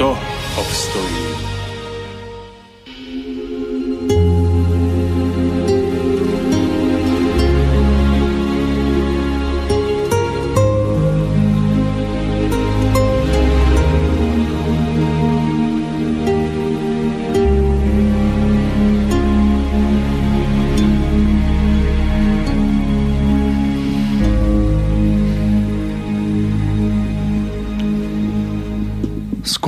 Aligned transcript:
kto 0.00 0.18
obstojí. 0.56 1.49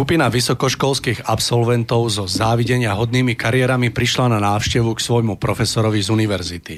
Skupina 0.02 0.26
vysokoškolských 0.26 1.30
absolventov 1.30 2.10
so 2.10 2.26
závidenia 2.26 2.90
hodnými 2.90 3.38
kariérami 3.38 3.94
prišla 3.94 4.34
na 4.34 4.42
návštevu 4.42 4.98
k 4.98 4.98
svojmu 4.98 5.38
profesorovi 5.38 6.02
z 6.02 6.10
univerzity. 6.10 6.76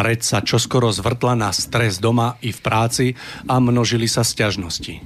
Reč 0.00 0.24
sa 0.24 0.40
čoskoro 0.40 0.88
zvrtla 0.88 1.36
na 1.36 1.52
stres 1.52 2.00
doma 2.00 2.40
i 2.40 2.48
v 2.48 2.60
práci 2.64 3.12
a 3.44 3.60
množili 3.60 4.08
sa 4.08 4.24
sťažnosti. 4.24 5.04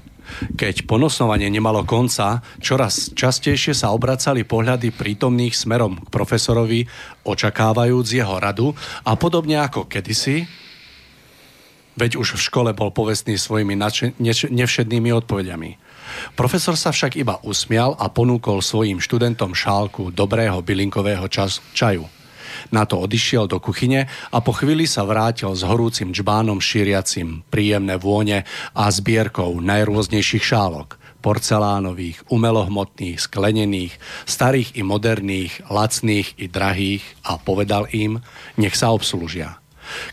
Keď 0.55 0.87
ponosovanie 0.87 1.51
nemalo 1.51 1.83
konca, 1.83 2.39
čoraz 2.63 3.11
častejšie 3.19 3.75
sa 3.75 3.91
obracali 3.91 4.47
pohľady 4.47 4.95
prítomných 4.95 5.59
smerom 5.59 6.07
k 6.07 6.15
profesorovi, 6.15 6.87
očakávajúc 7.27 8.15
jeho 8.15 8.39
radu 8.39 8.79
a 9.03 9.19
podobne 9.19 9.59
ako 9.59 9.91
kedysi, 9.91 10.47
veď 11.95 12.19
už 12.19 12.39
v 12.39 12.45
škole 12.45 12.71
bol 12.75 12.91
povestný 12.91 13.39
svojimi 13.39 13.79
nevšednými 14.51 15.11
odpovediami. 15.25 15.71
Profesor 16.39 16.79
sa 16.79 16.95
však 16.95 17.19
iba 17.19 17.41
usmial 17.43 17.97
a 17.99 18.11
ponúkol 18.13 18.63
svojim 18.63 19.01
študentom 19.03 19.57
šálku 19.57 20.15
dobrého 20.15 20.61
bylinkového 20.63 21.27
čas, 21.27 21.59
čaju. 21.75 22.07
Na 22.71 22.87
to 22.87 23.03
odišiel 23.03 23.51
do 23.51 23.59
kuchyne 23.59 24.07
a 24.31 24.39
po 24.39 24.55
chvíli 24.55 24.87
sa 24.87 25.03
vrátil 25.03 25.51
s 25.53 25.67
horúcim 25.67 26.15
džbánom 26.15 26.63
šíriacim 26.63 27.43
príjemné 27.51 27.99
vône 27.99 28.47
a 28.73 28.85
zbierkou 28.89 29.59
najrôznejších 29.59 30.45
šálok 30.55 31.03
porcelánových, 31.25 32.21
umelohmotných, 32.29 33.17
sklenených, 33.17 33.97
starých 34.29 34.77
i 34.77 34.85
moderných, 34.85 35.65
lacných 35.73 36.37
i 36.37 36.53
drahých 36.53 37.01
a 37.25 37.41
povedal 37.41 37.89
im, 37.97 38.21
nech 38.61 38.77
sa 38.77 38.93
obslúžia. 38.93 39.64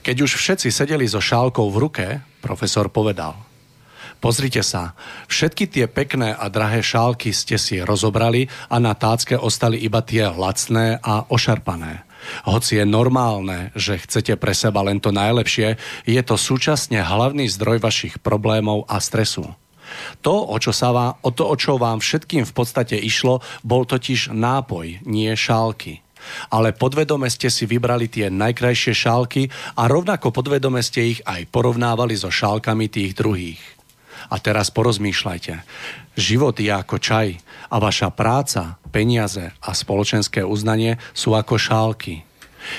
Keď 0.01 0.15
už 0.25 0.31
všetci 0.37 0.69
sedeli 0.73 1.05
so 1.07 1.21
šálkou 1.21 1.69
v 1.69 1.77
ruke, 1.77 2.05
profesor 2.41 2.89
povedal– 2.89 3.37
Pozrite 4.21 4.61
sa, 4.61 4.93
všetky 5.33 5.65
tie 5.65 5.89
pekné 5.89 6.37
a 6.37 6.45
drahé 6.45 6.85
šálky 6.85 7.33
ste 7.33 7.57
si 7.57 7.81
rozobrali 7.81 8.45
a 8.69 8.77
na 8.77 8.93
tácke 8.93 9.33
ostali 9.33 9.81
iba 9.81 10.05
tie 10.05 10.29
lacné 10.29 11.01
a 11.01 11.25
ošarpané. 11.25 12.05
Hoci 12.45 12.77
je 12.77 12.85
normálne, 12.85 13.73
že 13.73 13.97
chcete 13.97 14.37
pre 14.37 14.53
seba 14.53 14.85
len 14.85 15.01
to 15.01 15.09
najlepšie, 15.09 15.73
je 16.05 16.21
to 16.21 16.37
súčasne 16.37 17.01
hlavný 17.01 17.49
zdroj 17.49 17.81
vašich 17.81 18.21
problémov 18.21 18.85
a 18.85 19.01
stresu. 19.01 19.57
To, 20.21 20.45
o 20.53 20.55
čo, 20.61 20.69
sa 20.69 20.93
vám, 20.93 21.17
o 21.25 21.33
to, 21.33 21.49
o 21.49 21.57
čo 21.57 21.81
vám 21.81 21.97
všetkým 21.97 22.45
v 22.45 22.53
podstate 22.53 23.01
išlo, 23.01 23.41
bol 23.65 23.89
totiž 23.89 24.29
nápoj, 24.29 25.01
nie 25.01 25.33
šálky. 25.33 26.05
Ale 26.49 26.75
podvedome 26.75 27.27
ste 27.27 27.51
si 27.51 27.67
vybrali 27.67 28.07
tie 28.07 28.31
najkrajšie 28.31 28.93
šálky 28.95 29.47
a 29.77 29.87
rovnako 29.87 30.33
podvedome 30.33 30.79
ste 30.81 31.17
ich 31.17 31.19
aj 31.23 31.47
porovnávali 31.51 32.15
so 32.17 32.31
šálkami 32.31 32.87
tých 32.87 33.13
druhých. 33.15 33.61
A 34.29 34.37
teraz 34.37 34.69
porozmýšľajte. 34.69 35.53
Život 36.15 36.61
je 36.61 36.69
ako 36.69 37.01
čaj 37.01 37.41
a 37.71 37.75
vaša 37.81 38.13
práca, 38.13 38.77
peniaze 38.93 39.51
a 39.59 39.71
spoločenské 39.73 40.45
uznanie 40.45 41.01
sú 41.15 41.33
ako 41.33 41.57
šálky. 41.57 42.21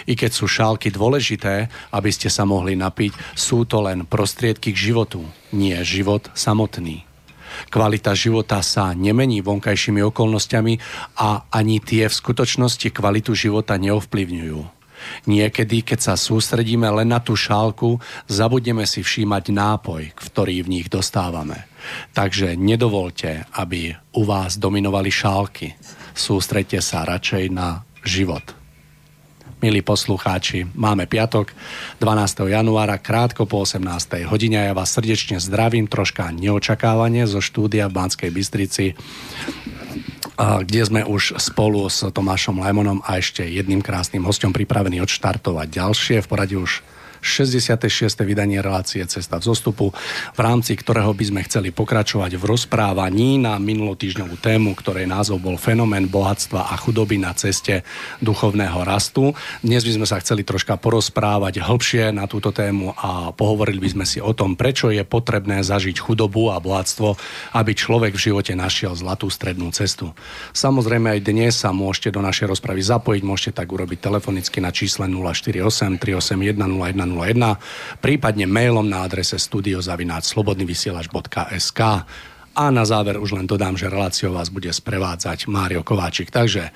I 0.06 0.14
keď 0.14 0.30
sú 0.30 0.46
šálky 0.46 0.94
dôležité, 0.94 1.66
aby 1.90 2.10
ste 2.14 2.30
sa 2.30 2.46
mohli 2.46 2.78
napiť, 2.78 3.34
sú 3.34 3.66
to 3.66 3.82
len 3.82 4.06
prostriedky 4.06 4.70
k 4.70 4.92
životu, 4.94 5.26
nie 5.50 5.74
život 5.82 6.30
samotný. 6.38 7.11
Kvalita 7.68 8.12
života 8.16 8.60
sa 8.60 8.92
nemení 8.92 9.40
vonkajšími 9.40 10.00
okolnostiami 10.02 10.74
a 11.18 11.48
ani 11.50 11.80
tie 11.82 12.08
v 12.08 12.14
skutočnosti 12.14 12.88
kvalitu 12.92 13.32
života 13.34 13.76
neovplyvňujú. 13.76 14.82
Niekedy, 15.26 15.82
keď 15.82 15.98
sa 15.98 16.14
sústredíme 16.14 16.86
len 16.86 17.10
na 17.10 17.18
tú 17.18 17.34
šálku, 17.34 17.98
zabudneme 18.30 18.86
si 18.86 19.02
všímať 19.02 19.50
nápoj, 19.50 20.14
ktorý 20.14 20.62
v 20.62 20.78
nich 20.78 20.86
dostávame. 20.86 21.66
Takže 22.14 22.54
nedovolte, 22.54 23.42
aby 23.58 23.90
u 24.14 24.22
vás 24.22 24.54
dominovali 24.62 25.10
šálky. 25.10 25.74
Sústredte 26.14 26.78
sa 26.78 27.02
radšej 27.02 27.44
na 27.50 27.82
život. 28.06 28.61
Milí 29.62 29.78
poslucháči, 29.78 30.66
máme 30.74 31.06
piatok 31.06 31.54
12. 32.02 32.50
januára 32.50 32.98
krátko 32.98 33.46
po 33.46 33.62
18. 33.62 34.26
hodine. 34.26 34.58
Ja 34.58 34.74
vás 34.74 34.90
srdečne 34.90 35.38
zdravím, 35.38 35.86
troška 35.86 36.34
neočakávanie 36.34 37.30
zo 37.30 37.38
štúdia 37.38 37.86
v 37.86 37.94
Banskej 37.94 38.30
Bystrici 38.34 38.98
kde 40.42 40.82
sme 40.82 41.06
už 41.06 41.38
spolu 41.38 41.86
s 41.86 42.02
Tomášom 42.02 42.58
Lajmonom 42.58 43.04
a 43.06 43.22
ešte 43.22 43.46
jedným 43.46 43.84
krásnym 43.84 44.26
hostom 44.26 44.50
pripravení 44.50 44.98
odštartovať 44.98 45.68
ďalšie. 45.70 46.16
V 46.24 46.26
poradí 46.26 46.56
už 46.58 46.82
66. 47.22 48.18
vydanie 48.26 48.58
relácie 48.58 49.06
Cesta 49.06 49.38
v 49.38 49.46
zostupu, 49.46 49.94
v 50.34 50.40
rámci 50.42 50.74
ktorého 50.74 51.14
by 51.14 51.24
sme 51.30 51.40
chceli 51.46 51.70
pokračovať 51.70 52.34
v 52.34 52.44
rozprávaní 52.44 53.38
na 53.38 53.62
minulotýždňovú 53.62 54.42
tému, 54.42 54.74
ktorej 54.74 55.06
názov 55.06 55.38
bol 55.38 55.54
Fenomén 55.54 56.10
bohatstva 56.10 56.68
a 56.68 56.74
chudoby 56.74 57.22
na 57.22 57.30
ceste 57.32 57.86
duchovného 58.18 58.82
rastu. 58.82 59.30
Dnes 59.62 59.86
by 59.86 60.02
sme 60.02 60.06
sa 60.10 60.18
chceli 60.18 60.42
troška 60.42 60.74
porozprávať 60.74 61.62
hĺbšie 61.62 62.10
na 62.10 62.26
túto 62.26 62.50
tému 62.50 62.90
a 62.98 63.30
pohovorili 63.30 63.78
by 63.78 63.90
sme 63.94 64.04
si 64.04 64.18
o 64.18 64.34
tom, 64.34 64.58
prečo 64.58 64.90
je 64.90 65.06
potrebné 65.06 65.62
zažiť 65.62 66.02
chudobu 66.02 66.50
a 66.50 66.58
bohatstvo, 66.58 67.14
aby 67.54 67.70
človek 67.70 68.18
v 68.18 68.24
živote 68.34 68.52
našiel 68.58 68.98
zlatú 68.98 69.30
strednú 69.30 69.70
cestu. 69.70 70.10
Samozrejme 70.50 71.14
aj 71.14 71.20
dnes 71.22 71.54
sa 71.54 71.70
môžete 71.70 72.10
do 72.10 72.18
našej 72.18 72.50
rozpravy 72.50 72.82
zapojiť, 72.82 73.22
môžete 73.22 73.62
tak 73.62 73.70
urobiť 73.70 74.02
telefonicky 74.02 74.58
na 74.58 74.74
čísle 74.74 75.06
048 75.06 76.02
381 76.02 76.58
01 77.12 78.00
prípadne 78.00 78.48
mailom 78.48 78.88
na 78.88 79.04
adrese 79.04 79.36
studiozavináčslobodnyvysielač.sk 79.36 81.80
a 82.52 82.68
na 82.68 82.84
záver 82.84 83.16
už 83.16 83.32
len 83.36 83.48
dodám, 83.48 83.80
že 83.80 83.88
reláciou 83.88 84.36
vás 84.36 84.52
bude 84.52 84.68
sprevádzať 84.68 85.48
Mário 85.48 85.80
Kováčik. 85.80 86.28
Takže 86.28 86.68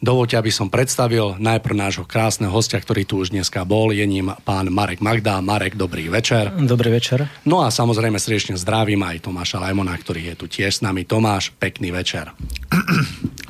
Dovolte, 0.00 0.40
aby 0.40 0.48
som 0.48 0.72
predstavil 0.72 1.36
najprv 1.36 1.76
nášho 1.76 2.08
krásneho 2.08 2.48
hostia, 2.48 2.80
ktorý 2.80 3.04
tu 3.04 3.20
už 3.20 3.36
dneska 3.36 3.68
bol. 3.68 3.92
Je 3.92 4.00
ním 4.08 4.32
pán 4.48 4.72
Marek 4.72 5.04
Magda. 5.04 5.44
Marek, 5.44 5.76
dobrý 5.76 6.08
večer. 6.08 6.48
Dobrý 6.56 6.88
večer. 6.88 7.28
No 7.44 7.60
a 7.60 7.68
samozrejme 7.68 8.16
srdečne 8.16 8.56
zdravím 8.56 9.04
aj 9.04 9.28
Tomáša 9.28 9.60
Lajmona, 9.60 9.92
ktorý 9.92 10.32
je 10.32 10.34
tu 10.40 10.48
tiež 10.48 10.72
s 10.72 10.80
nami. 10.80 11.04
Tomáš, 11.04 11.52
pekný 11.52 11.92
večer. 11.92 12.32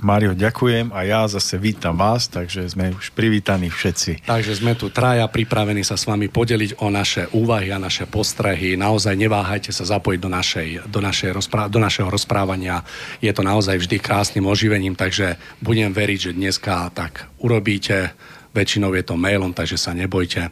Mário, 0.01 0.33
ďakujem 0.33 0.97
a 0.97 1.05
ja 1.05 1.29
zase 1.29 1.61
vítam 1.61 1.93
vás, 1.93 2.25
takže 2.25 2.65
sme 2.65 2.97
už 2.97 3.13
privítaní 3.13 3.69
všetci. 3.69 4.25
Takže 4.25 4.57
sme 4.57 4.73
tu 4.73 4.89
traja 4.89 5.29
pripravení 5.29 5.85
sa 5.85 6.01
s 6.01 6.09
vami 6.09 6.33
podeliť 6.33 6.81
o 6.81 6.89
naše 6.89 7.29
úvahy 7.37 7.69
a 7.69 7.77
naše 7.77 8.09
postrehy. 8.09 8.81
Naozaj 8.81 9.13
neváhajte 9.13 9.77
sa 9.77 9.85
zapojiť 9.85 10.21
do, 10.25 10.31
našej, 10.33 10.69
do, 10.89 11.05
našej 11.05 11.31
rozprá- 11.37 11.69
do 11.69 11.77
našeho 11.77 12.09
rozprávania. 12.09 12.81
Je 13.21 13.29
to 13.29 13.45
naozaj 13.45 13.77
vždy 13.77 14.01
krásnym 14.01 14.49
oživením, 14.49 14.97
takže 14.97 15.37
budem 15.61 15.93
veriť, 15.93 16.33
že 16.33 16.37
dneska, 16.37 16.89
tak 16.97 17.29
urobíte. 17.37 18.17
Väčšinou 18.57 18.97
je 18.97 19.05
to 19.05 19.21
mailom, 19.21 19.53
takže 19.53 19.77
sa 19.77 19.93
nebojte. 19.93 20.49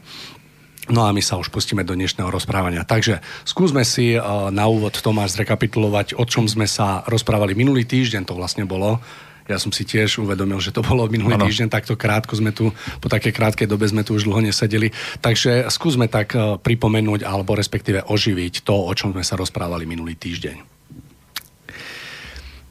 No 0.92 1.08
a 1.08 1.12
my 1.12 1.24
sa 1.24 1.40
už 1.40 1.48
pustíme 1.48 1.88
do 1.88 1.96
dnešného 1.96 2.28
rozprávania. 2.28 2.84
Takže 2.84 3.24
skúsme 3.48 3.80
si 3.84 4.12
na 4.52 4.64
úvod 4.68 4.92
Tomáš 5.00 5.40
zrekapitulovať, 5.40 6.20
o 6.20 6.24
čom 6.28 6.44
sme 6.44 6.68
sa 6.68 7.00
rozprávali 7.08 7.56
minulý 7.56 7.88
týždeň, 7.88 8.28
to 8.28 8.36
vlastne 8.36 8.68
bolo. 8.68 9.00
Ja 9.48 9.56
som 9.56 9.72
si 9.72 9.88
tiež 9.88 10.20
uvedomil, 10.20 10.60
že 10.60 10.76
to 10.76 10.84
bolo 10.84 11.08
minulý 11.08 11.40
ano. 11.40 11.48
týždeň, 11.48 11.72
takto 11.72 11.96
krátko 11.96 12.36
sme 12.36 12.52
tu, 12.52 12.68
po 13.00 13.08
takej 13.08 13.32
krátkej 13.32 13.64
dobe 13.64 13.88
sme 13.88 14.04
tu 14.04 14.12
už 14.12 14.28
dlho 14.28 14.44
nesedeli. 14.44 14.92
Takže 15.24 15.72
skúsme 15.72 16.04
tak 16.04 16.36
pripomenúť, 16.36 17.24
alebo 17.24 17.56
respektíve 17.56 18.04
oživiť 18.04 18.60
to, 18.60 18.76
o 18.76 18.92
čom 18.92 19.16
sme 19.16 19.24
sa 19.24 19.40
rozprávali 19.40 19.88
minulý 19.88 20.20
týždeň. 20.20 20.56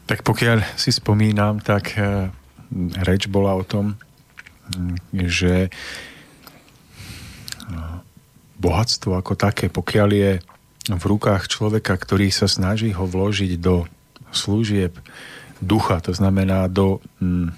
Tak 0.07 0.21
pokiaľ 0.23 0.77
si 0.79 0.93
spomínam, 0.93 1.59
tak 1.59 1.97
e, 1.99 2.31
reč 3.03 3.27
bola 3.27 3.59
o 3.59 3.65
tom, 3.67 3.99
že 5.11 5.67
bohatstvo 8.57 9.17
ako 9.17 9.33
také, 9.37 9.69
pokiaľ 9.69 10.09
je 10.13 10.31
v 10.87 11.03
rukách 11.03 11.51
človeka, 11.51 11.93
ktorý 11.93 12.31
sa 12.31 12.47
snaží 12.47 12.95
ho 12.95 13.05
vložiť 13.05 13.59
do 13.59 13.85
služieb 14.31 14.95
ducha, 15.61 16.01
to 16.03 16.13
znamená 16.13 16.67
do 16.69 17.03
mm, 17.21 17.53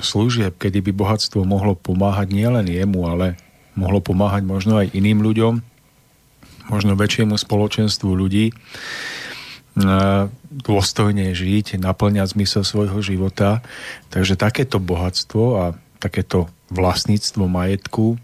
služieb, 0.00 0.56
kedy 0.58 0.80
by 0.90 0.92
bohatstvo 0.94 1.46
mohlo 1.46 1.78
pomáhať 1.78 2.34
nielen 2.34 2.66
jemu, 2.66 3.06
ale 3.06 3.26
mohlo 3.78 4.00
pomáhať 4.02 4.42
možno 4.46 4.80
aj 4.80 4.94
iným 4.94 5.22
ľuďom, 5.22 5.60
možno 6.70 6.92
väčšiemu 6.96 7.36
spoločenstvu 7.36 8.10
ľudí, 8.10 8.50
e, 8.50 8.54
dôstojne 10.50 11.34
žiť, 11.34 11.78
naplňať 11.78 12.34
zmysel 12.34 12.62
svojho 12.64 12.98
života. 13.04 13.60
Takže 14.10 14.38
takéto 14.38 14.78
bohatstvo 14.78 15.42
a 15.60 15.64
takéto 15.98 16.48
vlastníctvo 16.72 17.44
majetku 17.46 18.16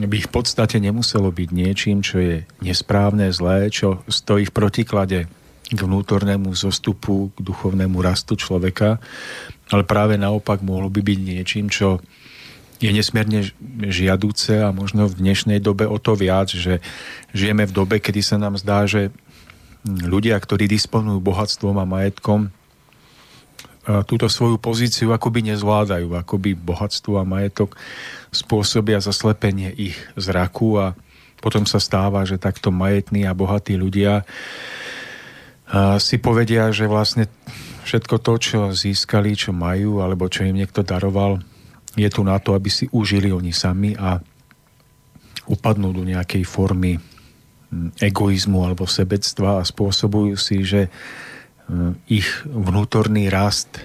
by 0.00 0.18
v 0.22 0.30
podstate 0.30 0.80
nemuselo 0.80 1.28
byť 1.28 1.48
niečím, 1.50 2.00
čo 2.00 2.16
je 2.22 2.36
nesprávne, 2.62 3.28
zlé, 3.34 3.68
čo 3.68 4.00
stojí 4.08 4.48
v 4.48 4.54
protiklade 4.54 5.18
k 5.70 5.78
vnútornému 5.78 6.50
zostupu, 6.52 7.30
k 7.34 7.38
duchovnému 7.46 8.02
rastu 8.02 8.34
človeka, 8.34 8.98
ale 9.70 9.86
práve 9.86 10.18
naopak 10.18 10.66
mohlo 10.66 10.90
by 10.90 10.98
byť 10.98 11.18
niečím, 11.22 11.70
čo 11.70 12.02
je 12.80 12.90
nesmierne 12.90 13.52
žiadúce 13.86 14.56
a 14.56 14.74
možno 14.74 15.06
v 15.06 15.20
dnešnej 15.20 15.60
dobe 15.62 15.86
o 15.86 16.00
to 16.00 16.16
viac, 16.16 16.50
že 16.50 16.80
žijeme 17.36 17.68
v 17.68 17.76
dobe, 17.76 17.96
kedy 18.00 18.24
sa 18.24 18.40
nám 18.40 18.56
zdá, 18.58 18.88
že 18.88 19.14
ľudia, 19.84 20.36
ktorí 20.40 20.66
disponujú 20.66 21.20
bohatstvom 21.20 21.76
a 21.76 21.86
majetkom, 21.86 22.48
túto 24.04 24.28
svoju 24.28 24.60
pozíciu 24.60 25.10
akoby 25.10 25.52
nezvládajú, 25.52 26.12
akoby 26.12 26.52
bohatstvo 26.52 27.16
a 27.16 27.24
majetok 27.24 27.74
spôsobia 28.28 29.00
zaslepenie 29.00 29.72
ich 29.72 29.96
zraku 30.20 30.76
a 30.76 30.86
potom 31.40 31.64
sa 31.64 31.80
stáva, 31.80 32.28
že 32.28 32.36
takto 32.36 32.68
majetní 32.68 33.24
a 33.24 33.32
bohatí 33.32 33.80
ľudia 33.80 34.28
si 36.02 36.16
povedia, 36.18 36.70
že 36.74 36.90
vlastne 36.90 37.30
všetko 37.86 38.16
to, 38.20 38.34
čo 38.38 38.58
získali, 38.74 39.38
čo 39.38 39.54
majú, 39.54 40.02
alebo 40.02 40.26
čo 40.26 40.46
im 40.46 40.58
niekto 40.58 40.82
daroval, 40.82 41.38
je 41.98 42.06
tu 42.10 42.22
na 42.22 42.38
to, 42.38 42.54
aby 42.54 42.70
si 42.70 42.86
užili 42.90 43.34
oni 43.34 43.50
sami 43.50 43.94
a 43.98 44.18
upadnú 45.50 45.90
do 45.90 46.06
nejakej 46.06 46.46
formy 46.46 46.94
egoizmu 47.98 48.66
alebo 48.66 48.86
sebectva 48.86 49.62
a 49.62 49.66
spôsobujú 49.66 50.34
si, 50.38 50.62
že 50.66 50.90
ich 52.10 52.26
vnútorný 52.46 53.30
rast 53.30 53.78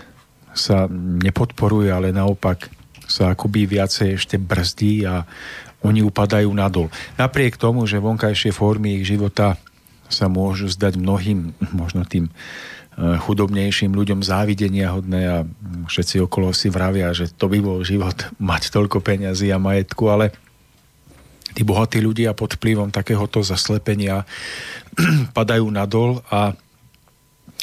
sa 0.57 0.89
nepodporuje, 1.21 1.93
ale 1.93 2.09
naopak 2.09 2.69
sa 3.05 3.37
akoby 3.37 3.69
viacej 3.77 4.17
ešte 4.17 4.41
brzdí 4.41 5.05
a 5.05 5.21
oni 5.85 6.01
upadajú 6.01 6.49
nadol. 6.49 6.89
Napriek 7.21 7.61
tomu, 7.61 7.85
že 7.85 8.01
vonkajšie 8.01 8.49
formy 8.49 9.01
ich 9.01 9.05
života 9.05 9.61
sa 10.09 10.29
môžu 10.29 10.69
zdať 10.69 10.97
mnohým, 11.01 11.53
možno 11.73 12.05
tým 12.05 12.29
e, 12.29 12.33
chudobnejším 13.19 13.93
ľuďom 13.93 14.21
závidenia 14.21 14.93
hodné 14.93 15.21
a 15.25 15.37
všetci 15.89 16.21
okolo 16.25 16.53
si 16.53 16.69
vravia, 16.69 17.11
že 17.11 17.31
to 17.31 17.49
by 17.49 17.59
bol 17.61 17.81
život 17.81 18.29
mať 18.51 18.69
toľko 18.71 19.01
peňazí 19.01 19.49
a 19.49 19.61
majetku, 19.61 20.05
ale 20.09 20.33
tí 21.55 21.63
bohatí 21.63 22.03
ľudia 22.03 22.35
pod 22.35 22.59
vplyvom 22.59 22.91
takéhoto 22.91 23.41
zaslepenia 23.41 24.27
padajú 25.37 25.67
nadol 25.71 26.21
a 26.29 26.53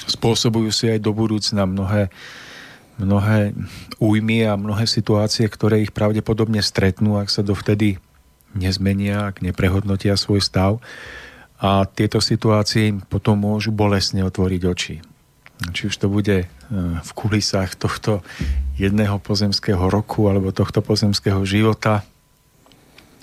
spôsobujú 0.09 0.73
si 0.73 0.91
aj 0.91 0.99
do 0.99 1.15
budúcna 1.15 1.69
mnohé 1.69 2.11
mnohé 3.01 3.57
újmy 3.97 4.45
a 4.47 4.55
mnohé 4.55 4.85
situácie, 4.85 5.49
ktoré 5.49 5.81
ich 5.81 5.91
pravdepodobne 5.97 6.61
stretnú, 6.61 7.17
ak 7.17 7.33
sa 7.33 7.41
dovtedy 7.41 7.99
nezmenia, 8.53 9.33
ak 9.33 9.41
neprehodnotia 9.41 10.15
svoj 10.15 10.45
stav. 10.45 10.79
A 11.63 11.87
tieto 11.87 12.19
situácie 12.19 12.91
im 12.91 12.99
potom 13.07 13.39
môžu 13.39 13.71
bolesne 13.71 14.27
otvoriť 14.27 14.63
oči. 14.67 14.95
Či 15.71 15.83
už 15.87 15.95
to 15.95 16.11
bude 16.11 16.43
e, 16.43 16.47
v 16.99 17.11
kulisách 17.15 17.79
tohto 17.79 18.27
jedného 18.75 19.23
pozemského 19.23 19.87
roku 19.87 20.27
alebo 20.27 20.51
tohto 20.51 20.83
pozemského 20.83 21.39
života, 21.47 22.03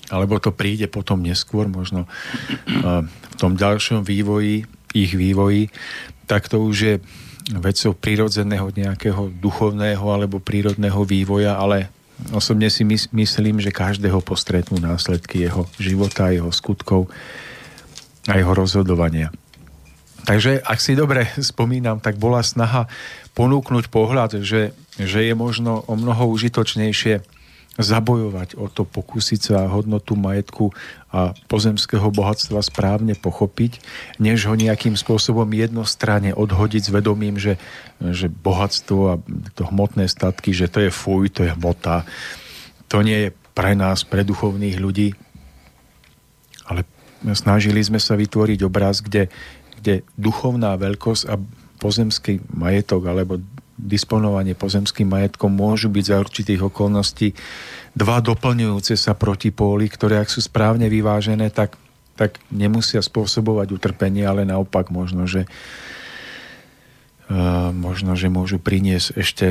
alebo 0.07 0.39
to 0.39 0.55
príde 0.55 0.87
potom 0.87 1.19
neskôr, 1.19 1.67
možno 1.67 2.07
e, 2.07 2.09
v 3.11 3.35
tom 3.35 3.59
ďalšom 3.59 4.07
vývoji, 4.07 4.63
ich 4.95 5.11
vývoji, 5.11 5.67
tak 6.31 6.47
to 6.47 6.63
už 6.63 6.77
je 6.79 6.95
vecou 7.59 7.91
prírodzeného 7.91 8.71
nejakého 8.71 9.35
duchovného 9.35 10.05
alebo 10.05 10.39
prírodného 10.39 11.01
vývoja, 11.03 11.59
ale 11.59 11.91
osobne 12.31 12.71
si 12.71 12.85
myslím, 13.11 13.59
že 13.59 13.75
každého 13.75 14.21
postretnú 14.23 14.77
následky 14.79 15.43
jeho 15.43 15.65
života, 15.75 16.31
jeho 16.31 16.53
skutkov 16.53 17.11
a 18.29 18.37
jeho 18.37 18.53
rozhodovania. 18.53 19.33
Takže, 20.29 20.61
ak 20.61 20.77
si 20.77 20.93
dobre 20.93 21.25
spomínam, 21.41 21.97
tak 21.97 22.21
bola 22.21 22.45
snaha 22.45 22.85
ponúknuť 23.33 23.89
pohľad, 23.89 24.45
že, 24.45 24.77
že 25.01 25.25
je 25.25 25.33
možno 25.33 25.81
o 25.89 25.97
mnoho 25.97 26.29
užitočnejšie 26.29 27.25
zabojovať 27.79 28.59
o 28.59 28.67
to, 28.67 28.83
pokúsiť 28.83 29.39
sa 29.39 29.71
hodnotu 29.71 30.19
majetku 30.19 30.75
a 31.15 31.31
pozemského 31.47 32.11
bohatstva 32.11 32.59
správne 32.59 33.15
pochopiť, 33.15 33.79
než 34.19 34.51
ho 34.51 34.53
nejakým 34.59 34.99
spôsobom 34.99 35.47
jednostranne 35.47 36.35
odhodiť 36.35 36.91
s 36.91 36.93
vedomím, 36.93 37.39
že, 37.39 37.55
že 38.03 38.27
bohatstvo 38.27 38.99
a 39.07 39.15
to 39.55 39.63
hmotné 39.71 40.11
statky, 40.11 40.51
že 40.51 40.67
to 40.67 40.83
je 40.83 40.91
fuj, 40.91 41.31
to 41.31 41.47
je 41.47 41.55
hmota. 41.55 42.03
To 42.91 42.99
nie 42.99 43.27
je 43.27 43.29
pre 43.55 43.79
nás, 43.79 44.03
pre 44.03 44.27
duchovných 44.27 44.75
ľudí, 44.75 45.15
snažili 47.35 47.83
sme 47.83 47.99
sa 47.99 48.15
vytvoriť 48.15 48.59
obraz, 48.65 49.03
kde, 49.03 49.27
kde 49.79 50.05
duchovná 50.15 50.75
veľkosť 50.79 51.23
a 51.27 51.35
pozemský 51.79 52.43
majetok 52.51 53.07
alebo 53.07 53.39
disponovanie 53.79 54.59
pozemským 54.59 55.07
majetkom 55.07 55.55
môžu 55.55 55.87
byť 55.87 56.03
za 56.03 56.15
určitých 56.19 56.61
okolností 56.67 57.31
dva 57.99 58.21
doplňujúce 58.21 58.95
sa 58.99 59.15
protipóly, 59.17 59.89
ktoré 59.89 60.21
ak 60.21 60.29
sú 60.29 60.39
správne 60.43 60.87
vyvážené, 60.91 61.49
tak, 61.49 61.75
tak 62.15 62.37
nemusia 62.53 63.01
spôsobovať 63.01 63.71
utrpenie, 63.73 64.25
ale 64.27 64.45
naopak 64.45 64.87
možno, 64.93 65.25
že 65.25 65.43
uh, 67.29 67.71
možno, 67.73 68.13
že 68.15 68.31
môžu 68.31 68.59
priniesť 68.61 69.07
ešte 69.17 69.47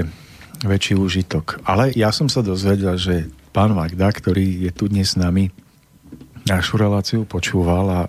väčší 0.64 0.98
úžitok. 0.98 1.62
Ale 1.62 1.94
ja 1.94 2.10
som 2.10 2.26
sa 2.26 2.42
dozvedel, 2.42 2.98
že 2.98 3.30
pán 3.54 3.74
Magda, 3.74 4.10
ktorý 4.10 4.66
je 4.68 4.72
tu 4.74 4.90
dnes 4.90 5.06
s 5.06 5.16
nami, 5.18 5.50
našu 6.48 6.80
reláciu 6.80 7.28
počúval 7.28 7.86
a 7.92 8.00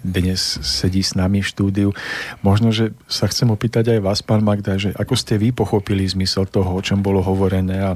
dnes 0.00 0.40
sedí 0.62 1.02
s 1.02 1.12
nami 1.18 1.42
v 1.42 1.50
štúdiu. 1.50 1.88
Možno, 2.40 2.70
že 2.72 2.94
sa 3.10 3.28
chcem 3.28 3.50
opýtať 3.50 3.98
aj 3.98 4.00
vás, 4.00 4.20
pán 4.22 4.40
Magda, 4.40 4.80
že 4.80 4.94
ako 4.96 5.14
ste 5.18 5.36
vy 5.36 5.50
pochopili 5.50 6.06
zmysel 6.06 6.46
toho, 6.48 6.72
o 6.72 6.80
čom 6.80 7.04
bolo 7.04 7.20
hovorené 7.20 7.82
a 7.82 7.92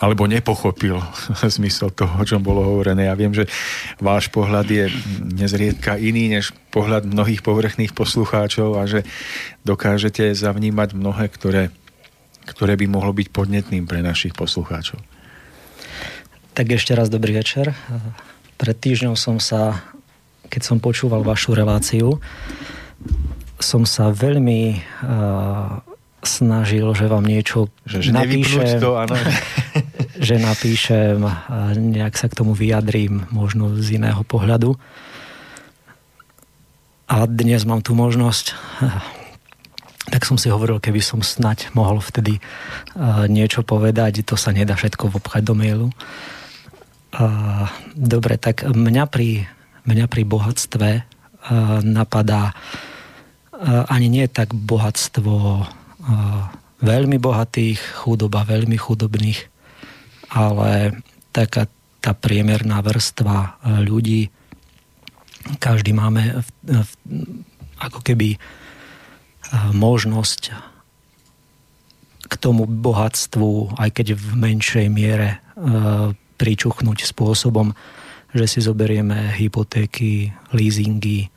alebo 0.00 0.24
nepochopil 0.24 0.96
zmysel 1.60 1.92
toho, 1.92 2.24
o 2.24 2.24
čom 2.24 2.40
bolo 2.40 2.64
hovorené. 2.64 3.12
Ja 3.12 3.14
viem, 3.16 3.36
že 3.36 3.44
váš 4.00 4.32
pohľad 4.32 4.64
je 4.64 4.88
nezriedka 5.28 6.00
iný 6.00 6.32
než 6.40 6.56
pohľad 6.72 7.04
mnohých 7.04 7.44
povrchných 7.44 7.92
poslucháčov 7.92 8.80
a 8.80 8.88
že 8.88 9.04
dokážete 9.68 10.32
zavnímať 10.32 10.96
mnohé, 10.96 11.28
ktoré, 11.28 11.68
ktoré 12.48 12.80
by 12.80 12.88
mohlo 12.88 13.12
byť 13.12 13.28
podnetným 13.28 13.84
pre 13.84 14.00
našich 14.00 14.32
poslucháčov. 14.32 15.04
Tak 16.60 16.76
ešte 16.76 16.92
raz 16.92 17.08
dobrý 17.08 17.40
večer. 17.40 17.72
Pred 18.60 18.76
týždňom 18.76 19.16
som 19.16 19.40
sa 19.40 19.80
keď 20.52 20.60
som 20.60 20.76
počúval 20.76 21.24
vašu 21.24 21.56
reláciu, 21.56 22.20
som 23.56 23.88
sa 23.88 24.12
veľmi 24.12 24.76
uh, 24.76 25.80
snažil, 26.20 26.84
že 26.92 27.08
vám 27.08 27.24
niečo 27.24 27.72
že, 27.88 28.04
že 28.04 28.12
napíšem, 28.12 28.76
to, 28.76 28.92
áno. 28.92 29.16
že 30.28 30.36
napíšem, 30.36 31.24
a 31.24 31.72
nejak 31.72 32.20
sa 32.20 32.28
k 32.28 32.36
tomu 32.36 32.52
vyjadrím, 32.52 33.24
možno 33.32 33.80
z 33.80 33.96
iného 33.96 34.20
pohľadu. 34.20 34.76
A 37.08 37.24
dnes 37.24 37.64
mám 37.64 37.80
tu 37.80 37.96
možnosť. 37.96 38.52
Tak 38.84 39.20
tak 40.10 40.26
som 40.26 40.34
si 40.34 40.50
hovoril, 40.50 40.82
keby 40.82 40.98
som 40.98 41.22
snať 41.22 41.70
mohol 41.70 42.02
vtedy 42.02 42.42
niečo 43.30 43.62
povedať, 43.62 44.26
to 44.26 44.34
sa 44.34 44.50
nedá 44.50 44.74
všetko 44.74 45.06
vopchať 45.06 45.42
do 45.46 45.54
mailu. 45.54 45.88
Uh, 47.10 47.66
dobre, 47.98 48.38
tak 48.38 48.62
mňa 48.62 49.04
pri, 49.10 49.50
mňa 49.82 50.06
pri 50.06 50.22
bohatstve 50.22 50.90
uh, 51.02 51.02
napadá 51.82 52.54
uh, 52.54 53.82
ani 53.90 54.06
nie 54.06 54.30
tak 54.30 54.54
bohatstvo 54.54 55.34
uh, 55.34 56.42
veľmi 56.78 57.18
bohatých, 57.18 57.82
chudoba 58.06 58.46
veľmi 58.46 58.78
chudobných, 58.78 59.42
ale 60.30 61.02
taká 61.34 61.66
tá 62.00 62.16
priemerná 62.16 62.80
vrstva 62.80 63.60
ľudí, 63.84 64.32
každý 65.60 65.92
máme 65.92 66.40
v, 66.40 66.48
v, 66.80 66.90
ako 67.76 68.00
keby 68.00 68.40
možnosť 69.76 70.56
k 72.24 72.34
tomu 72.40 72.64
bohatstvu, 72.64 73.76
aj 73.76 73.90
keď 73.92 74.06
v 74.16 74.26
menšej 74.32 74.86
miere, 74.88 75.44
pričuchnúť 76.40 77.04
spôsobom, 77.04 77.76
že 78.32 78.48
si 78.48 78.58
zoberieme 78.64 79.36
hypotéky, 79.36 80.32
leasingy 80.56 81.28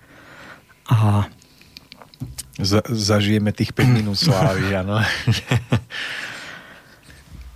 a 0.87 1.27
Za, 2.55 2.79
zažijeme 2.87 3.51
tých 3.51 3.75
5 3.75 3.83
minút 3.91 4.15
slávy, 4.15 4.71
áno. 4.81 5.03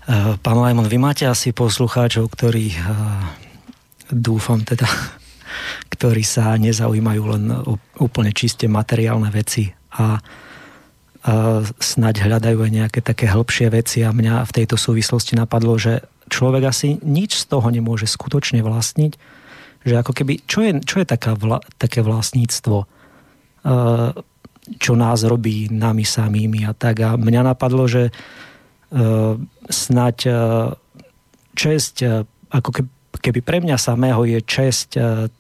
E, 0.08 0.36
pán 0.40 0.58
Lajmon, 0.58 0.90
vy 0.92 0.98
máte 1.00 1.24
asi 1.24 1.56
poslucháčov, 1.56 2.28
ktorí 2.34 2.76
e, 2.76 2.80
dúfam 4.12 4.60
teda, 4.64 4.90
ktorí 5.94 6.28
sa 6.28 6.52
nezaujímajú 6.60 7.24
len 7.32 7.44
o 7.64 7.80
úplne 8.04 8.36
čiste 8.36 8.68
materiálne 8.68 9.32
veci 9.32 9.72
a 9.96 10.20
snaď 11.76 12.24
hľadajú 12.24 12.64
aj 12.64 12.72
nejaké 12.72 13.00
také 13.04 13.28
hĺbšie 13.28 13.68
veci 13.68 14.00
a 14.08 14.16
mňa 14.16 14.48
v 14.48 14.56
tejto 14.56 14.80
súvislosti 14.80 15.36
napadlo, 15.36 15.76
že 15.76 16.00
človek 16.28 16.64
asi 16.68 17.00
nič 17.04 17.44
z 17.44 17.46
toho 17.50 17.68
nemôže 17.72 18.08
skutočne 18.08 18.64
vlastniť, 18.64 19.14
že 19.88 19.94
ako 19.96 20.12
keby, 20.12 20.44
čo 20.44 20.60
je, 20.68 20.72
čo 20.84 21.00
je 21.00 21.08
taká 21.08 21.36
vla, 21.40 21.64
také 21.80 22.04
vlastníctvo, 22.04 22.78
čo 24.68 24.92
nás 25.00 25.20
robí 25.24 25.72
nami 25.72 26.04
samými 26.04 26.68
a 26.68 26.76
tak. 26.76 27.00
A 27.00 27.16
mňa 27.16 27.42
napadlo, 27.56 27.88
že 27.88 28.12
snaď 29.72 30.18
česť, 31.56 31.96
ako 32.52 32.70
keby 33.20 33.40
pre 33.40 33.64
mňa 33.64 33.80
samého 33.80 34.28
je 34.28 34.40
česť 34.44 34.90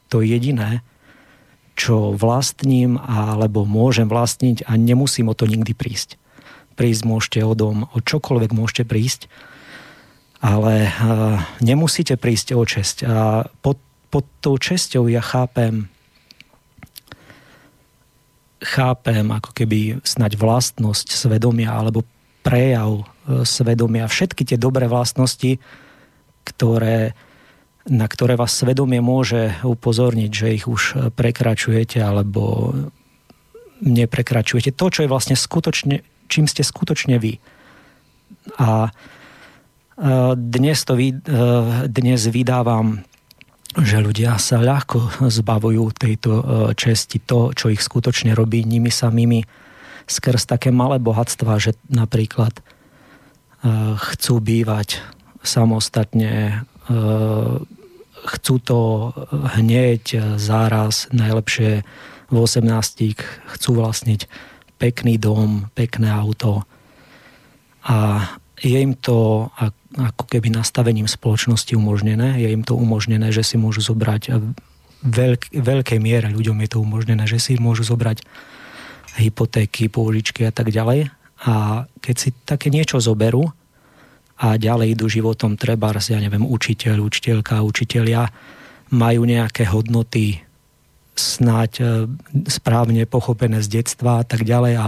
to 0.08 0.24
jediné, 0.24 0.80
čo 1.78 2.16
vlastním 2.16 2.98
alebo 2.98 3.68
môžem 3.68 4.10
vlastniť 4.10 4.66
a 4.66 4.80
nemusím 4.80 5.30
o 5.30 5.38
to 5.38 5.46
nikdy 5.46 5.78
prísť. 5.78 6.16
Prísť 6.74 7.04
môžete 7.06 7.40
o 7.46 7.54
dom, 7.54 7.86
o 7.92 7.98
čokoľvek 8.02 8.52
môžete 8.56 8.84
prísť, 8.88 9.30
ale 10.42 10.94
nemusíte 11.62 12.16
prísť 12.18 12.54
o 12.54 12.64
česť. 12.64 12.98
A 13.10 13.48
pod, 13.62 13.82
pod 14.14 14.26
tou 14.42 14.58
česťou 14.58 15.10
ja 15.10 15.22
chápem 15.22 15.90
chápem 18.58 19.22
ako 19.30 19.54
keby 19.54 20.02
snať 20.02 20.34
vlastnosť 20.34 21.14
svedomia 21.14 21.78
alebo 21.78 22.02
prejav 22.42 23.06
e, 23.06 23.46
svedomia, 23.46 24.10
všetky 24.10 24.50
tie 24.50 24.58
dobré 24.58 24.90
vlastnosti, 24.90 25.62
ktoré 26.42 27.14
na 27.88 28.04
ktoré 28.04 28.36
vás 28.36 28.52
svedomie 28.52 29.00
môže 29.00 29.56
upozorniť, 29.64 30.32
že 30.32 30.56
ich 30.60 30.68
už 30.68 31.14
prekračujete 31.16 32.04
alebo 32.04 32.76
neprekračujete. 33.80 34.76
To, 34.76 34.92
čo 34.92 35.08
je 35.08 35.12
vlastne 35.12 35.40
skutočne, 35.40 36.04
čím 36.28 36.52
ste 36.52 36.68
skutočne 36.68 37.16
vy. 37.16 37.40
A 38.60 38.92
dnes, 40.38 40.78
to, 40.86 40.94
dnes 41.90 42.22
vydávam, 42.30 43.02
že 43.78 43.98
ľudia 43.98 44.38
sa 44.38 44.62
ľahko 44.62 45.30
zbavujú 45.42 45.84
tejto 45.98 46.32
česti, 46.78 47.18
to, 47.22 47.54
čo 47.58 47.74
ich 47.74 47.82
skutočne 47.82 48.38
robí 48.38 48.62
nimi 48.62 48.94
samými, 48.94 49.42
skrz 50.08 50.48
také 50.48 50.70
malé 50.72 51.02
bohatstva, 51.02 51.60
že 51.60 51.76
napríklad 51.90 52.54
chcú 53.98 54.36
bývať 54.40 55.02
samostatne 55.42 56.64
chcú 58.28 58.56
to 58.60 58.80
hneď 59.60 60.36
záraz, 60.36 61.08
najlepšie 61.16 61.84
v 62.28 62.36
18 62.36 63.24
chcú 63.56 63.72
vlastniť 63.80 64.28
pekný 64.76 65.16
dom, 65.16 65.72
pekné 65.74 66.12
auto. 66.12 66.68
A 67.88 68.28
je 68.60 68.78
im 68.84 69.00
to 69.00 69.48
ako 69.96 70.28
keby 70.28 70.52
nastavením 70.52 71.08
spoločnosti 71.08 71.72
umožnené, 71.78 72.44
je 72.44 72.52
im 72.52 72.64
to 72.66 72.76
umožnené, 72.76 73.32
že 73.32 73.46
si 73.48 73.56
môžu 73.56 73.80
zobrať 73.80 74.36
veľk, 75.06 75.56
veľkej 75.56 76.00
miere 76.04 76.28
ľuďom 76.34 76.60
je 76.66 76.70
to 76.70 76.78
umožnené, 76.84 77.24
že 77.24 77.40
si 77.40 77.56
môžu 77.56 77.88
zobrať 77.88 78.26
hypotéky, 79.16 79.88
pôžičky 79.88 80.44
a 80.44 80.52
tak 80.52 80.70
ďalej. 80.70 81.10
A 81.48 81.86
keď 82.04 82.16
si 82.18 82.30
také 82.44 82.68
niečo 82.68 83.00
zoberú, 83.00 83.48
a 84.38 84.54
ďalej 84.54 84.94
idú 84.94 85.10
životom 85.10 85.58
treba, 85.58 85.90
ja 85.98 86.22
neviem, 86.22 86.46
učiteľ, 86.46 87.02
učiteľka, 87.02 87.66
učiteľia 87.66 88.30
majú 88.94 89.26
nejaké 89.26 89.66
hodnoty 89.66 90.46
snáď 91.18 91.72
e, 91.82 91.86
správne 92.46 93.10
pochopené 93.10 93.66
z 93.66 93.82
detstva 93.82 94.22
a 94.22 94.24
tak 94.24 94.46
ďalej 94.46 94.74
a 94.78 94.86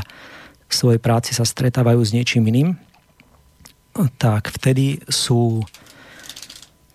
v 0.70 0.74
svojej 0.74 1.02
práci 1.02 1.34
sa 1.34 1.50
stretávajú 1.50 1.98
s 1.98 2.14
niečím 2.14 2.46
iným, 2.46 2.78
tak 4.22 4.54
vtedy 4.54 5.02
sú 5.10 5.66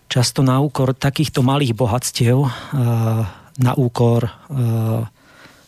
často 0.07 0.41
na 0.45 0.63
úkor 0.63 0.95
takýchto 0.95 1.43
malých 1.43 1.75
bohatstiev, 1.75 2.37
e, 2.45 2.49
na 3.55 3.71
úkor 3.75 4.25
e, 4.25 4.31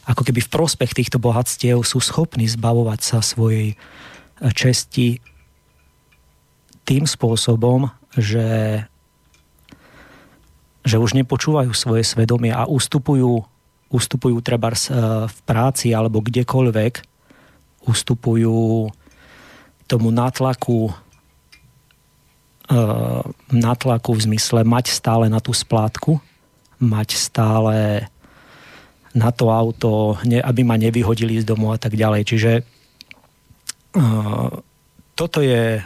ako 0.07 0.21
keby 0.23 0.39
v 0.39 0.53
prospech 0.53 0.91
týchto 0.95 1.19
bohatstiev 1.19 1.83
sú 1.83 1.99
schopní 1.99 2.47
zbavovať 2.47 2.99
sa 3.03 3.19
svojej 3.19 3.75
česti 4.55 5.19
tým 6.87 7.03
spôsobom, 7.03 7.91
že, 8.15 8.81
že 10.87 10.95
už 10.95 11.11
nepočúvajú 11.19 11.75
svoje 11.75 12.07
svedomie 12.07 12.55
a 12.55 12.63
ustupujú, 12.63 13.43
ustupujú 13.91 14.39
treba 14.39 14.71
v 15.27 15.39
práci 15.43 15.91
alebo 15.91 16.23
kdekoľvek, 16.23 17.03
ustupujú 17.83 18.87
tomu 19.87 20.07
nátlaku 20.11 20.95
e, 22.67 22.75
nátlaku 23.51 24.11
v 24.13 24.23
zmysle 24.31 24.61
mať 24.67 24.91
stále 24.91 25.31
na 25.31 25.39
tú 25.39 25.55
splátku, 25.55 26.19
mať 26.77 27.17
stále 27.17 28.07
na 29.17 29.33
to 29.33 29.49
auto, 29.49 30.19
aby 30.21 30.61
ma 30.61 30.77
nevyhodili 30.77 31.41
z 31.41 31.45
domu 31.47 31.73
a 31.73 31.77
tak 31.81 31.97
ďalej. 31.97 32.21
Čiže 32.27 32.51
e, 32.59 32.63
toto 35.17 35.39
je 35.41 35.81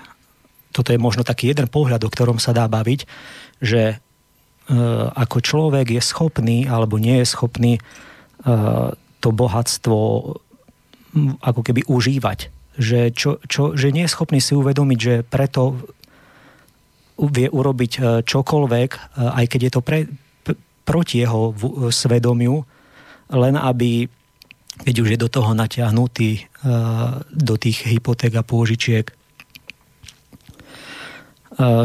toto 0.72 0.96
je 0.96 1.00
možno 1.00 1.28
taký 1.28 1.52
jeden 1.52 1.68
pohľad, 1.68 2.02
o 2.08 2.10
ktorom 2.10 2.40
sa 2.40 2.56
dá 2.56 2.66
baviť, 2.66 3.04
že 3.60 3.82
e, 3.92 3.96
ako 5.12 5.38
človek 5.44 6.00
je 6.00 6.02
schopný 6.02 6.66
alebo 6.66 6.96
nie 6.96 7.20
je 7.22 7.28
schopný 7.28 7.74
e, 7.78 7.82
to 9.20 9.30
bohatstvo 9.30 10.00
ako 11.44 11.62
keby 11.62 11.84
užívať. 11.92 12.50
Že, 12.80 13.00
čo, 13.12 13.32
čo, 13.46 13.76
že 13.76 13.92
nie 13.92 14.08
je 14.08 14.14
schopný 14.16 14.40
si 14.40 14.56
uvedomiť, 14.56 15.00
že 15.00 15.16
preto 15.28 15.76
vie 17.30 17.46
urobiť 17.52 17.92
e, 17.98 18.02
čokoľvek, 18.26 18.90
aj 19.18 19.46
keď 19.46 19.60
je 19.62 19.72
to 19.72 19.82
pre, 19.86 20.00
proti 20.82 21.22
jeho 21.22 21.54
svedomiu, 21.94 22.66
len 23.32 23.56
aby, 23.56 24.10
keď 24.82 24.96
už 24.98 25.10
je 25.14 25.20
do 25.22 25.30
toho 25.30 25.54
natiahnutý, 25.56 26.52
do 27.32 27.56
tých 27.56 27.88
hypoték 27.88 28.36
a 28.36 28.44
pôžičiek, 28.44 29.08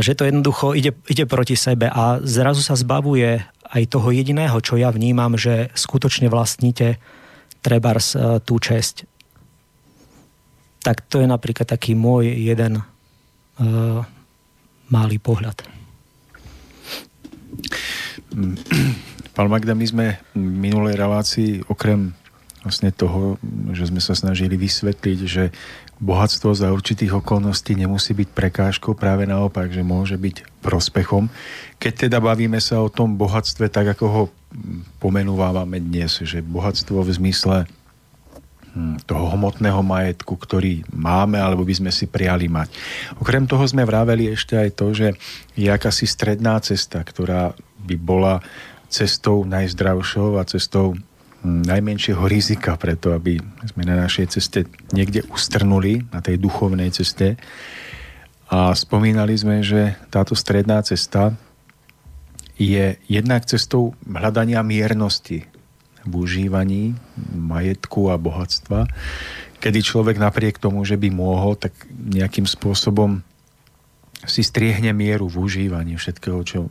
že 0.00 0.12
to 0.16 0.26
jednoducho 0.26 0.74
ide, 0.74 0.90
ide 1.06 1.24
proti 1.28 1.54
sebe 1.54 1.86
a 1.86 2.18
zrazu 2.24 2.66
sa 2.66 2.74
zbavuje 2.74 3.46
aj 3.66 3.82
toho 3.92 4.10
jediného, 4.10 4.58
čo 4.58 4.74
ja 4.74 4.90
vnímam, 4.90 5.38
že 5.38 5.70
skutočne 5.76 6.26
vlastníte 6.32 6.98
trebárs 7.62 8.16
tú 8.42 8.58
česť. 8.58 9.06
Tak 10.82 11.02
to 11.06 11.22
je 11.22 11.26
napríklad 11.30 11.66
taký 11.66 11.94
môj 11.98 12.30
jeden 12.30 12.82
malý 14.90 15.18
pohľad. 15.18 15.62
Pán 19.36 19.48
Magda, 19.48 19.76
my 19.76 19.86
sme 19.86 20.06
v 20.32 20.40
minulej 20.40 20.96
relácii 20.96 21.64
okrem 21.68 22.12
vlastne 22.66 22.90
toho, 22.90 23.38
že 23.70 23.86
sme 23.86 24.02
sa 24.02 24.18
snažili 24.18 24.58
vysvetliť, 24.58 25.18
že 25.22 25.54
bohatstvo 26.02 26.50
za 26.50 26.74
určitých 26.74 27.14
okolností 27.22 27.78
nemusí 27.78 28.10
byť 28.10 28.28
prekážkou, 28.34 28.98
práve 28.98 29.22
naopak, 29.22 29.70
že 29.70 29.86
môže 29.86 30.18
byť 30.18 30.66
prospechom. 30.66 31.30
Keď 31.78 32.10
teda 32.10 32.18
bavíme 32.18 32.58
sa 32.58 32.82
o 32.82 32.90
tom 32.90 33.14
bohatstve, 33.14 33.70
tak 33.70 33.94
ako 33.94 34.04
ho 34.10 34.22
pomenúvame 34.98 35.78
dnes, 35.78 36.18
že 36.26 36.42
bohatstvo 36.42 37.06
v 37.06 37.14
zmysle 37.14 37.70
toho 39.09 39.33
hmotného 39.33 39.80
majetku, 39.80 40.37
ktorý 40.37 40.85
máme 40.92 41.40
alebo 41.40 41.64
by 41.64 41.75
sme 41.80 41.90
si 41.92 42.04
prijali 42.04 42.47
mať. 42.47 42.68
Okrem 43.16 43.49
toho 43.49 43.64
sme 43.64 43.88
vraveli 43.88 44.37
ešte 44.37 44.52
aj 44.56 44.71
to, 44.76 44.87
že 44.92 45.09
je 45.56 45.68
akási 45.73 46.04
stredná 46.04 46.61
cesta, 46.61 47.00
ktorá 47.00 47.56
by 47.88 47.97
bola 47.97 48.45
cestou 48.92 49.49
najzdravšou 49.49 50.37
a 50.37 50.45
cestou 50.45 50.92
hm, 50.92 51.64
najmenšieho 51.64 52.21
rizika 52.28 52.76
preto, 52.76 53.16
aby 53.16 53.40
sme 53.64 53.83
na 53.88 53.97
našej 54.04 54.37
ceste 54.37 54.68
niekde 54.92 55.25
ustrnuli, 55.33 56.04
na 56.12 56.21
tej 56.21 56.37
duchovnej 56.37 56.92
ceste. 56.92 57.40
A 58.47 58.76
spomínali 58.76 59.35
sme, 59.35 59.64
že 59.64 59.99
táto 60.12 60.37
stredná 60.38 60.78
cesta 60.85 61.35
je 62.56 62.97
jednak 63.11 63.45
cestou 63.45 63.92
hľadania 64.06 64.62
miernosti 64.62 65.55
v 66.06 66.12
užívaní 66.14 66.94
majetku 67.34 68.08
a 68.08 68.16
bohatstva, 68.16 68.86
kedy 69.58 69.82
človek 69.82 70.16
napriek 70.16 70.62
tomu, 70.62 70.86
že 70.86 70.94
by 70.94 71.10
mohol, 71.10 71.58
tak 71.58 71.75
nejakým 71.90 72.46
spôsobom 72.46 73.20
si 74.26 74.42
striehne 74.46 74.94
mieru 74.94 75.26
v 75.26 75.42
užívaní 75.42 75.98
všetkého, 75.98 76.40
čo 76.46 76.70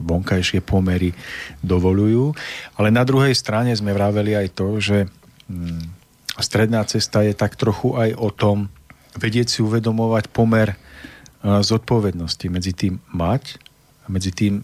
vonkajšie 0.00 0.64
pomery 0.64 1.12
dovolujú. 1.60 2.32
Ale 2.80 2.88
na 2.88 3.04
druhej 3.04 3.36
strane 3.36 3.76
sme 3.76 3.92
vraveli 3.92 4.32
aj 4.32 4.48
to, 4.56 4.80
že 4.80 4.98
mm, 5.52 5.84
stredná 6.40 6.82
cesta 6.88 7.20
je 7.22 7.36
tak 7.36 7.60
trochu 7.60 7.92
aj 7.94 8.16
o 8.16 8.28
tom 8.32 8.72
vedieť 9.16 9.48
si 9.52 9.60
uvedomovať 9.60 10.32
pomer 10.32 10.72
zodpovednosti 11.42 12.46
medzi 12.48 12.72
tým 12.72 13.02
mať 13.10 13.58
a 14.02 14.14
medzi 14.14 14.30
tým 14.30 14.62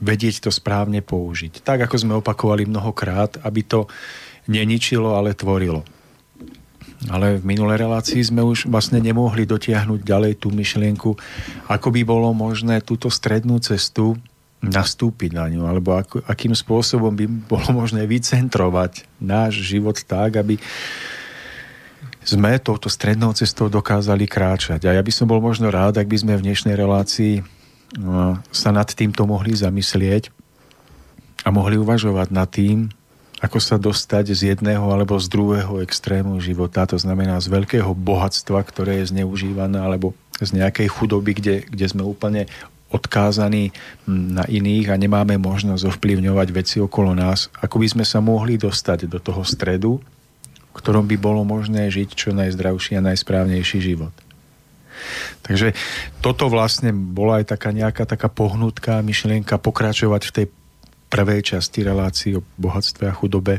vedieť 0.00 0.48
to 0.48 0.50
správne 0.50 1.04
použiť. 1.04 1.60
Tak, 1.60 1.86
ako 1.86 1.96
sme 2.00 2.18
opakovali 2.18 2.64
mnohokrát, 2.66 3.38
aby 3.44 3.60
to 3.62 3.86
neničilo, 4.48 5.14
ale 5.14 5.36
tvorilo. 5.36 5.84
Ale 7.08 7.40
v 7.40 7.44
minulej 7.48 7.80
relácii 7.80 8.20
sme 8.20 8.44
už 8.44 8.68
vlastne 8.68 9.00
nemohli 9.00 9.48
dotiahnuť 9.48 10.00
ďalej 10.04 10.32
tú 10.36 10.52
myšlienku, 10.52 11.16
ako 11.68 11.88
by 11.88 12.00
bolo 12.04 12.28
možné 12.36 12.84
túto 12.84 13.08
strednú 13.08 13.56
cestu 13.60 14.20
nastúpiť 14.60 15.32
na 15.32 15.48
ňu, 15.48 15.64
alebo 15.64 15.96
ako, 15.96 16.20
akým 16.28 16.52
spôsobom 16.52 17.16
by 17.16 17.24
bolo 17.24 17.80
možné 17.80 18.04
vycentrovať 18.04 19.08
náš 19.16 19.64
život 19.64 19.96
tak, 20.04 20.36
aby 20.36 20.60
sme 22.20 22.60
touto 22.60 22.92
strednou 22.92 23.32
cestou 23.32 23.72
dokázali 23.72 24.28
kráčať. 24.28 24.84
A 24.84 24.92
ja 24.92 25.00
by 25.00 25.08
som 25.08 25.24
bol 25.24 25.40
možno 25.40 25.72
rád, 25.72 25.96
ak 25.96 26.04
by 26.04 26.20
sme 26.20 26.36
v 26.36 26.52
dnešnej 26.52 26.76
relácii 26.76 27.40
sa 28.54 28.70
nad 28.70 28.86
týmto 28.86 29.26
mohli 29.26 29.54
zamyslieť 29.54 30.30
a 31.42 31.48
mohli 31.50 31.74
uvažovať 31.80 32.28
nad 32.30 32.46
tým, 32.46 32.92
ako 33.40 33.58
sa 33.58 33.80
dostať 33.80 34.36
z 34.36 34.40
jedného 34.54 34.84
alebo 34.92 35.16
z 35.16 35.32
druhého 35.32 35.80
extrému 35.80 36.36
života, 36.44 36.84
to 36.84 37.00
znamená 37.00 37.40
z 37.40 37.48
veľkého 37.48 37.96
bohatstva, 37.96 38.60
ktoré 38.68 39.00
je 39.00 39.16
zneužívané, 39.16 39.80
alebo 39.80 40.12
z 40.36 40.60
nejakej 40.60 40.92
chudoby, 40.92 41.32
kde, 41.32 41.56
kde 41.64 41.86
sme 41.88 42.04
úplne 42.04 42.44
odkázaní 42.92 43.72
na 44.04 44.44
iných 44.44 44.92
a 44.92 45.00
nemáme 45.00 45.40
možnosť 45.40 45.88
ovplyvňovať 45.96 46.48
veci 46.52 46.76
okolo 46.82 47.16
nás, 47.16 47.48
ako 47.64 47.80
by 47.80 47.86
sme 47.96 48.04
sa 48.04 48.20
mohli 48.20 48.60
dostať 48.60 49.08
do 49.08 49.16
toho 49.22 49.40
stredu, 49.46 50.04
v 50.70 50.74
ktorom 50.76 51.08
by 51.08 51.16
bolo 51.16 51.40
možné 51.46 51.88
žiť 51.88 52.08
čo 52.12 52.30
najzdravší 52.36 53.00
a 53.00 53.06
najsprávnejší 53.14 53.78
život. 53.80 54.12
Takže 55.42 55.72
toto 56.24 56.48
vlastne 56.52 56.92
bola 56.92 57.42
aj 57.42 57.56
taká 57.56 57.70
nejaká 57.72 58.04
taká 58.04 58.28
pohnutka, 58.28 59.04
myšlienka 59.04 59.58
pokračovať 59.58 60.22
v 60.26 60.34
tej 60.34 60.46
prvej 61.10 61.40
časti 61.56 61.82
relácii 61.82 62.38
o 62.38 62.46
bohatstve 62.56 63.10
a 63.10 63.14
chudobe. 63.14 63.58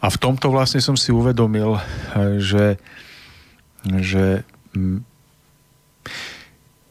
A 0.00 0.06
v 0.08 0.16
tomto 0.16 0.48
vlastne 0.48 0.80
som 0.80 0.96
si 0.96 1.12
uvedomil, 1.12 1.76
že, 2.40 2.80
že 3.84 4.48
mm, 4.72 4.98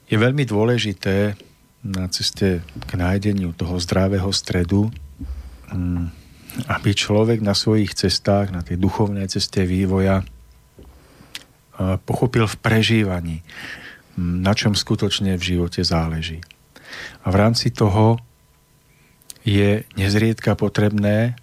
je 0.06 0.18
veľmi 0.20 0.44
dôležité 0.46 1.34
na 1.82 2.06
ceste 2.14 2.62
k 2.62 2.92
nájdeniu 2.94 3.58
toho 3.58 3.82
zdravého 3.82 4.30
stredu, 4.30 4.94
mm, 5.74 6.06
aby 6.70 6.92
človek 6.94 7.42
na 7.42 7.58
svojich 7.58 7.98
cestách, 7.98 8.54
na 8.54 8.62
tej 8.62 8.78
duchovnej 8.78 9.26
ceste 9.26 9.66
vývoja 9.66 10.22
pochopil 12.06 12.46
v 12.48 12.60
prežívaní, 12.60 13.38
na 14.18 14.54
čom 14.54 14.76
skutočne 14.76 15.40
v 15.40 15.44
živote 15.56 15.82
záleží. 15.82 16.44
A 17.24 17.32
v 17.32 17.40
rámci 17.40 17.72
toho 17.72 18.20
je 19.42 19.88
nezriedka 19.98 20.54
potrebné, 20.54 21.34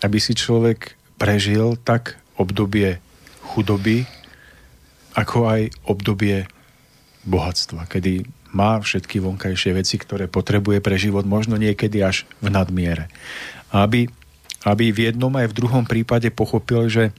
aby 0.00 0.18
si 0.20 0.32
človek 0.32 0.96
prežil 1.20 1.76
tak 1.80 2.16
obdobie 2.36 2.98
chudoby, 3.44 4.08
ako 5.14 5.46
aj 5.46 5.60
obdobie 5.86 6.48
bohatstva, 7.24 7.86
kedy 7.86 8.26
má 8.54 8.78
všetky 8.78 9.18
vonkajšie 9.18 9.74
veci, 9.74 9.98
ktoré 9.98 10.30
potrebuje 10.30 10.78
pre 10.78 10.94
život, 10.94 11.26
možno 11.26 11.58
niekedy 11.58 12.02
až 12.02 12.22
v 12.38 12.54
nadmiere. 12.54 13.10
Aby, 13.74 14.06
aby 14.62 14.94
v 14.94 15.10
jednom 15.10 15.34
aj 15.34 15.50
v 15.50 15.56
druhom 15.58 15.84
prípade 15.84 16.30
pochopil, 16.30 16.86
že, 16.86 17.10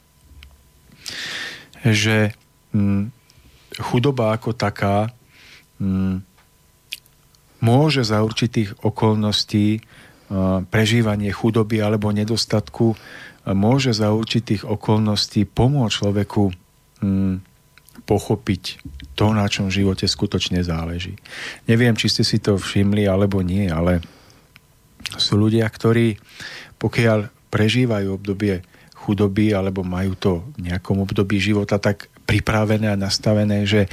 že 1.84 2.32
Mm, 2.76 3.16
chudoba 3.80 4.36
ako 4.36 4.52
taká 4.52 5.08
mm, 5.80 6.20
môže 7.64 8.04
za 8.04 8.20
určitých 8.20 8.76
okolností 8.84 9.80
prežívanie 10.74 11.30
chudoby 11.30 11.86
alebo 11.86 12.10
nedostatku 12.10 12.98
môže 13.54 13.94
za 13.94 14.10
určitých 14.10 14.66
okolností 14.66 15.46
pomôcť 15.46 15.94
človeku 15.94 16.44
mm, 17.06 17.36
pochopiť 18.10 18.64
to, 19.14 19.32
na 19.32 19.46
čom 19.46 19.70
v 19.70 19.86
živote 19.86 20.10
skutočne 20.10 20.66
záleží. 20.66 21.16
Neviem, 21.70 21.94
či 21.94 22.10
ste 22.10 22.26
si 22.26 22.42
to 22.42 22.58
všimli 22.58 23.06
alebo 23.06 23.46
nie, 23.46 23.70
ale 23.70 24.02
sú 25.16 25.38
ľudia, 25.38 25.70
ktorí 25.70 26.18
pokiaľ 26.82 27.30
prežívajú 27.54 28.08
obdobie 28.18 28.66
chudoby 29.06 29.54
alebo 29.54 29.86
majú 29.86 30.18
to 30.18 30.32
v 30.58 30.74
nejakom 30.74 31.06
období 31.06 31.38
života 31.38 31.78
tak 31.78 32.10
pripravené 32.26 32.90
a 32.90 33.00
nastavené, 33.00 33.64
že 33.70 33.86
e, 33.86 33.90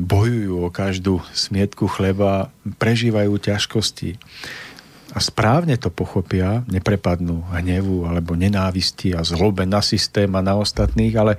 bojujú 0.00 0.64
o 0.64 0.72
každú 0.72 1.20
smietku 1.36 1.86
chleba, 1.86 2.48
prežívajú 2.80 3.36
ťažkosti 3.36 4.16
a 5.10 5.18
správne 5.18 5.74
to 5.74 5.90
pochopia, 5.90 6.62
neprepadnú 6.70 7.42
hnevu 7.50 8.06
alebo 8.06 8.38
nenávisti 8.38 9.10
a 9.10 9.26
zlobe 9.26 9.66
na 9.66 9.82
systém 9.82 10.30
a 10.30 10.40
na 10.42 10.54
ostatných, 10.54 11.14
ale, 11.18 11.34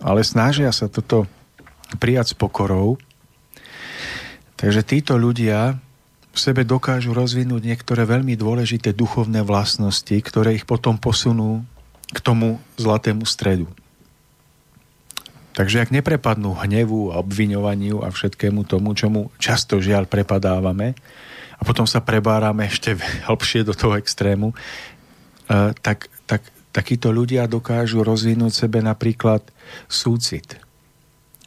ale 0.00 0.24
snažia 0.24 0.72
sa 0.72 0.88
toto 0.88 1.28
prijať 2.00 2.32
s 2.32 2.34
pokorou. 2.36 2.96
Takže 4.56 4.80
títo 4.84 5.20
ľudia 5.20 5.76
v 6.30 6.38
sebe 6.38 6.62
dokážu 6.64 7.12
rozvinúť 7.12 7.60
niektoré 7.60 8.06
veľmi 8.06 8.38
dôležité 8.38 8.94
duchovné 8.96 9.42
vlastnosti, 9.44 10.14
ktoré 10.14 10.56
ich 10.56 10.64
potom 10.64 10.96
posunú 10.96 11.66
k 12.10 12.18
tomu 12.22 12.56
zlatému 12.78 13.26
stredu. 13.26 13.68
Takže 15.60 15.84
ak 15.84 15.92
neprepadnú 15.92 16.56
hnevu 16.56 17.12
a 17.12 17.20
obviňovaniu 17.20 18.00
a 18.00 18.08
všetkému 18.08 18.64
tomu, 18.64 18.96
čomu 18.96 19.28
často 19.36 19.76
žiaľ 19.76 20.08
prepadávame 20.08 20.96
a 21.60 21.62
potom 21.68 21.84
sa 21.84 22.00
prebárame 22.00 22.64
ešte 22.64 22.96
hlbšie 23.28 23.68
do 23.68 23.76
toho 23.76 24.00
extrému, 24.00 24.56
eh, 24.56 25.76
tak, 25.84 26.08
tak 26.24 26.48
takíto 26.72 27.12
ľudia 27.12 27.44
dokážu 27.44 28.00
rozvinúť 28.00 28.56
sebe 28.56 28.80
napríklad 28.80 29.44
súcit. 29.84 30.56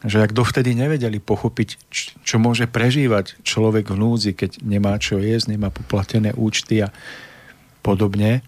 Že 0.05 0.29
ak 0.29 0.31
dovtedy 0.37 0.77
nevedeli 0.77 1.17
pochopiť, 1.17 1.81
čo 2.21 2.37
môže 2.37 2.69
prežívať 2.69 3.41
človek 3.41 3.89
v 3.89 3.97
núdzi, 3.97 4.37
keď 4.37 4.61
nemá 4.61 4.93
čo 5.01 5.17
jesť, 5.17 5.57
nemá 5.57 5.73
poplatené 5.73 6.37
účty 6.37 6.85
a 6.85 6.93
podobne, 7.81 8.45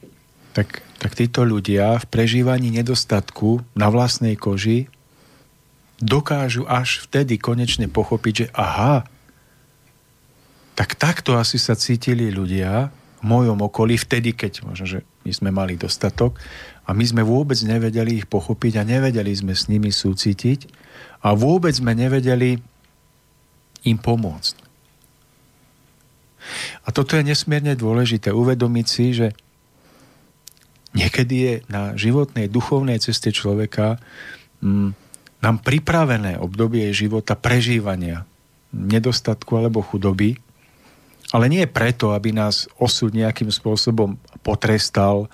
tak, 0.54 0.86
tak 1.02 1.18
títo 1.18 1.42
ľudia 1.42 1.98
v 1.98 2.06
prežívaní 2.06 2.70
nedostatku 2.70 3.66
na 3.74 3.90
vlastnej 3.90 4.38
koži 4.38 4.94
dokážu 6.00 6.68
až 6.68 7.08
vtedy 7.08 7.40
konečne 7.40 7.88
pochopiť, 7.88 8.34
že 8.36 8.48
aha, 8.52 9.08
tak 10.76 11.00
takto 11.00 11.40
asi 11.40 11.56
sa 11.56 11.74
cítili 11.80 12.28
ľudia 12.32 12.92
v 12.92 13.24
mojom 13.24 13.64
okolí 13.64 13.96
vtedy, 13.96 14.36
keď 14.36 14.68
možno, 14.68 14.86
že 14.86 15.00
my 15.24 15.32
sme 15.32 15.50
mali 15.56 15.80
dostatok 15.80 16.36
a 16.84 16.92
my 16.92 17.06
sme 17.08 17.24
vôbec 17.24 17.58
nevedeli 17.64 18.22
ich 18.22 18.28
pochopiť 18.28 18.84
a 18.84 18.88
nevedeli 18.88 19.32
sme 19.32 19.56
s 19.56 19.72
nimi 19.72 19.90
súcitiť 19.90 20.68
a 21.24 21.32
vôbec 21.34 21.72
sme 21.72 21.96
nevedeli 21.96 22.60
im 23.88 23.98
pomôcť. 23.98 24.56
A 26.86 26.94
toto 26.94 27.18
je 27.18 27.26
nesmierne 27.26 27.74
dôležité 27.74 28.30
uvedomiť 28.30 28.86
si, 28.86 29.06
že 29.18 29.34
niekedy 30.94 31.36
je 31.36 31.54
na 31.72 31.98
životnej, 31.98 32.52
duchovnej 32.52 33.02
ceste 33.02 33.34
človeka 33.34 33.98
mm, 34.62 35.05
nám 35.46 35.62
pripravené 35.62 36.42
obdobie 36.42 36.90
života 36.90 37.38
prežívania 37.38 38.26
nedostatku 38.74 39.54
alebo 39.54 39.86
chudoby, 39.86 40.42
ale 41.30 41.46
nie 41.46 41.64
preto, 41.70 42.18
aby 42.18 42.34
nás 42.34 42.66
osud 42.82 43.14
nejakým 43.14 43.54
spôsobom 43.54 44.18
potrestal, 44.42 45.30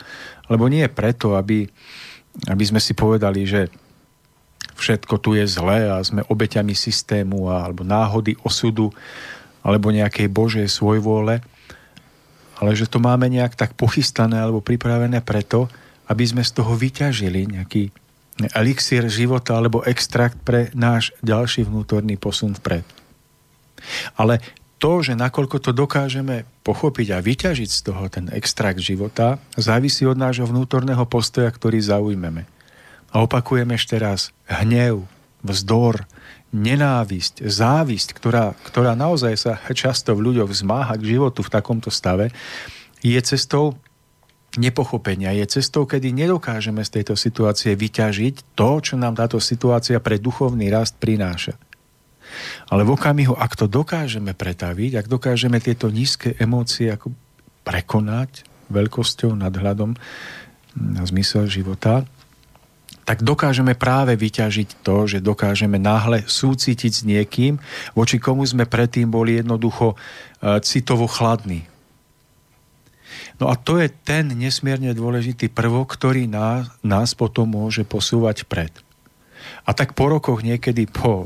alebo 0.52 0.68
nie 0.68 0.84
preto, 0.92 1.40
aby 1.40 1.72
aby 2.48 2.64
sme 2.64 2.80
si 2.80 2.96
povedali, 2.96 3.44
že 3.44 3.68
všetko 4.80 5.20
tu 5.20 5.36
je 5.36 5.46
zlé 5.46 5.92
a 5.92 6.00
sme 6.02 6.24
obeťami 6.26 6.72
systému 6.72 7.52
alebo 7.52 7.84
náhody, 7.84 8.40
osudu 8.42 8.90
alebo 9.62 9.94
nejakej 9.94 10.32
Božej 10.32 10.68
svojvôle, 10.72 11.44
ale 12.58 12.72
že 12.74 12.90
to 12.90 12.98
máme 12.98 13.30
nejak 13.30 13.54
tak 13.54 13.78
pochystané 13.78 14.42
alebo 14.42 14.64
pripravené 14.64 15.22
preto, 15.22 15.70
aby 16.10 16.24
sme 16.26 16.42
z 16.42 16.52
toho 16.56 16.74
vyťažili 16.74 17.52
nejaký 17.52 17.94
elixír 18.50 19.06
života 19.12 19.58
alebo 19.60 19.86
extrakt 19.86 20.40
pre 20.42 20.74
náš 20.74 21.14
ďalší 21.22 21.68
vnútorný 21.68 22.18
posun 22.18 22.58
vpred. 22.58 22.86
Ale 24.18 24.42
to, 24.82 25.06
že 25.06 25.14
nakoľko 25.14 25.62
to 25.62 25.72
dokážeme 25.78 26.50
pochopiť 26.66 27.08
a 27.14 27.22
vyťažiť 27.22 27.70
z 27.70 27.82
toho 27.86 28.10
ten 28.10 28.26
extrakt 28.34 28.82
života, 28.82 29.38
závisí 29.54 30.10
od 30.10 30.18
nášho 30.18 30.50
vnútorného 30.50 31.06
postoja, 31.06 31.54
ktorý 31.54 31.78
zaujmeme. 31.78 32.50
A 33.14 33.22
opakujem 33.22 33.70
ešte 33.78 34.02
raz, 34.02 34.34
hnev, 34.50 35.06
vzdor, 35.46 36.10
nenávisť, 36.50 37.46
závisť, 37.46 38.18
ktorá, 38.18 38.58
ktorá 38.66 38.98
naozaj 38.98 39.34
sa 39.38 39.54
často 39.72 40.18
v 40.18 40.34
ľuďoch 40.34 40.50
vzmáha 40.50 40.98
k 40.98 41.18
životu 41.18 41.46
v 41.46 41.54
takomto 41.54 41.94
stave, 41.94 42.34
je 43.02 43.18
cestou 43.22 43.78
nepochopenia, 44.60 45.32
je 45.32 45.62
cestou, 45.62 45.88
kedy 45.88 46.12
nedokážeme 46.12 46.84
z 46.84 47.00
tejto 47.00 47.16
situácie 47.16 47.72
vyťažiť 47.78 48.58
to, 48.58 48.70
čo 48.84 49.00
nám 49.00 49.16
táto 49.16 49.40
situácia 49.40 50.02
pre 50.04 50.20
duchovný 50.20 50.68
rast 50.68 51.00
prináša. 51.00 51.56
Ale 52.72 52.88
v 52.88 52.96
okamihu, 52.96 53.36
ak 53.36 53.60
to 53.60 53.68
dokážeme 53.68 54.36
pretaviť, 54.36 55.04
ak 55.04 55.08
dokážeme 55.08 55.60
tieto 55.60 55.92
nízke 55.92 56.36
emócie 56.40 56.92
ako 56.92 57.12
prekonať 57.64 58.48
veľkosťou, 58.72 59.36
nadhľadom 59.36 59.96
na 60.76 61.04
zmysel 61.04 61.52
života, 61.52 62.08
tak 63.04 63.28
dokážeme 63.28 63.76
práve 63.76 64.16
vyťažiť 64.16 64.86
to, 64.88 65.10
že 65.10 65.20
dokážeme 65.20 65.76
náhle 65.76 66.24
súcitiť 66.24 66.92
s 66.92 67.02
niekým, 67.04 67.60
voči 67.92 68.22
komu 68.22 68.48
sme 68.48 68.64
predtým 68.64 69.12
boli 69.12 69.42
jednoducho 69.42 69.92
e, 69.92 69.96
citovo 70.64 71.10
chladní. 71.10 71.71
No 73.42 73.50
a 73.50 73.58
to 73.58 73.82
je 73.82 73.90
ten 73.90 74.30
nesmierne 74.38 74.94
dôležitý 74.94 75.50
prvok, 75.50 75.98
ktorý 75.98 76.30
nás, 76.30 76.70
nás 76.86 77.18
potom 77.18 77.50
môže 77.50 77.82
posúvať 77.82 78.46
pred. 78.46 78.70
A 79.66 79.74
tak 79.74 79.98
po 79.98 80.14
rokoch, 80.14 80.46
niekedy 80.46 80.86
po 80.86 81.26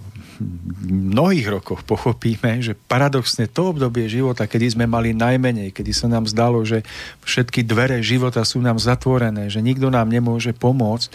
mnohých 0.88 1.60
rokoch 1.60 1.84
pochopíme, 1.84 2.64
že 2.64 2.72
paradoxne 2.76 3.52
to 3.52 3.76
obdobie 3.76 4.08
života, 4.08 4.48
kedy 4.48 4.80
sme 4.80 4.86
mali 4.88 5.12
najmenej, 5.12 5.76
kedy 5.76 5.92
sa 5.92 6.08
nám 6.08 6.24
zdalo, 6.28 6.64
že 6.64 6.88
všetky 7.28 7.68
dvere 7.68 8.00
života 8.00 8.48
sú 8.48 8.64
nám 8.64 8.80
zatvorené, 8.80 9.52
že 9.52 9.60
nikto 9.60 9.92
nám 9.92 10.08
nemôže 10.08 10.56
pomôcť, 10.56 11.12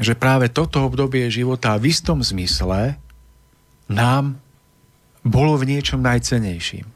že 0.00 0.16
práve 0.16 0.48
toto 0.48 0.88
obdobie 0.88 1.28
života 1.28 1.76
v 1.76 1.92
istom 1.92 2.24
zmysle 2.24 2.96
nám 3.92 4.40
bolo 5.20 5.60
v 5.60 5.76
niečom 5.76 6.00
najcenejším. 6.00 6.93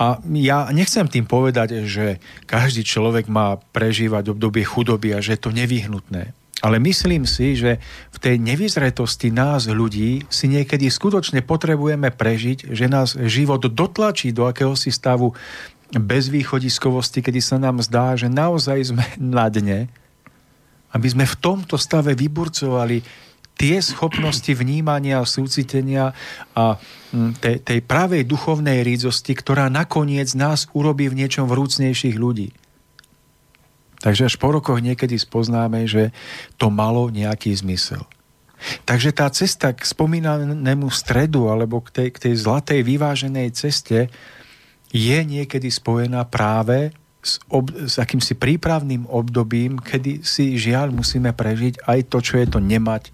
A 0.00 0.20
ja 0.36 0.68
nechcem 0.72 1.06
tým 1.06 1.24
povedať, 1.28 1.84
že 1.84 2.20
každý 2.48 2.84
človek 2.84 3.28
má 3.28 3.60
prežívať 3.72 4.32
obdobie 4.32 4.64
chudoby 4.64 5.16
a 5.16 5.22
že 5.24 5.36
je 5.36 5.40
to 5.40 5.50
nevyhnutné. 5.52 6.32
Ale 6.60 6.76
myslím 6.76 7.24
si, 7.24 7.56
že 7.56 7.80
v 8.12 8.18
tej 8.20 8.36
nevyzretosti 8.36 9.32
nás 9.32 9.64
ľudí 9.64 10.28
si 10.28 10.44
niekedy 10.44 10.92
skutočne 10.92 11.40
potrebujeme 11.40 12.12
prežiť, 12.12 12.76
že 12.76 12.84
nás 12.84 13.16
život 13.16 13.64
dotlačí 13.64 14.28
do 14.36 14.44
akéhosi 14.44 14.92
stavu 14.92 15.32
bezvýchodiskovosti, 15.96 17.24
kedy 17.24 17.40
sa 17.40 17.56
nám 17.56 17.80
zdá, 17.80 18.12
že 18.14 18.28
naozaj 18.28 18.92
sme 18.92 19.04
na 19.16 19.48
dne, 19.48 19.88
aby 20.92 21.06
sme 21.08 21.24
v 21.24 21.38
tomto 21.40 21.80
stave 21.80 22.12
vyburcovali 22.12 23.02
tie 23.60 23.84
schopnosti 23.84 24.48
vnímania, 24.56 25.20
súcitenia 25.28 26.16
a 26.56 26.80
mm, 27.12 27.44
tej, 27.44 27.56
tej 27.60 27.78
pravej 27.84 28.24
duchovnej 28.24 28.80
rídzosti, 28.80 29.36
ktorá 29.36 29.68
nakoniec 29.68 30.32
nás 30.32 30.64
urobí 30.72 31.12
v 31.12 31.20
niečom 31.20 31.44
vrúcnejších 31.44 32.16
ľudí. 32.16 32.56
Takže 34.00 34.32
až 34.32 34.40
po 34.40 34.56
rokoch 34.56 34.80
niekedy 34.80 35.20
spoznáme, 35.20 35.84
že 35.84 36.08
to 36.56 36.72
malo 36.72 37.12
nejaký 37.12 37.52
zmysel. 37.52 38.00
Takže 38.88 39.12
tá 39.12 39.28
cesta 39.28 39.76
k 39.76 39.84
spomínanému 39.84 40.88
stredu 40.88 41.52
alebo 41.52 41.84
k 41.84 41.92
tej, 41.92 42.08
k 42.16 42.18
tej 42.28 42.34
zlatej 42.40 42.80
vyváženej 42.80 43.52
ceste 43.52 44.08
je 44.88 45.18
niekedy 45.20 45.68
spojená 45.68 46.24
práve 46.24 46.96
s, 47.20 47.36
ob, 47.52 47.68
s 47.72 48.00
akýmsi 48.00 48.40
prípravným 48.40 49.04
obdobím, 49.04 49.76
kedy 49.76 50.24
si 50.24 50.56
žiaľ 50.56 50.92
musíme 50.96 51.36
prežiť 51.36 51.84
aj 51.84 52.08
to, 52.08 52.18
čo 52.24 52.40
je 52.40 52.46
to 52.48 52.60
nemať, 52.60 53.12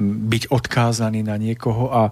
byť 0.00 0.50
odkázaný 0.50 1.22
na 1.22 1.38
niekoho 1.38 1.90
a 1.90 2.02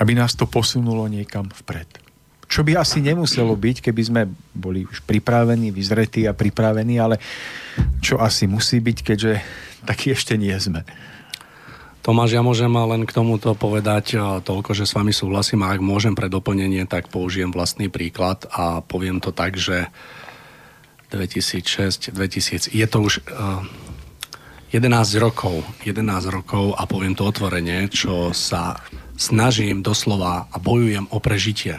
aby 0.00 0.16
nás 0.16 0.34
to 0.34 0.48
posunulo 0.48 1.06
niekam 1.06 1.52
vpred 1.52 2.02
čo 2.52 2.60
by 2.60 2.76
asi 2.76 3.00
nemuselo 3.00 3.56
byť, 3.56 3.88
keby 3.88 4.02
sme 4.04 4.22
boli 4.52 4.84
už 4.84 5.08
pripravení, 5.08 5.72
vyzretí 5.72 6.28
a 6.28 6.36
pripravení, 6.36 7.00
ale 7.00 7.16
čo 8.04 8.20
asi 8.20 8.44
musí 8.44 8.76
byť, 8.76 8.98
keďže 9.00 9.32
taký 9.88 10.12
ešte 10.12 10.36
nie 10.36 10.52
sme. 10.60 10.84
Tomáš, 12.04 12.36
ja 12.36 12.44
môžem 12.44 12.68
len 12.68 13.08
k 13.08 13.14
tomuto 13.16 13.56
povedať 13.56 14.20
toľko, 14.44 14.76
že 14.76 14.84
s 14.84 14.92
vami 14.92 15.16
súhlasím 15.16 15.64
a 15.64 15.72
ak 15.72 15.80
môžem 15.80 16.12
pre 16.12 16.28
doplnenie, 16.28 16.84
tak 16.84 17.08
použijem 17.08 17.48
vlastný 17.48 17.88
príklad 17.88 18.44
a 18.52 18.84
poviem 18.84 19.16
to 19.22 19.32
tak, 19.32 19.56
že 19.56 19.88
2006, 21.08 22.12
2000, 22.12 22.68
je 22.68 22.86
to 22.90 22.98
už 23.00 23.24
uh, 23.32 23.64
11 24.72 25.20
rokov, 25.20 25.60
11 25.84 26.32
rokov 26.32 26.72
a 26.80 26.88
poviem 26.88 27.12
to 27.12 27.28
otvorene, 27.28 27.92
čo 27.92 28.32
sa 28.32 28.80
snažím 29.20 29.84
doslova 29.84 30.48
a 30.48 30.56
bojujem 30.56 31.12
o 31.12 31.20
prežitie 31.20 31.76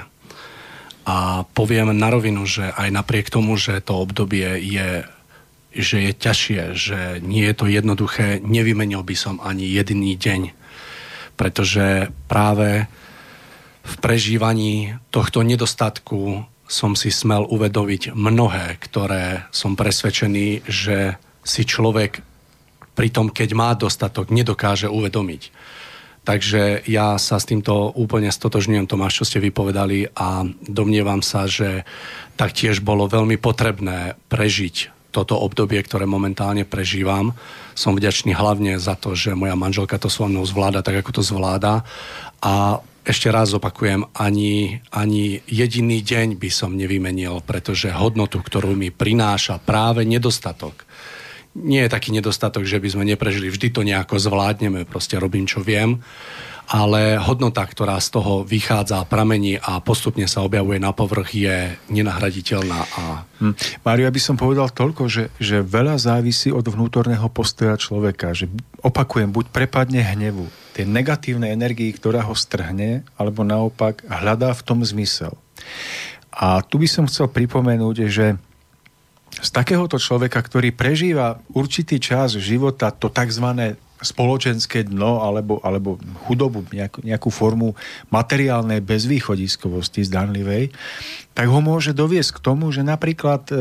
a 1.03 1.43
poviem 1.43 1.91
na 1.91 2.07
rovinu, 2.07 2.47
že 2.47 2.71
aj 2.71 2.89
napriek 2.91 3.27
tomu, 3.27 3.59
že 3.59 3.83
to 3.83 3.99
obdobie 3.99 4.59
je 4.63 5.03
že 5.73 6.05
je 6.05 6.11
ťažšie, 6.13 6.61
že 6.77 6.99
nie 7.25 7.49
je 7.49 7.55
to 7.57 7.65
jednoduché, 7.65 8.37
nevymenil 8.45 9.01
by 9.01 9.17
som 9.17 9.41
ani 9.41 9.65
jediný 9.65 10.13
deň. 10.13 10.53
Pretože 11.33 12.13
práve 12.29 12.85
v 13.81 13.95
prežívaní 13.97 15.01
tohto 15.09 15.41
nedostatku 15.41 16.45
som 16.69 16.93
si 16.93 17.09
smel 17.09 17.49
uvedomiť 17.49 18.13
mnohé, 18.13 18.77
ktoré 18.85 19.49
som 19.49 19.73
presvedčený, 19.73 20.61
že 20.69 21.17
si 21.41 21.65
človek 21.65 22.21
pri 22.93 23.09
tom, 23.09 23.29
keď 23.29 23.49
má 23.57 23.73
dostatok, 23.73 24.29
nedokáže 24.29 24.89
uvedomiť. 24.89 25.53
Takže 26.23 26.87
ja 26.87 27.19
sa 27.19 27.35
s 27.35 27.49
týmto 27.51 27.91
úplne 27.99 28.31
stotožňujem, 28.31 28.87
Tomáš, 28.87 29.21
čo 29.21 29.27
ste 29.27 29.43
vypovedali 29.43 30.07
a 30.15 30.47
domnievam 30.63 31.19
sa, 31.19 31.51
že 31.51 31.83
taktiež 32.39 32.79
bolo 32.79 33.11
veľmi 33.11 33.35
potrebné 33.35 34.15
prežiť 34.31 34.93
toto 35.13 35.37
obdobie, 35.37 35.77
ktoré 35.83 36.09
momentálne 36.09 36.65
prežívam. 36.65 37.35
Som 37.77 37.99
vďačný 37.99 38.33
hlavne 38.33 38.81
za 38.81 38.97
to, 38.97 39.13
že 39.13 39.37
moja 39.37 39.53
manželka 39.53 39.99
to 40.01 40.09
so 40.09 40.25
mnou 40.25 40.41
zvláda 40.47 40.81
tak, 40.81 41.05
ako 41.05 41.21
to 41.21 41.23
zvláda. 41.27 41.85
A 42.41 42.79
ešte 43.03 43.27
raz 43.27 43.51
opakujem, 43.51 44.07
ani, 44.15 44.79
ani 44.89 45.43
jediný 45.43 45.99
deň 45.99 46.39
by 46.39 46.49
som 46.49 46.79
nevymenil, 46.79 47.43
pretože 47.43 47.91
hodnotu, 47.91 48.39
ktorú 48.39 48.73
mi 48.79 48.95
prináša 48.95 49.59
práve 49.59 50.07
nedostatok, 50.07 50.87
nie 51.53 51.85
je 51.85 51.93
taký 51.93 52.09
nedostatok, 52.09 52.65
že 52.65 52.81
by 52.81 52.89
sme 52.89 53.03
neprežili. 53.05 53.53
Vždy 53.53 53.67
to 53.69 53.85
nejako 53.85 54.17
zvládneme, 54.17 54.89
proste 54.89 55.21
robím, 55.21 55.45
čo 55.45 55.61
viem. 55.61 56.01
Ale 56.63 57.19
hodnota, 57.19 57.59
ktorá 57.67 57.99
z 57.99 58.15
toho 58.15 58.47
vychádza, 58.47 59.03
pramení 59.05 59.59
a 59.59 59.83
postupne 59.83 60.23
sa 60.31 60.47
objavuje 60.47 60.79
na 60.79 60.95
povrch, 60.95 61.35
je 61.35 61.75
nenahraditeľná. 61.91 62.79
A... 62.97 63.27
Hm. 63.43 63.53
Mário, 63.83 64.07
ja 64.07 64.15
by 64.15 64.21
som 64.23 64.39
povedal 64.39 64.71
toľko, 64.71 65.11
že, 65.11 65.23
že 65.43 65.59
veľa 65.59 65.99
závisí 65.99 66.49
od 66.55 66.63
vnútorného 66.63 67.27
postoja 67.27 67.75
človeka. 67.75 68.31
Že 68.31 68.49
opakujem, 68.79 69.29
buď 69.29 69.51
prepadne 69.51 70.01
hnevu, 70.01 70.47
tej 70.73 70.87
negatívnej 70.87 71.51
energii, 71.51 71.91
ktorá 71.93 72.25
ho 72.25 72.33
strhne, 72.33 73.03
alebo 73.19 73.43
naopak 73.43 74.01
hľadá 74.07 74.55
v 74.55 74.65
tom 74.65 74.79
zmysel. 74.81 75.35
A 76.33 76.65
tu 76.65 76.81
by 76.81 76.89
som 76.89 77.05
chcel 77.05 77.29
pripomenúť, 77.29 78.09
že 78.09 78.39
z 79.41 79.49
takéhoto 79.49 79.97
človeka, 79.97 80.43
ktorý 80.43 80.75
prežíva 80.75 81.41
určitý 81.55 81.97
čas 81.97 82.37
života, 82.37 82.93
to 82.93 83.09
tzv. 83.09 83.75
spoločenské 84.03 84.85
dno 84.85 85.23
alebo, 85.23 85.57
alebo 85.63 85.97
chudobu, 86.27 86.67
nejakú, 86.69 87.01
nejakú 87.01 87.29
formu 87.33 87.73
materiálnej 88.13 88.83
bezvýchodiskovosti 88.83 90.05
zdanlivej, 90.05 90.69
tak 91.33 91.47
ho 91.49 91.59
môže 91.63 91.95
doviesť 91.95 92.37
k 92.37 92.43
tomu, 92.43 92.69
že 92.69 92.85
napríklad 92.85 93.49
e, 93.49 93.55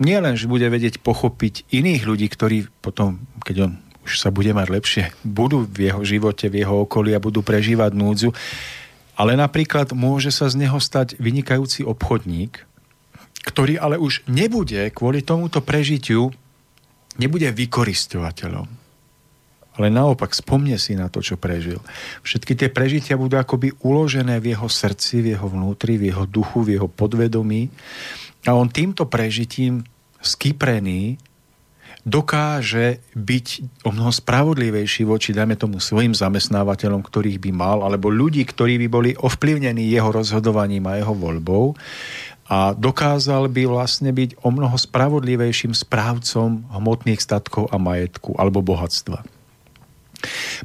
nie 0.00 0.18
len, 0.20 0.38
že 0.38 0.46
bude 0.48 0.68
vedieť 0.68 1.02
pochopiť 1.02 1.68
iných 1.74 2.02
ľudí, 2.06 2.26
ktorí 2.30 2.70
potom, 2.80 3.24
keď 3.42 3.56
on 3.66 3.72
už 4.00 4.16
sa 4.16 4.32
bude 4.32 4.50
mať 4.56 4.68
lepšie, 4.72 5.04
budú 5.22 5.68
v 5.68 5.92
jeho 5.92 6.02
živote, 6.02 6.48
v 6.48 6.64
jeho 6.64 6.88
okolí 6.88 7.12
a 7.12 7.20
budú 7.20 7.44
prežívať 7.44 7.92
núdzu, 7.92 8.32
ale 9.20 9.36
napríklad 9.36 9.92
môže 9.92 10.32
sa 10.32 10.48
z 10.48 10.64
neho 10.64 10.80
stať 10.80 11.20
vynikajúci 11.20 11.84
obchodník, 11.84 12.64
ktorý 13.40 13.80
ale 13.80 13.96
už 13.96 14.24
nebude 14.28 14.92
kvôli 14.92 15.24
tomuto 15.24 15.64
prežitiu, 15.64 16.28
nebude 17.16 17.48
vykoristovateľom. 17.48 18.68
Ale 19.80 19.86
naopak 19.88 20.36
spomne 20.36 20.76
si 20.76 20.92
na 20.92 21.08
to, 21.08 21.24
čo 21.24 21.40
prežil. 21.40 21.80
Všetky 22.20 22.52
tie 22.52 22.68
prežitia 22.68 23.16
budú 23.16 23.40
akoby 23.40 23.72
uložené 23.80 24.36
v 24.42 24.52
jeho 24.52 24.68
srdci, 24.68 25.24
v 25.24 25.38
jeho 25.38 25.48
vnútri, 25.48 25.96
v 25.96 26.12
jeho 26.12 26.28
duchu, 26.28 26.60
v 26.66 26.76
jeho 26.76 26.88
podvedomí. 26.90 27.72
A 28.44 28.52
on 28.52 28.68
týmto 28.68 29.08
prežitím 29.08 29.86
skyprený 30.20 31.16
dokáže 32.04 33.04
byť 33.12 33.46
o 33.84 33.92
mnoho 33.92 34.08
spravodlivejší 34.08 35.04
voči, 35.04 35.36
dajme 35.36 35.56
tomu, 35.60 35.84
svojim 35.84 36.16
zamestnávateľom, 36.16 37.04
ktorých 37.04 37.36
by 37.40 37.50
mal, 37.52 37.84
alebo 37.84 38.08
ľudí, 38.08 38.40
ktorí 38.48 38.80
by 38.84 38.88
boli 38.88 39.10
ovplyvnení 39.12 39.84
jeho 39.92 40.08
rozhodovaním 40.08 40.88
a 40.88 40.96
jeho 40.96 41.12
voľbou 41.12 41.76
a 42.50 42.74
dokázal 42.74 43.46
by 43.46 43.62
vlastne 43.70 44.10
byť 44.10 44.42
o 44.42 44.50
mnoho 44.50 44.74
spravodlivejším 44.74 45.70
správcom 45.70 46.66
hmotných 46.66 47.22
statkov 47.22 47.70
a 47.70 47.78
majetku 47.78 48.34
alebo 48.34 48.58
bohatstva. 48.58 49.22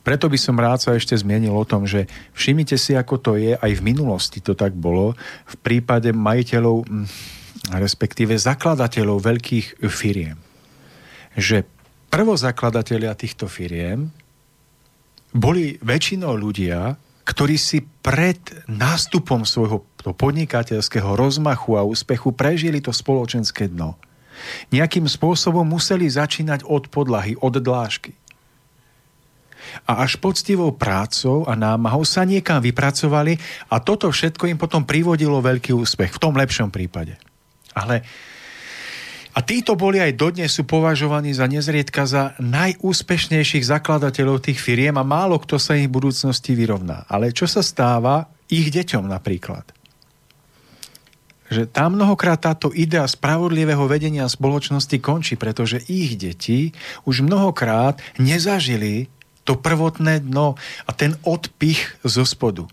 Preto 0.02 0.26
by 0.28 0.36
som 0.36 0.60
rád 0.60 0.82
sa 0.82 0.98
ešte 0.98 1.16
zmienil 1.16 1.54
o 1.54 1.64
tom, 1.64 1.88
že 1.88 2.10
všimnite 2.36 2.76
si, 2.76 2.98
ako 2.98 3.16
to 3.22 3.32
je, 3.38 3.56
aj 3.56 3.72
v 3.72 3.86
minulosti 3.86 4.44
to 4.44 4.58
tak 4.58 4.76
bolo, 4.76 5.16
v 5.48 5.56
prípade 5.62 6.12
majiteľov, 6.12 6.84
hm, 6.84 7.08
respektíve 7.80 8.36
zakladateľov 8.36 9.24
veľkých 9.24 9.80
firiem 9.88 10.36
že 11.36 11.68
prvozakladatelia 12.08 13.12
týchto 13.14 13.52
firiem 13.52 14.08
boli 15.36 15.76
väčšinou 15.84 16.32
ľudia, 16.32 16.96
ktorí 17.26 17.58
si 17.58 17.82
pred 18.06 18.38
nástupom 18.70 19.44
svojho 19.44 19.82
podnikateľského 20.06 21.18
rozmachu 21.18 21.82
a 21.82 21.82
úspechu 21.82 22.30
prežili 22.32 22.78
to 22.80 22.94
spoločenské 22.94 23.74
dno. 23.74 23.98
Nejakým 24.70 25.10
spôsobom 25.10 25.66
museli 25.66 26.06
začínať 26.06 26.62
od 26.70 26.94
podlahy, 26.94 27.34
od 27.42 27.58
dlážky. 27.58 28.14
A 29.90 30.06
až 30.06 30.22
poctivou 30.22 30.70
prácou 30.78 31.44
a 31.50 31.58
námahou 31.58 32.06
sa 32.06 32.22
niekam 32.22 32.62
vypracovali 32.62 33.42
a 33.74 33.82
toto 33.82 34.14
všetko 34.14 34.46
im 34.46 34.62
potom 34.62 34.86
privodilo 34.86 35.42
veľký 35.42 35.74
úspech, 35.74 36.14
v 36.16 36.22
tom 36.22 36.38
lepšom 36.38 36.70
prípade. 36.70 37.18
Ale 37.74 38.06
a 39.36 39.44
títo 39.44 39.76
boli 39.76 40.00
aj 40.00 40.16
dodnes 40.16 40.56
sú 40.56 40.64
považovaní 40.64 41.36
za 41.36 41.44
nezriedka 41.44 42.08
za 42.08 42.40
najúspešnejších 42.40 43.68
zakladateľov 43.68 44.48
tých 44.48 44.64
firiem 44.64 44.96
a 44.96 45.04
málo 45.04 45.36
kto 45.44 45.60
sa 45.60 45.76
ich 45.76 45.92
v 45.92 45.96
budúcnosti 46.00 46.56
vyrovná. 46.56 47.04
Ale 47.12 47.36
čo 47.36 47.44
sa 47.44 47.60
stáva 47.60 48.32
ich 48.48 48.72
deťom 48.72 49.12
napríklad? 49.12 49.76
Že 51.52 51.68
tam 51.70 52.00
mnohokrát 52.00 52.42
táto 52.42 52.72
idea 52.72 53.06
spravodlivého 53.06 53.86
vedenia 53.86 54.26
spoločnosti 54.26 54.98
končí, 55.04 55.36
pretože 55.36 55.84
ich 55.92 56.16
deti 56.16 56.72
už 57.04 57.28
mnohokrát 57.28 58.00
nezažili 58.18 59.12
to 59.46 59.60
prvotné 59.60 60.26
dno 60.26 60.58
a 60.88 60.92
ten 60.96 61.20
odpich 61.22 62.02
zo 62.02 62.26
spodu. 62.26 62.66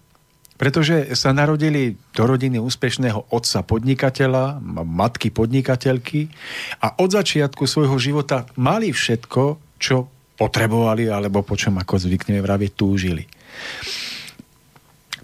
Pretože 0.62 1.18
sa 1.18 1.35
narodili 1.35 1.98
do 2.14 2.22
rodiny 2.22 2.62
úspešného 2.62 3.35
otca 3.35 3.66
podnikateľa, 3.66 4.62
matky 4.87 5.35
podnikateľky 5.35 6.31
a 6.79 7.03
od 7.03 7.11
začiatku 7.11 7.66
svojho 7.66 7.98
života 7.98 8.46
mali 8.55 8.94
všetko, 8.94 9.59
čo 9.83 10.07
potrebovali 10.38 11.11
alebo 11.11 11.42
po 11.42 11.59
čom, 11.59 11.83
ako 11.83 12.07
zvykneme 12.07 12.38
vraviť, 12.38 12.70
túžili. 12.79 13.27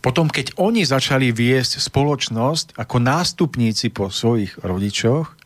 Potom, 0.03 0.27
keď 0.27 0.59
oni 0.59 0.83
začali 0.83 1.31
viesť 1.31 1.87
spoločnosť 1.87 2.75
ako 2.75 2.97
nástupníci 2.99 3.95
po 3.95 4.11
svojich 4.11 4.59
rodičoch, 4.59 5.39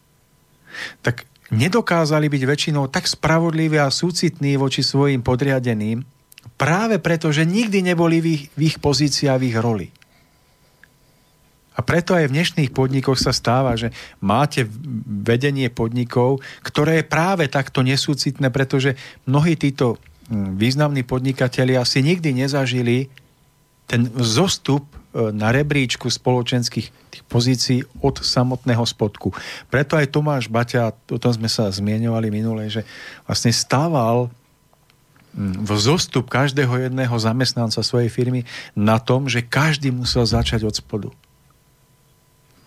tak 1.05 1.28
nedokázali 1.52 2.33
byť 2.33 2.42
väčšinou 2.48 2.88
tak 2.88 3.05
spravodliví 3.05 3.76
a 3.76 3.92
súcitní 3.92 4.57
voči 4.57 4.81
svojim 4.81 5.20
podriadeným, 5.20 6.00
Práve 6.59 7.02
preto, 7.02 7.35
že 7.35 7.42
nikdy 7.42 7.83
neboli 7.83 8.22
v 8.22 8.26
ich, 8.38 8.42
v 8.55 8.61
ich 8.70 8.76
pozícii 8.78 9.26
a 9.26 9.38
v 9.38 9.50
ich 9.50 9.57
roli. 9.59 9.88
A 11.72 11.81
preto 11.81 12.12
aj 12.12 12.28
v 12.28 12.35
dnešných 12.37 12.70
podnikoch 12.70 13.16
sa 13.16 13.33
stáva, 13.33 13.72
že 13.81 13.90
máte 14.20 14.68
vedenie 15.09 15.72
podnikov, 15.72 16.44
ktoré 16.61 17.00
je 17.00 17.09
práve 17.09 17.48
takto 17.48 17.81
nesúcitné, 17.81 18.52
pretože 18.52 18.92
mnohí 19.24 19.57
títo 19.57 19.96
hm, 20.28 20.61
významní 20.61 21.02
podnikatelia 21.02 21.81
si 21.88 22.05
nikdy 22.05 22.44
nezažili 22.44 23.09
ten 23.88 24.09
zostup 24.20 24.85
e, 24.92 25.33
na 25.33 25.48
rebríčku 25.48 26.12
spoločenských 26.12 26.87
tých 26.92 27.24
pozícií 27.28 27.81
od 28.05 28.20
samotného 28.20 28.85
spodku. 28.85 29.33
Preto 29.72 29.96
aj 29.96 30.12
Tomáš 30.12 30.52
Baťa, 30.52 30.92
o 31.09 31.18
tom 31.20 31.33
sme 31.33 31.48
sa 31.48 31.72
zmieňovali 31.72 32.28
minule, 32.28 32.68
že 32.68 32.85
vlastne 33.24 33.52
stával 33.52 34.28
v 35.37 35.71
zostup 35.81 36.29
každého 36.29 36.88
jedného 36.88 37.16
zamestnanca 37.16 37.81
svojej 37.81 38.12
firmy 38.12 38.45
na 38.77 39.01
tom, 39.01 39.29
že 39.29 39.40
každý 39.40 39.88
musel 39.88 40.29
začať 40.29 40.68
od 40.68 40.75
spodu. 40.77 41.11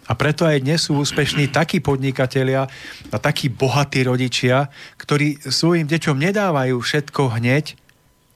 A 0.05 0.13
preto 0.13 0.45
aj 0.45 0.61
dnes 0.61 0.85
sú 0.85 1.01
úspešní 1.01 1.49
takí 1.49 1.81
podnikatelia 1.81 2.69
a 3.09 3.17
takí 3.17 3.49
bohatí 3.49 4.05
rodičia, 4.05 4.69
ktorí 5.01 5.41
svojim 5.41 5.89
deťom 5.89 6.17
nedávajú 6.17 6.77
všetko 6.77 7.41
hneď, 7.41 7.73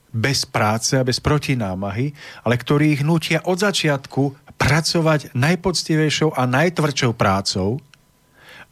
bez 0.10 0.42
práce 0.42 0.98
a 0.98 1.06
bez 1.06 1.22
protinámahy, 1.22 2.18
ale 2.42 2.58
ktorí 2.58 2.98
ich 2.98 3.06
nutia 3.06 3.46
od 3.46 3.62
začiatku 3.62 4.58
pracovať 4.58 5.38
najpoctivejšou 5.38 6.34
a 6.34 6.50
najtvrdšou 6.50 7.14
prácou, 7.14 7.78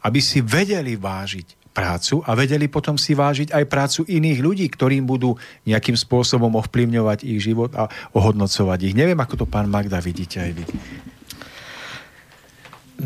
aby 0.02 0.18
si 0.18 0.42
vedeli 0.42 0.98
vážiť 0.98 1.67
prácu 1.70 2.24
a 2.26 2.34
vedeli 2.34 2.66
potom 2.66 2.98
si 2.98 3.14
vážiť 3.14 3.54
aj 3.54 3.64
prácu 3.70 4.00
iných 4.08 4.38
ľudí, 4.42 4.66
ktorým 4.66 5.06
budú 5.06 5.38
nejakým 5.62 5.94
spôsobom 5.94 6.58
ovplyvňovať 6.58 7.22
ich 7.22 7.38
život 7.44 7.70
a 7.78 7.86
ohodnocovať 8.16 8.78
ich. 8.90 8.94
Neviem, 8.98 9.20
ako 9.20 9.44
to 9.44 9.46
pán 9.46 9.70
Magda 9.70 10.02
vidíte 10.02 10.42
aj 10.42 10.50
vy. 10.58 10.64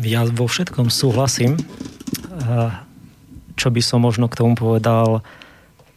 Ja 0.09 0.25
vo 0.25 0.49
všetkom 0.49 0.89
súhlasím. 0.89 1.53
Čo 3.53 3.67
by 3.69 3.81
som 3.85 4.01
možno 4.01 4.25
k 4.25 4.41
tomu 4.41 4.57
povedal, 4.57 5.21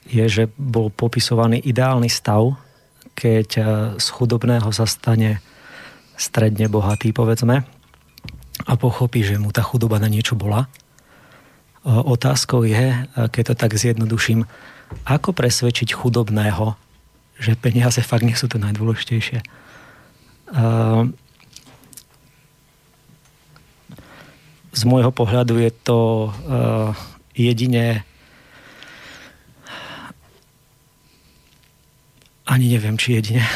je, 0.04 0.22
že 0.28 0.44
bol 0.60 0.92
popisovaný 0.92 1.64
ideálny 1.64 2.12
stav, 2.12 2.60
keď 3.16 3.48
z 3.96 4.06
chudobného 4.12 4.68
sa 4.76 4.84
stane 4.84 5.40
stredne 6.20 6.68
bohatý, 6.68 7.16
povedzme, 7.16 7.64
a 8.68 8.72
pochopí, 8.76 9.24
že 9.24 9.40
mu 9.40 9.48
tá 9.52 9.64
chudoba 9.64 9.96
na 9.96 10.08
niečo 10.12 10.36
bola 10.36 10.68
Otázkou 11.86 12.66
je, 12.66 13.06
keď 13.14 13.42
to 13.46 13.54
tak 13.54 13.78
zjednoduším, 13.78 14.42
ako 15.06 15.30
presvedčiť 15.30 15.94
chudobného, 15.94 16.74
že 17.38 17.54
peniaze 17.54 18.02
fakt 18.02 18.26
nie 18.26 18.34
sú 18.34 18.50
to 18.50 18.58
najdôležitejšie. 18.58 19.38
Z 24.74 24.82
môjho 24.82 25.14
pohľadu 25.14 25.62
je 25.62 25.70
to 25.86 26.34
jedine 27.38 28.02
ani 32.46 32.66
neviem, 32.66 32.98
či 32.98 33.22
jedine. 33.22 33.46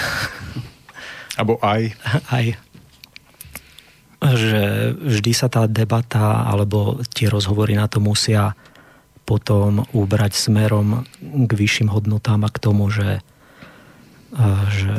Abo 1.35 1.59
aj. 1.66 1.99
Aj 2.31 2.47
že 4.20 4.92
vždy 5.00 5.33
sa 5.33 5.48
tá 5.48 5.64
debata 5.64 6.44
alebo 6.44 7.00
tie 7.09 7.33
rozhovory 7.33 7.72
na 7.72 7.88
to 7.88 8.04
musia 8.04 8.52
potom 9.24 9.88
ubrať 9.96 10.37
smerom 10.37 11.09
k 11.22 11.50
vyšším 11.50 11.88
hodnotám 11.88 12.44
a 12.44 12.50
k 12.52 12.59
tomu, 12.61 12.92
že, 12.92 13.24
že, 14.74 14.96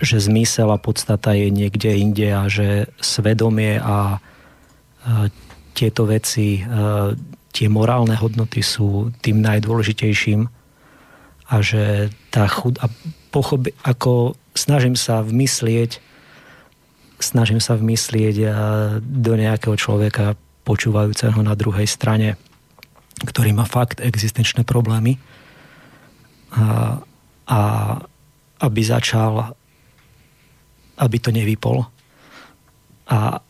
že 0.00 0.16
zmysel 0.18 0.72
a 0.74 0.80
podstata 0.80 1.36
je 1.36 1.52
niekde 1.52 1.94
inde 1.94 2.28
a 2.34 2.48
že 2.50 2.90
svedomie 2.98 3.78
a 3.78 4.18
tieto 5.76 6.08
veci, 6.08 6.64
tie 7.52 7.66
morálne 7.70 8.16
hodnoty 8.16 8.64
sú 8.64 9.14
tým 9.22 9.38
najdôležitejším 9.44 10.50
a 11.50 11.56
že 11.62 12.08
tá 12.30 12.46
chud... 12.50 12.78
A 12.82 12.90
pochopi, 13.30 13.74
ako 13.86 14.34
snažím 14.54 14.98
sa 14.98 15.22
vmyslieť 15.22 16.09
snažím 17.20 17.60
sa 17.60 17.76
vmyslieť 17.76 18.36
do 19.00 19.32
nejakého 19.36 19.76
človeka 19.76 20.34
počúvajúceho 20.64 21.40
na 21.40 21.52
druhej 21.56 21.88
strane, 21.88 22.40
ktorý 23.20 23.52
má 23.52 23.68
fakt 23.68 24.00
existenčné 24.00 24.64
problémy. 24.64 25.20
A, 26.50 26.98
a 27.46 27.60
aby 28.60 28.80
začal 28.84 29.54
aby 31.00 31.16
to 31.16 31.32
nevypol. 31.32 31.88
A 33.08 33.40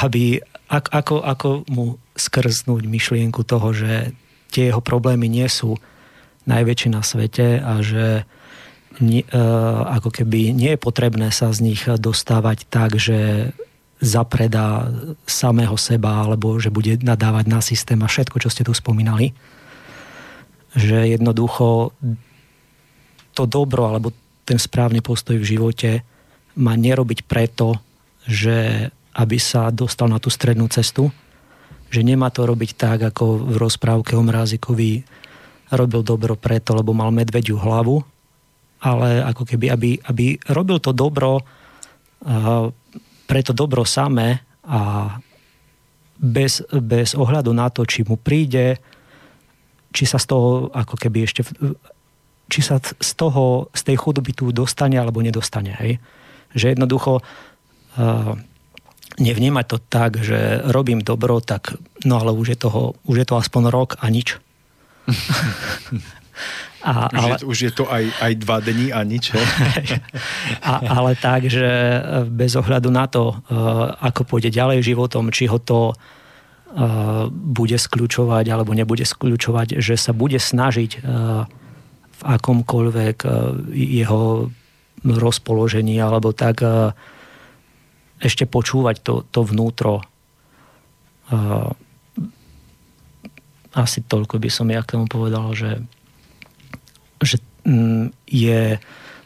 aby 0.00 0.40
ako, 0.72 1.20
ako 1.20 1.48
mu 1.68 2.00
skrznúť 2.16 2.88
myšlienku 2.88 3.44
toho, 3.44 3.76
že 3.76 4.16
tie 4.48 4.72
jeho 4.72 4.80
problémy 4.80 5.28
nie 5.28 5.44
sú 5.46 5.76
najväčšie 6.48 6.88
na 6.90 7.02
svete 7.04 7.60
a 7.60 7.84
že 7.84 8.04
e, 8.20 8.24
ako 9.90 10.10
keby 10.14 10.54
nie 10.54 10.74
je 10.74 10.78
potrebné 10.78 11.34
sa 11.34 11.50
z 11.50 11.66
nich 11.66 11.82
dostávať 11.86 12.70
tak, 12.70 12.94
že 12.94 13.50
zapredá 13.98 14.90
samého 15.24 15.74
seba, 15.80 16.22
alebo 16.22 16.60
že 16.60 16.70
bude 16.70 17.00
nadávať 17.00 17.44
na 17.48 17.58
systém 17.64 17.98
a 18.04 18.10
všetko, 18.10 18.36
čo 18.38 18.52
ste 18.52 18.62
tu 18.62 18.70
spomínali. 18.76 19.34
Že 20.76 21.18
jednoducho 21.18 21.94
to 23.34 23.42
dobro, 23.50 23.90
alebo 23.90 24.14
ten 24.44 24.60
správny 24.60 25.00
postoj 25.02 25.40
v 25.40 25.48
živote 25.56 25.90
má 26.60 26.78
nerobiť 26.78 27.26
preto, 27.26 27.80
že 28.28 28.88
aby 29.14 29.38
sa 29.38 29.74
dostal 29.74 30.10
na 30.10 30.22
tú 30.22 30.30
strednú 30.30 30.70
cestu, 30.70 31.10
že 31.90 32.02
nemá 32.02 32.30
to 32.30 32.46
robiť 32.46 32.70
tak, 32.74 32.98
ako 33.14 33.46
v 33.46 33.56
rozprávke 33.58 34.18
o 34.18 34.22
Mrázikovi 34.22 35.06
robil 35.70 36.02
dobro 36.02 36.34
preto, 36.38 36.74
lebo 36.74 36.94
mal 36.94 37.10
medvediu 37.14 37.58
hlavu, 37.58 38.02
ale 38.84 39.24
ako 39.24 39.48
keby, 39.48 39.72
aby, 39.72 39.90
aby 39.96 40.36
robil 40.52 40.76
to 40.76 40.92
dobro 40.92 41.40
uh, 41.40 42.68
pre 43.24 43.40
to 43.40 43.56
dobro 43.56 43.88
samé 43.88 44.44
a 44.68 45.16
bez, 46.20 46.60
bez 46.68 47.16
ohľadu 47.16 47.50
na 47.56 47.72
to, 47.72 47.88
či 47.88 48.04
mu 48.04 48.20
príde, 48.20 48.76
či 49.88 50.04
sa 50.04 50.20
z 50.20 50.26
toho 50.28 50.68
ako 50.68 50.94
keby 51.00 51.24
ešte 51.24 51.42
či 52.44 52.60
sa 52.60 52.76
z 52.80 53.10
toho, 53.16 53.72
z 53.72 53.82
tej 53.88 53.96
chudoby 53.96 54.36
tu 54.36 54.52
dostane 54.52 55.00
alebo 55.00 55.24
nedostane. 55.24 55.72
Hej? 55.80 55.96
Že 56.52 56.76
jednoducho 56.76 57.24
uh, 57.24 58.36
nevnímať 59.16 59.64
to 59.64 59.78
tak, 59.80 60.20
že 60.20 60.60
robím 60.68 61.00
dobro, 61.00 61.40
tak 61.40 61.80
no 62.04 62.20
ale 62.20 62.36
už 62.36 62.52
je, 62.52 62.58
toho, 62.60 63.00
už 63.08 63.24
je 63.24 63.26
to 63.26 63.40
aspoň 63.40 63.62
rok 63.72 63.96
a 64.04 64.12
nič. 64.12 64.36
A, 66.84 67.08
už, 67.08 67.16
ale, 67.16 67.36
je, 67.40 67.44
už 67.46 67.58
je 67.64 67.72
to 67.72 67.84
aj, 67.88 68.04
aj 68.20 68.32
dva 68.42 68.58
dní 68.60 68.92
a 68.92 69.00
nič. 69.06 69.32
a, 70.70 70.72
ale 70.84 71.16
tak, 71.16 71.48
že 71.48 71.66
bez 72.28 72.52
ohľadu 72.58 72.90
na 72.92 73.08
to, 73.08 73.32
uh, 73.32 73.94
ako 74.04 74.28
pôjde 74.28 74.52
ďalej 74.52 74.84
životom, 74.84 75.32
či 75.32 75.48
ho 75.48 75.56
to 75.56 75.94
uh, 75.94 77.30
bude 77.30 77.78
skľúčovať 77.78 78.44
alebo 78.50 78.74
nebude 78.74 79.06
skľúčovať, 79.06 79.78
že 79.78 79.94
sa 79.94 80.10
bude 80.10 80.36
snažiť 80.36 81.06
v 82.14 82.20
akomkoľvek 82.22 83.16
jeho 83.74 84.50
rozpoložení 85.04 85.98
alebo 85.98 86.30
tak 86.30 86.62
ešte 88.22 88.48
počúvať 88.48 89.04
to, 89.04 89.14
to 89.28 89.40
vnútro. 89.44 90.00
Asi 93.74 93.98
toľko 94.06 94.38
by 94.38 94.50
som 94.50 94.70
ja 94.70 94.80
k 94.86 94.96
tomu 94.96 95.10
povedal, 95.10 95.50
že 95.52 95.82
že 97.24 97.42
mm, 97.64 98.12
je 98.28 98.78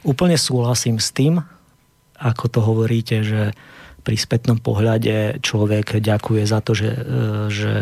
úplne 0.07 0.39
súhlasím 0.39 1.03
s 1.03 1.11
tým, 1.11 1.43
ako 2.19 2.45
to 2.51 2.61
hovoríte, 2.63 3.23
že 3.23 3.55
pri 4.03 4.17
spätnom 4.17 4.57
pohľade 4.59 5.43
človek 5.45 6.01
ďakuje 6.01 6.43
za 6.49 6.65
to, 6.65 6.73
že, 6.73 6.91
e, 6.91 7.01
že 7.53 7.75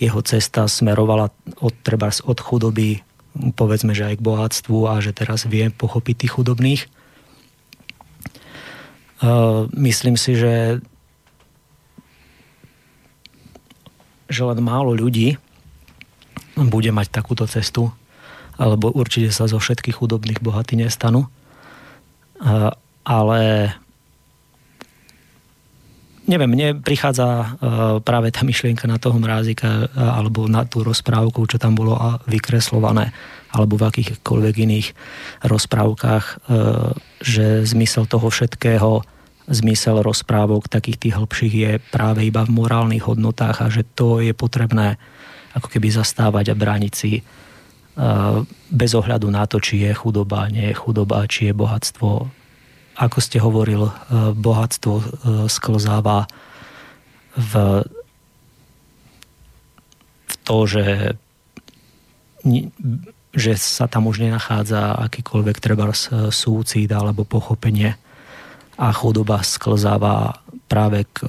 jeho 0.00 0.20
cesta 0.24 0.64
smerovala 0.64 1.28
od, 1.60 1.74
treba 1.84 2.08
od 2.08 2.38
chudoby 2.40 3.04
povedzme, 3.52 3.92
že 3.92 4.08
aj 4.08 4.16
k 4.16 4.26
bohatstvu 4.26 4.78
a 4.88 4.96
že 5.04 5.12
teraz 5.12 5.44
vie 5.44 5.68
pochopiť 5.68 6.24
tých 6.24 6.32
chudobných. 6.32 6.82
E, 6.82 6.88
myslím 9.76 10.16
si, 10.16 10.34
že 10.38 10.80
že 14.26 14.42
len 14.42 14.58
málo 14.58 14.90
ľudí 14.90 15.38
bude 16.58 16.90
mať 16.90 17.14
takúto 17.14 17.46
cestu 17.46 17.94
alebo 18.56 18.92
určite 18.92 19.32
sa 19.32 19.48
zo 19.48 19.60
všetkých 19.60 19.96
chudobných 19.96 20.40
bohatí 20.40 20.76
nestanú. 20.80 21.28
Ale 23.06 23.72
neviem, 26.26 26.50
mne 26.50 26.68
prichádza 26.82 27.56
práve 28.02 28.34
tá 28.34 28.42
myšlienka 28.42 28.90
na 28.90 28.98
toho 28.98 29.16
mrázika 29.16 29.88
alebo 29.94 30.50
na 30.50 30.66
tú 30.66 30.82
rozprávku, 30.82 31.46
čo 31.46 31.56
tam 31.60 31.78
bolo 31.78 31.96
vykreslované 32.26 33.14
alebo 33.54 33.78
v 33.80 33.88
akýchkoľvek 33.88 34.54
iných 34.68 34.88
rozprávkach, 35.48 36.24
že 37.22 37.64
zmysel 37.64 38.04
toho 38.04 38.28
všetkého, 38.28 39.00
zmysel 39.46 40.02
rozprávok 40.02 40.66
takých 40.66 40.98
tých 40.98 41.14
hĺbších 41.14 41.54
je 41.54 41.72
práve 41.94 42.26
iba 42.26 42.42
v 42.42 42.52
morálnych 42.52 43.06
hodnotách 43.06 43.62
a 43.62 43.70
že 43.70 43.86
to 43.86 44.18
je 44.18 44.34
potrebné 44.34 44.98
ako 45.54 45.72
keby 45.72 45.88
zastávať 45.88 46.52
a 46.52 46.58
brániť 46.58 46.92
si 46.92 47.22
bez 48.68 48.92
ohľadu 48.92 49.32
na 49.32 49.48
to, 49.48 49.56
či 49.56 49.88
je 49.88 49.92
chudoba, 49.96 50.52
nie 50.52 50.68
je 50.68 50.76
chudoba, 50.76 51.24
či 51.24 51.48
je 51.48 51.54
bohatstvo. 51.56 52.28
Ako 52.96 53.18
ste 53.20 53.40
hovoril, 53.40 53.88
e, 53.88 53.92
bohatstvo 54.36 54.94
e, 54.96 55.04
sklzáva 55.48 56.28
v, 57.36 57.52
v 60.28 60.34
to, 60.44 60.56
že, 60.68 61.16
že 63.32 63.52
sa 63.56 63.88
tam 63.88 64.08
už 64.08 64.24
nenachádza 64.24 64.96
akýkoľvek 65.08 65.56
treba 65.60 65.92
súcid 66.32 66.88
alebo 66.92 67.24
pochopenie 67.24 67.96
a 68.76 68.92
chudoba 68.92 69.40
sklzáva 69.40 70.44
práve 70.68 71.08
k, 71.16 71.24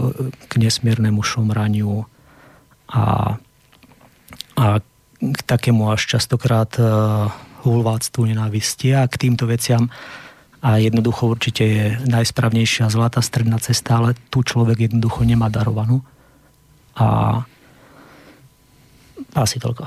k 0.48 0.54
nesmiernemu 0.60 1.24
šomraniu 1.24 2.04
a, 2.92 3.36
a 4.56 4.66
takému 5.20 5.90
až 5.90 6.18
častokrát 6.18 6.70
uh, 6.78 7.32
hulváctvu 7.66 8.30
nenávisti 8.30 8.94
a 8.94 9.10
k 9.10 9.28
týmto 9.28 9.50
veciam 9.50 9.90
a 10.62 10.82
jednoducho 10.82 11.30
určite 11.30 11.64
je 11.64 11.86
najsprávnejšia 12.10 12.90
zlatá 12.90 13.22
stredná 13.22 13.62
cesta, 13.62 14.02
ale 14.02 14.18
tu 14.34 14.42
človek 14.42 14.90
jednoducho 14.90 15.22
nemá 15.22 15.54
darovanú. 15.54 16.02
A 16.98 17.40
asi 19.38 19.62
toľko. 19.62 19.86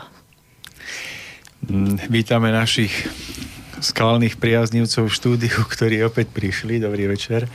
Mm, 1.67 1.99
vítame 2.07 2.55
našich 2.55 2.93
skalných 3.83 4.39
priaznivcov 4.39 5.11
v 5.11 5.17
štúdiu, 5.17 5.59
ktorí 5.75 6.07
opäť 6.07 6.31
prišli. 6.31 6.79
Dobrý 6.79 7.11
večer. 7.11 7.51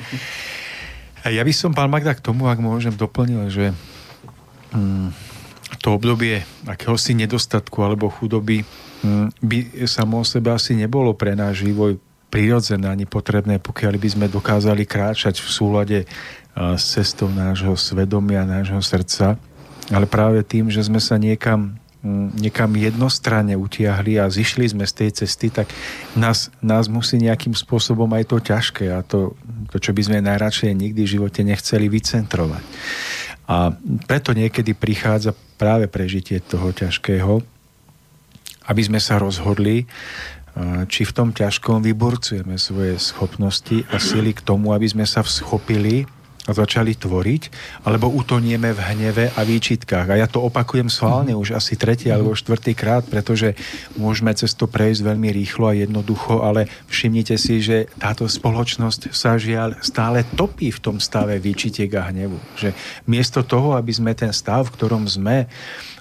Ja 1.26 1.42
by 1.42 1.54
som, 1.56 1.74
pán 1.74 1.90
Magda, 1.90 2.14
k 2.14 2.22
tomu, 2.22 2.46
ak 2.52 2.62
môžem, 2.62 2.94
doplnil, 2.94 3.50
že 3.50 3.74
mm, 4.76 5.25
to 5.86 5.93
obdobie 5.93 6.41
akéhosi 6.65 7.13
nedostatku 7.13 7.86
alebo 7.86 8.10
chudoby 8.10 8.65
hm, 9.06 9.30
by 9.38 9.86
samo 9.86 10.17
o 10.17 10.26
sebe 10.26 10.50
asi 10.50 10.74
nebolo 10.74 11.13
pre 11.13 11.38
náš 11.38 11.62
vývoj 11.62 12.02
prirodzené 12.34 12.89
ani 12.89 13.06
potrebné, 13.06 13.62
pokiaľ 13.62 13.93
by 14.02 14.10
sme 14.10 14.26
dokázali 14.26 14.90
kráčať 14.90 15.40
v 15.40 15.48
súlade 15.48 16.00
s 16.58 16.83
cestou 16.98 17.29
nášho 17.29 17.77
svedomia, 17.77 18.44
nášho 18.44 18.81
srdca. 18.81 19.38
Ale 19.94 20.10
práve 20.10 20.42
tým, 20.42 20.67
že 20.73 20.81
sme 20.81 20.98
sa 20.98 21.21
niekam, 21.21 21.77
hm, 22.02 22.33
niekam 22.33 22.73
jednostranne 22.73 23.54
utiahli 23.54 24.17
a 24.17 24.25
zišli 24.25 24.73
sme 24.73 24.90
z 24.90 24.94
tej 25.06 25.10
cesty, 25.23 25.54
tak 25.54 25.69
nás, 26.17 26.50
nás 26.65 26.90
musí 26.90 27.21
nejakým 27.21 27.54
spôsobom 27.54 28.10
aj 28.17 28.23
to 28.33 28.38
ťažké 28.42 28.90
a 28.90 29.06
to, 29.06 29.38
to, 29.69 29.77
čo 29.77 29.94
by 29.94 30.02
sme 30.02 30.25
najradšej 30.25 30.73
nikdy 30.73 31.06
v 31.06 31.13
živote 31.21 31.46
nechceli 31.46 31.88
vycentrovať. 31.88 32.63
A 33.46 33.73
preto 34.10 34.33
niekedy 34.33 34.73
prichádza 34.73 35.37
práve 35.56 35.85
prežitie 35.85 36.41
toho 36.41 36.73
ťažkého, 36.73 37.46
aby 38.65 38.81
sme 38.81 38.98
sa 38.98 39.21
rozhodli, 39.21 39.85
či 40.87 41.04
v 41.04 41.12
tom 41.13 41.29
ťažkom 41.35 41.83
vyburcujeme 41.83 42.56
svoje 42.56 42.96
schopnosti 42.96 43.83
a 43.91 44.00
sily 44.00 44.31
k 44.31 44.41
tomu, 44.41 44.71
aby 44.71 44.87
sme 44.87 45.04
sa 45.04 45.19
vschopili 45.19 46.08
a 46.46 46.52
začali 46.54 46.93
tvoriť, 46.93 47.43
alebo 47.89 48.06
utonieme 48.13 48.69
v 48.69 48.79
hneve 48.93 49.25
a 49.33 49.41
výčitkách. 49.41 50.13
A 50.13 50.19
ja 50.21 50.27
to 50.29 50.46
opakujem 50.46 50.93
sválne 50.93 51.33
mm. 51.33 51.41
už 51.41 51.50
asi 51.58 51.73
tretí 51.73 52.13
alebo 52.13 52.37
štvrtý 52.37 52.77
krát, 52.77 53.02
pretože 53.02 53.58
môžeme 53.98 54.29
cez 54.37 54.54
to 54.54 54.69
prejsť 54.69 55.02
veľmi 55.10 55.29
rýchlo 55.33 55.73
a 55.73 55.77
jednoducho, 55.77 56.46
ale 56.46 56.69
všimnite 56.85 57.35
si, 57.41 57.65
že 57.65 57.89
táto 57.98 58.29
spoločnosť 58.29 59.10
sa 59.10 59.41
žiaľ 59.41 59.81
stále 59.81 60.21
topí 60.37 60.69
v 60.69 60.79
tom 60.81 61.02
stave 61.02 61.41
výčitiek 61.41 61.89
a 61.98 62.13
hnevu. 62.13 62.37
Že 62.62 62.77
miesto 63.10 63.41
toho, 63.41 63.73
aby 63.73 63.89
sme 63.89 64.13
ten 64.13 64.29
stav, 64.29 64.69
v 64.69 64.73
ktorom 64.77 65.10
sme, 65.10 65.50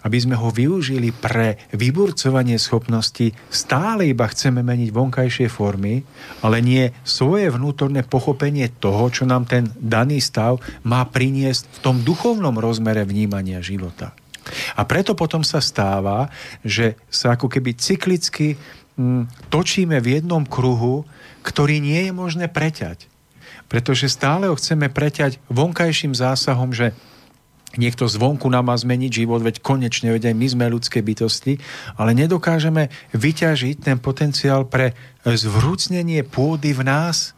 aby 0.05 0.19
sme 0.21 0.37
ho 0.37 0.53
využili 0.53 1.11
pre 1.11 1.57
vyburcovanie 1.73 2.61
schopností, 2.61 3.33
stále 3.49 4.13
iba 4.13 4.29
chceme 4.29 4.61
meniť 4.61 4.93
vonkajšie 4.93 5.49
formy, 5.49 6.05
ale 6.45 6.61
nie 6.61 6.93
svoje 7.09 7.49
vnútorné 7.49 8.05
pochopenie 8.05 8.69
toho, 8.69 9.09
čo 9.09 9.25
nám 9.25 9.49
ten 9.49 9.73
daný 9.81 10.21
stav 10.21 10.61
má 10.85 11.03
priniesť 11.09 11.65
v 11.67 11.79
tom 11.81 11.97
duchovnom 12.05 12.61
rozmere 12.61 13.03
vnímania 13.09 13.65
života. 13.65 14.13
A 14.77 14.85
preto 14.85 15.17
potom 15.17 15.41
sa 15.41 15.65
stáva, 15.65 16.29
že 16.61 17.01
sa 17.09 17.33
ako 17.33 17.49
keby 17.49 17.73
cyklicky 17.81 18.61
mm, 19.01 19.49
točíme 19.49 19.97
v 20.05 20.21
jednom 20.21 20.45
kruhu, 20.45 21.09
ktorý 21.41 21.81
nie 21.81 22.09
je 22.09 22.13
možné 22.13 22.47
preťať. 22.53 23.09
Pretože 23.73 24.13
stále 24.13 24.53
ho 24.53 24.55
chceme 24.61 24.93
preťať 24.93 25.41
vonkajším 25.49 26.13
zásahom, 26.13 26.77
že 26.77 26.93
niekto 27.77 28.07
zvonku 28.07 28.47
nám 28.51 28.71
má 28.71 28.77
zmeniť 28.77 29.25
život, 29.25 29.43
veď 29.43 29.61
konečne, 29.61 30.15
veď 30.15 30.31
aj 30.31 30.37
my 30.37 30.47
sme 30.47 30.65
ľudské 30.75 30.99
bytosti, 31.01 31.59
ale 31.99 32.15
nedokážeme 32.15 32.91
vyťažiť 33.13 33.77
ten 33.83 33.97
potenciál 33.99 34.67
pre 34.67 34.95
zvrúcnenie 35.25 36.23
pôdy 36.27 36.73
v 36.73 36.83
nás, 36.87 37.33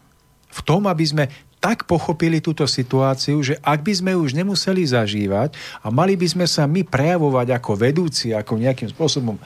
v 0.53 0.61
tom, 0.64 0.89
aby 0.89 1.05
sme 1.05 1.24
tak 1.61 1.89
pochopili 1.89 2.39
túto 2.39 2.62
situáciu, 2.68 3.43
že 3.43 3.59
ak 3.64 3.82
by 3.82 3.93
sme 3.93 4.12
už 4.14 4.37
nemuseli 4.37 4.87
zažívať 4.87 5.57
a 5.82 5.91
mali 5.91 6.14
by 6.14 6.28
sme 6.28 6.47
sa 6.47 6.68
my 6.68 6.84
prejavovať 6.84 7.49
ako 7.57 7.72
vedúci, 7.74 8.30
ako 8.30 8.61
nejakým 8.61 8.93
spôsobom 8.93 9.41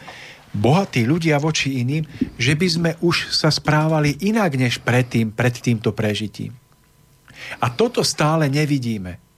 bohatí 0.50 1.06
ľudia 1.06 1.38
voči 1.38 1.80
iným, 1.80 2.04
že 2.34 2.58
by 2.58 2.68
sme 2.68 2.90
už 3.00 3.30
sa 3.30 3.48
správali 3.48 4.18
inak 4.26 4.58
než 4.58 4.82
predtým, 4.82 5.30
pred 5.30 5.54
týmto 5.54 5.94
prežitím. 5.94 6.52
A 7.62 7.72
toto 7.72 8.02
stále 8.04 8.50
nevidíme. 8.50 9.29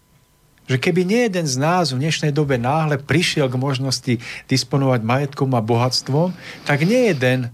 Že 0.70 0.76
keby 0.78 1.02
nie 1.02 1.20
jeden 1.26 1.46
z 1.46 1.56
nás 1.58 1.90
v 1.90 2.00
dnešnej 2.06 2.30
dobe 2.30 2.54
náhle 2.54 2.98
prišiel 3.02 3.50
k 3.50 3.58
možnosti 3.58 4.14
disponovať 4.46 5.00
majetkom 5.02 5.50
a 5.58 5.60
bohatstvom, 5.60 6.30
tak 6.62 6.86
nie 6.86 7.10
jeden 7.10 7.50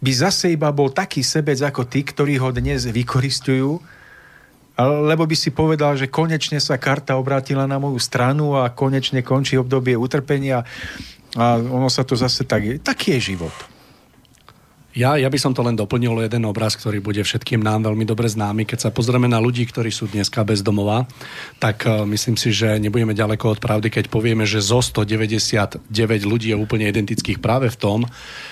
by 0.00 0.10
zase 0.10 0.56
iba 0.56 0.72
bol 0.72 0.88
taký 0.90 1.20
sebec 1.20 1.60
ako 1.60 1.84
tí, 1.86 2.02
ktorí 2.02 2.40
ho 2.40 2.50
dnes 2.50 2.88
vykoristujú, 2.88 3.78
lebo 4.80 5.22
by 5.28 5.36
si 5.36 5.52
povedal, 5.52 5.92
že 6.00 6.08
konečne 6.08 6.56
sa 6.56 6.80
karta 6.80 7.20
obrátila 7.20 7.68
na 7.68 7.76
moju 7.76 8.00
stranu 8.00 8.56
a 8.56 8.72
konečne 8.72 9.20
končí 9.20 9.60
obdobie 9.60 9.92
utrpenia 9.92 10.64
a 11.36 11.60
ono 11.60 11.86
sa 11.92 12.02
to 12.02 12.16
zase 12.16 12.48
tak... 12.48 12.82
Taký 12.82 13.20
je 13.20 13.36
život. 13.36 13.54
Ja, 14.90 15.14
ja 15.14 15.30
by 15.30 15.38
som 15.38 15.54
to 15.54 15.62
len 15.62 15.78
doplnil 15.78 16.26
jeden 16.26 16.42
obraz, 16.50 16.74
ktorý 16.74 16.98
bude 16.98 17.22
všetkým 17.22 17.62
nám 17.62 17.86
veľmi 17.86 18.02
dobre 18.02 18.26
známy. 18.26 18.66
Keď 18.66 18.78
sa 18.78 18.90
pozrieme 18.90 19.30
na 19.30 19.38
ľudí, 19.38 19.62
ktorí 19.62 19.94
sú 19.94 20.10
dneska 20.10 20.42
bez 20.42 20.66
domova, 20.66 21.06
tak 21.62 21.86
uh, 21.86 22.02
myslím 22.10 22.34
si, 22.34 22.50
že 22.50 22.74
nebudeme 22.82 23.14
ďaleko 23.14 23.54
od 23.54 23.62
pravdy, 23.62 23.86
keď 23.86 24.10
povieme, 24.10 24.42
že 24.50 24.58
zo 24.58 24.82
199 24.82 25.86
ľudí 26.26 26.50
je 26.50 26.58
úplne 26.58 26.90
identických 26.90 27.38
práve 27.38 27.70
v 27.70 27.78
tom, 27.78 27.98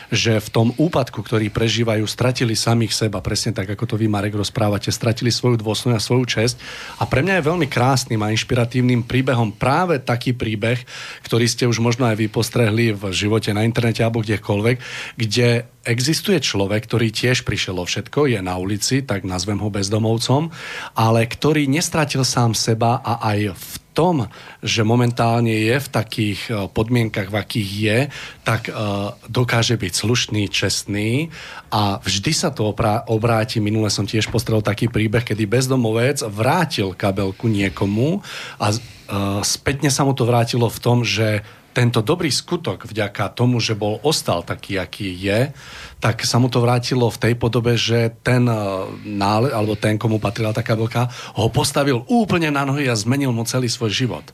že 0.09 0.41
v 0.41 0.49
tom 0.49 0.69
úpadku, 0.77 1.21
ktorý 1.21 1.53
prežívajú, 1.53 2.05
stratili 2.09 2.57
samých 2.57 3.07
seba, 3.07 3.21
presne 3.21 3.53
tak, 3.53 3.69
ako 3.69 3.85
to 3.85 3.95
vy, 4.01 4.09
Marek, 4.09 4.37
rozprávate, 4.37 4.89
stratili 4.89 5.29
svoju 5.29 5.61
dôstojnosť 5.61 6.01
a 6.01 6.07
svoju 6.07 6.25
česť. 6.25 6.57
A 7.01 7.05
pre 7.05 7.21
mňa 7.21 7.41
je 7.41 7.49
veľmi 7.49 7.67
krásnym 7.69 8.21
a 8.25 8.33
inšpiratívnym 8.33 9.05
príbehom 9.05 9.53
práve 9.53 10.01
taký 10.01 10.33
príbeh, 10.33 10.81
ktorý 11.25 11.45
ste 11.45 11.69
už 11.69 11.81
možno 11.85 12.09
aj 12.09 12.17
vy 12.17 12.27
postrehli 12.33 12.97
v 12.97 13.13
živote 13.13 13.53
na 13.53 13.65
internete 13.65 14.01
alebo 14.01 14.25
kdekoľvek, 14.25 14.77
kde 15.17 15.69
existuje 15.89 16.37
človek, 16.45 16.85
ktorý 16.85 17.09
tiež 17.09 17.49
prišiel 17.49 17.81
o 17.81 17.85
všetko, 17.89 18.29
je 18.29 18.41
na 18.45 18.61
ulici, 18.61 19.01
tak 19.01 19.25
nazvem 19.25 19.57
ho 19.57 19.73
bezdomovcom, 19.73 20.53
ale 20.93 21.25
ktorý 21.25 21.65
nestratil 21.65 22.29
sám 22.29 22.53
seba 22.53 23.01
a 23.01 23.25
aj 23.25 23.57
v 23.57 23.73
tom, 23.93 24.31
že 24.63 24.87
momentálne 24.87 25.53
je 25.53 25.77
v 25.77 25.89
takých 25.89 26.41
e, 26.49 26.53
podmienkach, 26.71 27.29
v 27.29 27.37
akých 27.37 27.71
je, 27.79 27.99
tak 28.47 28.73
uh, 28.73 29.13
dokáže 29.29 29.77
byť 29.77 29.93
slušný, 29.93 30.49
čestný 30.49 31.29
a 31.69 32.01
vždy 32.01 32.33
sa 32.33 32.49
to 32.49 32.73
obráti. 33.13 33.61
Minule 33.61 33.93
som 33.93 34.09
tiež 34.09 34.33
postrel 34.33 34.65
taký 34.65 34.89
príbeh, 34.89 35.21
kedy 35.21 35.45
bezdomovec 35.45 36.25
vrátil 36.33 36.97
kabelku 36.97 37.45
niekomu 37.53 38.25
a 38.57 38.73
uh, 38.73 39.45
spätne 39.45 39.93
sa 39.93 40.09
mu 40.09 40.17
to 40.17 40.25
vrátilo 40.25 40.73
v 40.73 40.81
tom, 40.81 41.05
že 41.05 41.45
tento 41.77 42.03
dobrý 42.03 42.33
skutok 42.33 42.91
vďaka 42.91 43.31
tomu, 43.39 43.63
že 43.63 43.79
bol 43.79 44.03
ostal 44.03 44.43
taký, 44.43 44.83
aký 44.83 45.15
je, 45.15 45.55
tak 45.99 46.23
sa 46.23 46.39
mu 46.39 46.47
to 46.47 46.63
vrátilo 46.63 47.11
v 47.11 47.19
tej 47.19 47.35
podobe, 47.35 47.75
že 47.75 48.15
ten 48.23 48.47
e, 48.47 48.55
nále, 49.03 49.51
alebo 49.51 49.75
ten, 49.75 49.99
komu 49.99 50.23
patrila 50.23 50.55
taká 50.55 50.79
veľká, 50.79 51.35
ho 51.35 51.51
postavil 51.51 52.07
úplne 52.07 52.55
na 52.55 52.63
nohy 52.63 52.87
a 52.87 52.95
zmenil 52.95 53.35
mu 53.35 53.43
celý 53.43 53.67
svoj 53.67 53.91
život. 53.91 54.27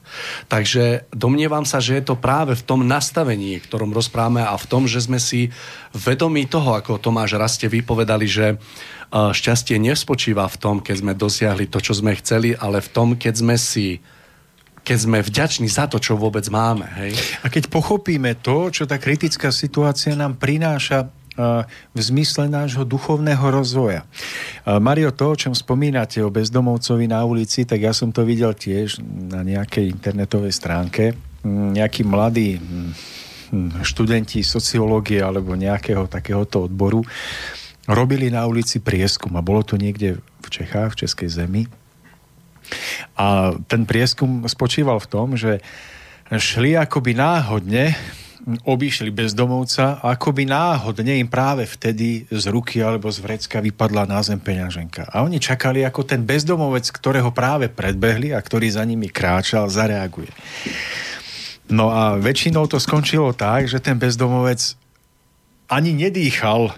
Takže 0.53 1.09
domnievam 1.09 1.65
sa, 1.65 1.81
že 1.81 1.97
je 1.97 2.05
to 2.05 2.21
práve 2.21 2.53
v 2.53 2.67
tom 2.69 2.85
nastavení, 2.85 3.65
ktorom 3.65 3.97
rozprávame 3.97 4.45
a 4.45 4.53
v 4.61 4.69
tom, 4.69 4.85
že 4.85 5.01
sme 5.01 5.17
si 5.17 5.49
vedomí 5.97 6.45
toho, 6.45 6.77
ako 6.77 7.01
Tomáš 7.01 7.41
Raste 7.41 7.65
vypovedali, 7.73 8.29
že 8.29 8.47
e, 8.53 8.57
šťastie 9.33 9.81
nespočíva 9.81 10.45
v 10.45 10.61
tom, 10.61 10.77
keď 10.85 10.97
sme 11.01 11.13
dosiahli 11.17 11.73
to, 11.73 11.81
čo 11.81 11.97
sme 11.97 12.13
chceli, 12.21 12.53
ale 12.53 12.85
v 12.85 12.93
tom, 12.93 13.09
keď 13.17 13.35
sme 13.41 13.57
si 13.57 14.05
keď 14.85 14.99
sme 15.01 15.19
vďační 15.25 15.65
za 15.73 15.89
to, 15.89 15.97
čo 15.97 16.13
vôbec 16.21 16.45
máme. 16.53 16.85
Hej? 17.01 17.17
A 17.41 17.49
keď 17.49 17.73
pochopíme 17.73 18.37
to, 18.45 18.69
čo 18.69 18.85
tá 18.85 19.01
kritická 19.01 19.49
situácia 19.49 20.13
nám 20.13 20.37
prináša 20.37 21.09
v 21.35 21.99
zmysle 21.99 22.47
nášho 22.47 22.87
duchovného 22.87 23.43
rozvoja. 23.51 24.07
Mario, 24.67 25.11
to, 25.11 25.35
o 25.35 25.37
čom 25.39 25.53
spomínate 25.55 26.23
o 26.23 26.31
bezdomovcovi 26.31 27.11
na 27.11 27.27
ulici, 27.27 27.67
tak 27.67 27.83
ja 27.83 27.91
som 27.91 28.15
to 28.15 28.23
videl 28.23 28.55
tiež 28.55 29.03
na 29.03 29.43
nejakej 29.43 29.91
internetovej 29.91 30.55
stránke. 30.55 31.19
Nejakí 31.45 32.07
mladí 32.07 32.57
hm, 32.57 33.83
študenti 33.83 34.47
sociológie 34.47 35.19
alebo 35.21 35.59
nejakého 35.59 36.07
takéhoto 36.07 36.71
odboru 36.71 37.03
robili 37.85 38.33
na 38.33 38.47
ulici 38.49 38.81
prieskum 38.81 39.35
a 39.37 39.45
bolo 39.45 39.61
to 39.61 39.77
niekde 39.77 40.23
v 40.23 40.49
Čechách, 40.49 40.97
v 40.97 41.01
Českej 41.05 41.29
zemi 41.29 41.63
a 43.15 43.55
ten 43.69 43.85
prieskum 43.85 44.45
spočíval 44.49 44.99
v 45.01 45.11
tom, 45.11 45.29
že 45.37 45.61
šli 46.33 46.75
akoby 46.75 47.13
náhodne 47.15 47.93
obišli 48.45 49.09
bezdomovca 49.09 50.05
a 50.05 50.13
akoby 50.13 50.45
náhodne 50.45 51.17
im 51.17 51.29
práve 51.29 51.65
vtedy 51.65 52.29
z 52.29 52.45
ruky 52.53 52.85
alebo 52.85 53.09
z 53.09 53.25
vrecka 53.25 53.65
vypadla 53.65 54.05
na 54.05 54.21
zem 54.21 54.37
peňaženka. 54.37 55.09
A 55.09 55.25
oni 55.25 55.41
čakali, 55.41 55.81
ako 55.81 56.05
ten 56.05 56.29
bezdomovec, 56.29 56.85
ktorého 56.93 57.33
práve 57.33 57.73
predbehli 57.73 58.37
a 58.37 58.41
ktorý 58.45 58.69
za 58.69 58.85
nimi 58.85 59.09
kráčal, 59.09 59.73
zareaguje. 59.73 60.29
No 61.73 61.89
a 61.89 62.21
väčšinou 62.21 62.69
to 62.69 62.77
skončilo 62.77 63.33
tak, 63.33 63.65
že 63.65 63.81
ten 63.81 63.97
bezdomovec 63.97 64.77
ani 65.73 65.97
nedýchal 65.97 66.77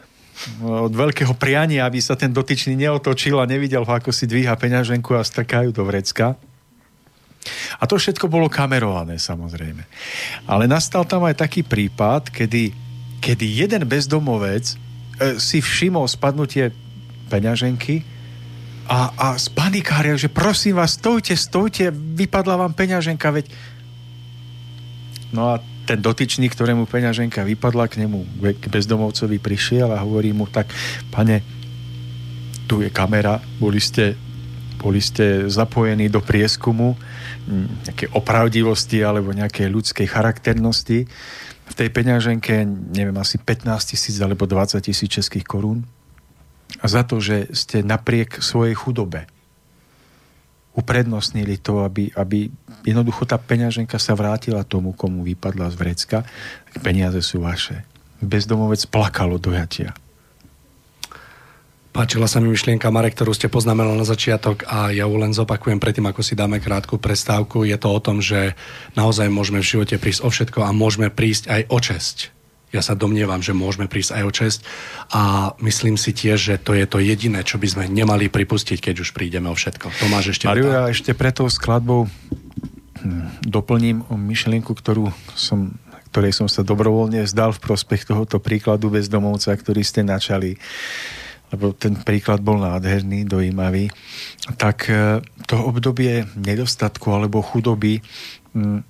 od 0.63 0.93
veľkého 0.95 1.35
priania, 1.35 1.89
aby 1.89 1.99
sa 1.99 2.15
ten 2.15 2.31
dotyčný 2.31 2.79
neotočil 2.79 3.41
a 3.43 3.49
nevidel 3.49 3.83
ho, 3.83 3.93
ako 3.93 4.15
si 4.15 4.31
dvíha 4.31 4.55
peňaženku 4.55 5.17
a 5.19 5.27
strkajú 5.27 5.75
do 5.75 5.83
vrecka. 5.83 6.39
A 7.81 7.85
to 7.85 7.99
všetko 7.99 8.27
bolo 8.31 8.51
kamerované, 8.51 9.19
samozrejme. 9.21 9.83
Ale 10.47 10.65
nastal 10.71 11.05
tam 11.05 11.27
aj 11.27 11.43
taký 11.43 11.67
prípad, 11.67 12.31
kedy, 12.31 12.73
kedy 13.21 13.47
jeden 13.67 13.83
bezdomovec 13.85 14.73
e, 14.73 14.75
si 15.41 15.59
všimol 15.61 16.07
spadnutie 16.07 16.71
peňaženky 17.27 18.07
a, 18.87 19.11
a 19.19 19.27
spanikáril, 19.35 20.15
že 20.15 20.31
prosím 20.31 20.79
vás, 20.79 20.95
stojte, 20.95 21.35
stojte, 21.35 21.91
vypadla 21.91 22.55
vám 22.55 22.73
peňaženka, 22.73 23.35
veď... 23.35 23.51
No 25.35 25.51
a 25.51 25.59
ten 25.87 26.03
dotyčný, 26.03 26.51
ktorému 26.51 26.87
peňaženka 26.87 27.47
vypadla, 27.47 27.87
k 27.87 28.07
nemu, 28.07 28.43
k 28.43 28.65
bezdomovcovi 28.67 29.39
prišiel 29.39 29.91
a 29.95 30.03
hovorí 30.03 30.35
mu, 30.35 30.47
tak 30.51 30.71
pane, 31.11 31.43
tu 32.67 32.83
je 32.83 32.91
kamera, 32.91 33.39
boli 33.59 33.79
ste, 33.79 34.19
boli 34.79 35.01
ste 35.01 35.49
zapojení 35.49 36.09
do 36.13 36.21
prieskumu 36.23 36.95
nejaké 37.87 38.11
opravdivosti 38.13 39.03
alebo 39.03 39.31
nejaké 39.33 39.71
ľudskej 39.71 40.07
charakternosti. 40.11 41.07
V 41.67 41.75
tej 41.75 41.89
peňaženke, 41.91 42.63
neviem, 42.95 43.17
asi 43.19 43.39
15 43.39 43.67
tisíc 43.95 44.17
alebo 44.23 44.47
20 44.47 44.79
tisíc 44.83 45.11
českých 45.11 45.47
korún. 45.47 45.87
A 46.83 46.87
za 46.91 47.07
to, 47.07 47.23
že 47.23 47.51
ste 47.55 47.87
napriek 47.87 48.43
svojej 48.43 48.75
chudobe 48.75 49.31
uprednostnili 50.77 51.57
to, 51.57 51.89
aby, 51.89 52.13
aby 52.13 52.53
jednoducho 52.85 53.25
tá 53.25 53.41
peňaženka 53.41 53.97
sa 53.97 54.13
vrátila 54.13 54.61
tomu, 54.61 54.93
komu 54.93 55.25
vypadla 55.25 55.73
z 55.73 55.77
vrecka, 55.81 56.19
peniaze 56.85 57.25
sú 57.25 57.41
vaše. 57.41 57.89
Bezdomovec 58.21 58.85
plakalo 58.93 59.41
dojatia. 59.41 59.97
Páčila 61.97 62.29
sa 62.29 62.45
mi 62.45 62.53
myšlienka, 62.53 62.93
Marek, 62.93 63.17
ktorú 63.17 63.33
ste 63.33 63.49
poznamenali 63.49 63.97
na 63.97 64.05
začiatok 64.05 64.69
a 64.69 64.93
ja 64.93 65.09
ju 65.09 65.17
len 65.17 65.33
zopakujem 65.33 65.81
predtým, 65.81 66.05
ako 66.05 66.21
si 66.21 66.37
dáme 66.37 66.61
krátku 66.61 67.01
prestávku. 67.01 67.65
Je 67.65 67.73
to 67.81 67.89
o 67.89 67.97
tom, 68.05 68.21
že 68.21 68.53
naozaj 68.93 69.33
môžeme 69.33 69.65
v 69.65 69.69
živote 69.73 69.97
prísť 69.97 70.21
o 70.21 70.29
všetko 70.29 70.61
a 70.61 70.77
môžeme 70.77 71.09
prísť 71.09 71.49
aj 71.49 71.63
o 71.73 71.79
česť 71.81 72.37
ja 72.75 72.83
sa 72.85 72.93
domnievam, 72.93 73.41
že 73.41 73.57
môžeme 73.57 73.89
prísť 73.89 74.21
aj 74.21 74.23
o 74.27 74.33
čest 74.35 74.61
a 75.09 75.55
myslím 75.65 75.97
si 75.97 76.13
tiež, 76.13 76.37
že 76.37 76.55
to 76.61 76.77
je 76.77 76.85
to 76.85 77.01
jediné, 77.01 77.41
čo 77.41 77.57
by 77.57 77.65
sme 77.73 77.85
nemali 77.89 78.29
pripustiť, 78.29 78.91
keď 78.91 78.95
už 79.01 79.17
prídeme 79.17 79.49
o 79.49 79.57
všetko. 79.57 79.89
Tomáš 79.97 80.37
ešte... 80.37 80.45
Mario, 80.51 80.69
ja 80.69 80.91
ešte 80.91 81.17
pre 81.17 81.33
tou 81.33 81.49
skladbou 81.49 82.05
hm, 83.01 83.41
doplním 83.49 84.05
o 84.13 84.21
myšlienku, 84.21 84.77
ktorú 84.77 85.09
som, 85.33 85.73
ktorej 86.13 86.37
som 86.37 86.51
sa 86.53 86.61
dobrovoľne 86.61 87.25
vzdal 87.25 87.57
v 87.57 87.63
prospech 87.65 88.13
tohoto 88.13 88.43
príkladu 88.43 88.93
bezdomovca, 88.93 89.57
ktorý 89.57 89.81
ste 89.81 90.05
načali 90.05 90.61
lebo 91.57 91.73
ten 91.73 91.97
príklad 91.97 92.45
bol 92.45 92.61
nádherný, 92.61 93.25
dojímavý, 93.25 93.89
tak 94.61 94.93
eh, 94.93 95.25
to 95.49 95.57
obdobie 95.57 96.29
nedostatku 96.37 97.09
alebo 97.09 97.41
chudoby 97.41 98.05
hm, 98.53 98.85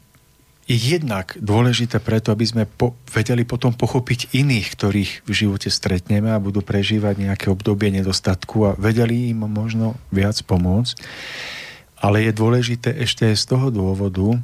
je 0.66 0.98
jednak 0.98 1.38
dôležité 1.38 2.02
preto, 2.02 2.34
aby 2.34 2.42
sme 2.42 2.64
po, 2.66 2.98
vedeli 3.14 3.46
potom 3.46 3.70
pochopiť 3.70 4.34
iných, 4.34 4.66
ktorých 4.74 5.12
v 5.22 5.30
živote 5.30 5.70
stretneme 5.70 6.34
a 6.34 6.42
budú 6.42 6.58
prežívať 6.58 7.22
nejaké 7.22 7.46
obdobie 7.54 7.94
nedostatku 7.94 8.66
a 8.66 8.70
vedeli 8.74 9.30
im 9.30 9.46
možno 9.46 9.94
viac 10.10 10.34
pomôcť. 10.42 10.98
Ale 12.02 12.26
je 12.26 12.32
dôležité 12.34 12.98
ešte 12.98 13.30
aj 13.30 13.36
z 13.38 13.44
toho 13.46 13.70
dôvodu, 13.70 14.42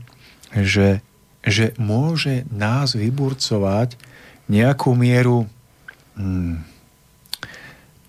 že, 0.54 1.02
že 1.42 1.74
môže 1.74 2.46
nás 2.54 2.94
vyburcovať 2.94 3.98
nejakú 4.46 4.94
mieru 4.94 5.50
hmm, 6.14 6.71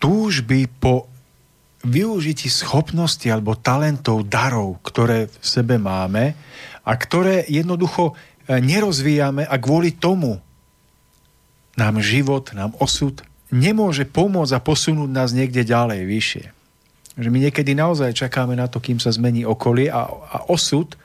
túžby 0.04 0.68
po 0.68 1.08
využití 1.88 2.52
schopnosti 2.52 3.24
alebo 3.32 3.56
talentov, 3.56 4.28
darov, 4.28 4.84
ktoré 4.84 5.32
v 5.32 5.36
sebe 5.40 5.80
máme 5.80 6.36
a 6.84 6.92
ktoré 7.00 7.48
jednoducho 7.48 8.12
e, 8.12 8.60
nerozvíjame 8.60 9.48
a 9.48 9.56
kvôli 9.56 9.96
tomu 9.96 10.44
nám 11.80 12.04
život, 12.04 12.52
nám 12.52 12.76
osud 12.84 13.24
nemôže 13.48 14.04
pomôcť 14.04 14.60
a 14.60 14.64
posunúť 14.64 15.10
nás 15.14 15.32
niekde 15.32 15.64
ďalej, 15.64 16.04
vyššie. 16.04 16.46
Že 17.14 17.30
my 17.30 17.40
niekedy 17.48 17.72
naozaj 17.78 18.18
čakáme 18.18 18.58
na 18.58 18.68
to, 18.68 18.84
kým 18.84 18.98
sa 18.98 19.14
zmení 19.14 19.48
okolie 19.48 19.88
a, 19.88 20.10
a 20.10 20.38
osud 20.52 21.00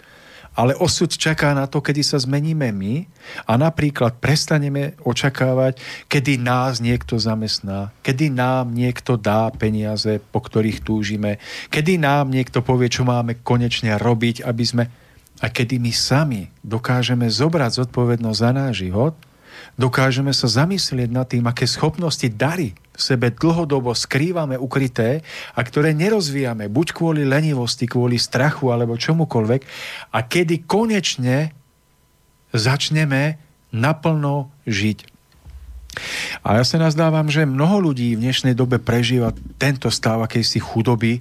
ale 0.58 0.74
osud 0.74 1.06
čaká 1.14 1.54
na 1.54 1.70
to, 1.70 1.78
kedy 1.78 2.02
sa 2.02 2.18
zmeníme 2.18 2.74
my 2.74 3.06
a 3.46 3.54
napríklad 3.54 4.18
prestaneme 4.18 4.98
očakávať, 5.06 5.78
kedy 6.10 6.42
nás 6.42 6.82
niekto 6.82 7.14
zamestná, 7.14 7.94
kedy 8.02 8.34
nám 8.34 8.74
niekto 8.74 9.14
dá 9.14 9.54
peniaze, 9.54 10.18
po 10.18 10.42
ktorých 10.42 10.82
túžime, 10.82 11.38
kedy 11.70 12.02
nám 12.02 12.34
niekto 12.34 12.66
povie, 12.66 12.90
čo 12.90 13.06
máme 13.06 13.38
konečne 13.46 13.94
robiť, 13.94 14.42
aby 14.42 14.64
sme... 14.66 14.84
A 15.38 15.54
kedy 15.54 15.78
my 15.78 15.94
sami 15.94 16.50
dokážeme 16.66 17.30
zobrať 17.30 17.86
zodpovednosť 17.86 18.38
za 18.42 18.50
náš 18.50 18.82
život, 18.82 19.14
dokážeme 19.78 20.34
sa 20.34 20.50
zamyslieť 20.50 21.14
nad 21.14 21.30
tým, 21.30 21.46
aké 21.46 21.62
schopnosti, 21.70 22.26
dary 22.26 22.74
sebe 22.98 23.30
dlhodobo 23.30 23.94
skrývame 23.94 24.58
ukryté 24.58 25.22
a 25.54 25.62
ktoré 25.62 25.94
nerozvíjame 25.94 26.66
buď 26.66 26.92
kvôli 26.92 27.22
lenivosti, 27.22 27.86
kvôli 27.86 28.18
strachu 28.18 28.74
alebo 28.74 28.98
čomukoľvek 28.98 29.60
a 30.12 30.18
kedy 30.26 30.66
konečne 30.66 31.54
začneme 32.50 33.38
naplno 33.70 34.50
žiť. 34.66 34.98
A 36.46 36.60
ja 36.60 36.64
sa 36.66 36.78
nazdávam, 36.78 37.26
že 37.26 37.48
mnoho 37.48 37.90
ľudí 37.90 38.14
v 38.14 38.22
dnešnej 38.22 38.54
dobe 38.54 38.78
prežíva 38.78 39.34
tento 39.58 39.90
stav 39.90 40.22
akejsi 40.22 40.62
chudoby, 40.62 41.18
e, 41.18 41.20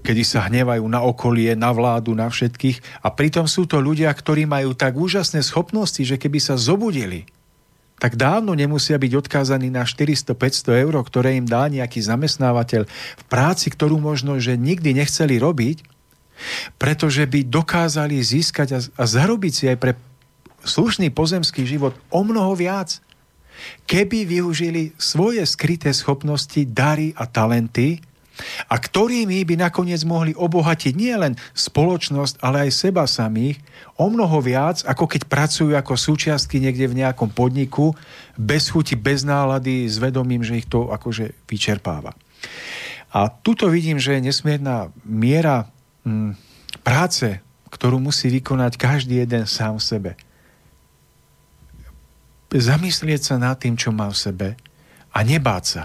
kedy 0.00 0.22
sa 0.24 0.48
hnevajú 0.48 0.84
na 0.88 1.04
okolie, 1.04 1.52
na 1.52 1.68
vládu, 1.74 2.16
na 2.16 2.32
všetkých. 2.32 3.04
A 3.04 3.12
pritom 3.12 3.44
sú 3.44 3.68
to 3.68 3.76
ľudia, 3.82 4.08
ktorí 4.08 4.48
majú 4.48 4.72
tak 4.72 4.96
úžasné 4.96 5.44
schopnosti, 5.44 6.00
že 6.00 6.16
keby 6.16 6.40
sa 6.40 6.56
zobudili 6.56 7.28
tak 7.98 8.14
dávno 8.14 8.54
nemusia 8.54 8.96
byť 8.98 9.12
odkázaní 9.26 9.74
na 9.74 9.82
400-500 9.82 10.86
eur, 10.86 10.94
ktoré 11.02 11.34
im 11.34 11.46
dá 11.46 11.66
nejaký 11.66 11.98
zamestnávateľ 12.02 12.82
v 12.86 13.24
práci, 13.26 13.68
ktorú 13.74 13.98
možno, 13.98 14.38
že 14.38 14.54
nikdy 14.54 14.94
nechceli 14.94 15.38
robiť, 15.42 15.82
pretože 16.78 17.26
by 17.26 17.42
dokázali 17.46 18.22
získať 18.22 18.68
a, 18.78 18.80
zarobiť 19.02 19.52
si 19.52 19.64
aj 19.66 19.76
pre 19.82 19.92
slušný 20.62 21.10
pozemský 21.10 21.66
život 21.66 21.98
o 22.14 22.22
mnoho 22.22 22.54
viac, 22.54 23.02
keby 23.90 24.22
využili 24.22 24.94
svoje 24.94 25.42
skryté 25.42 25.90
schopnosti, 25.90 26.62
dary 26.70 27.10
a 27.18 27.26
talenty 27.26 27.98
a 28.70 28.74
ktorými 28.78 29.42
by 29.44 29.54
nakoniec 29.68 30.02
mohli 30.06 30.32
obohatiť 30.34 30.94
nielen 30.94 31.34
spoločnosť, 31.54 32.40
ale 32.42 32.68
aj 32.68 32.70
seba 32.74 33.04
samých 33.04 33.58
o 33.98 34.06
mnoho 34.06 34.38
viac, 34.38 34.86
ako 34.86 35.10
keď 35.10 35.22
pracujú 35.26 35.74
ako 35.74 35.94
súčiastky 35.98 36.62
niekde 36.62 36.86
v 36.86 37.02
nejakom 37.02 37.34
podniku, 37.34 37.94
bez 38.38 38.70
chuti, 38.70 38.94
bez 38.94 39.26
nálady, 39.26 39.86
s 39.90 39.98
vedomím, 39.98 40.46
že 40.46 40.58
ich 40.62 40.70
to 40.70 40.90
akože 40.94 41.34
vyčerpáva. 41.50 42.14
A 43.08 43.32
tuto 43.32 43.66
vidím, 43.72 43.96
že 43.96 44.16
je 44.16 44.26
nesmierna 44.30 44.92
miera 45.02 45.66
hm, 46.04 46.36
práce, 46.84 47.40
ktorú 47.72 48.00
musí 48.00 48.28
vykonať 48.32 48.80
každý 48.80 49.24
jeden 49.24 49.44
sám 49.44 49.80
v 49.80 49.84
sebe. 49.84 50.10
Zamyslieť 52.48 53.20
sa 53.32 53.36
nad 53.36 53.60
tým, 53.60 53.76
čo 53.76 53.92
má 53.92 54.08
v 54.08 54.16
sebe 54.16 54.48
a 55.12 55.18
nebáť 55.20 55.64
sa. 55.64 55.82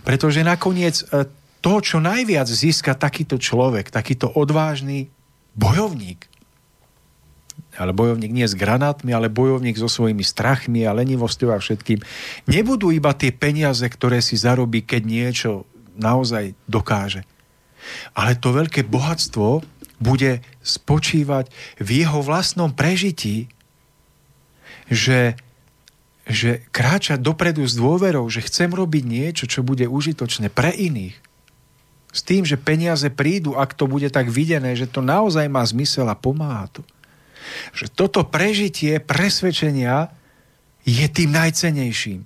Pretože 0.00 0.40
nakoniec 0.40 1.04
e, 1.04 1.28
to, 1.58 1.82
čo 1.82 1.98
najviac 1.98 2.46
získa 2.46 2.94
takýto 2.94 3.36
človek, 3.36 3.90
takýto 3.90 4.30
odvážny 4.30 5.10
bojovník, 5.58 6.30
ale 7.78 7.94
bojovník 7.94 8.30
nie 8.34 8.46
s 8.46 8.58
granátmi, 8.58 9.14
ale 9.14 9.30
bojovník 9.30 9.78
so 9.78 9.86
svojimi 9.86 10.22
strachmi 10.22 10.86
a 10.86 10.94
lenivosťou 10.94 11.54
a 11.54 11.62
všetkým, 11.62 12.02
nebudú 12.50 12.90
iba 12.90 13.14
tie 13.14 13.30
peniaze, 13.30 13.86
ktoré 13.86 14.18
si 14.22 14.34
zarobí, 14.34 14.82
keď 14.82 15.02
niečo 15.06 15.50
naozaj 15.98 16.54
dokáže. 16.66 17.22
Ale 18.14 18.34
to 18.38 18.54
veľké 18.54 18.86
bohatstvo 18.86 19.62
bude 19.98 20.42
spočívať 20.62 21.50
v 21.82 21.88
jeho 22.02 22.22
vlastnom 22.22 22.70
prežití, 22.70 23.50
že, 24.90 25.34
že 26.26 26.62
kráča 26.70 27.18
dopredu 27.18 27.66
s 27.66 27.74
dôverou, 27.74 28.26
že 28.30 28.46
chcem 28.46 28.70
robiť 28.70 29.04
niečo, 29.06 29.44
čo 29.50 29.66
bude 29.66 29.86
užitočné 29.90 30.50
pre 30.50 30.70
iných 30.70 31.27
s 32.08 32.20
tým, 32.24 32.44
že 32.44 32.56
peniaze 32.56 33.06
prídu, 33.12 33.52
ak 33.54 33.76
to 33.76 33.84
bude 33.84 34.08
tak 34.08 34.32
videné, 34.32 34.72
že 34.72 34.88
to 34.88 35.04
naozaj 35.04 35.44
má 35.46 35.60
zmysel 35.64 36.08
a 36.08 36.16
pomáha 36.16 36.68
to. 36.72 36.82
Že 37.76 37.86
toto 37.92 38.20
prežitie 38.24 39.00
presvedčenia 39.00 40.08
je 40.88 41.06
tým 41.08 41.30
najcenejším. 41.32 42.24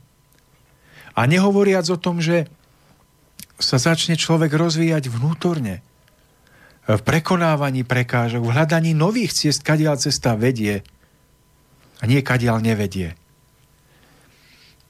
A 1.12 1.20
nehovoriac 1.26 1.84
o 1.90 1.98
tom, 1.98 2.22
že 2.22 2.46
sa 3.58 3.78
začne 3.78 4.18
človek 4.18 4.50
rozvíjať 4.54 5.10
vnútorne. 5.10 5.82
V 6.82 6.98
prekonávaní 6.98 7.86
prekážok, 7.86 8.42
v 8.42 8.54
hľadaní 8.54 8.90
nových 8.90 9.34
ciest, 9.38 9.62
kadiaľ 9.62 10.02
cesta 10.02 10.34
vedie 10.34 10.82
a 12.02 12.10
nie 12.10 12.18
kadiaľ 12.26 12.58
nevedie. 12.58 13.14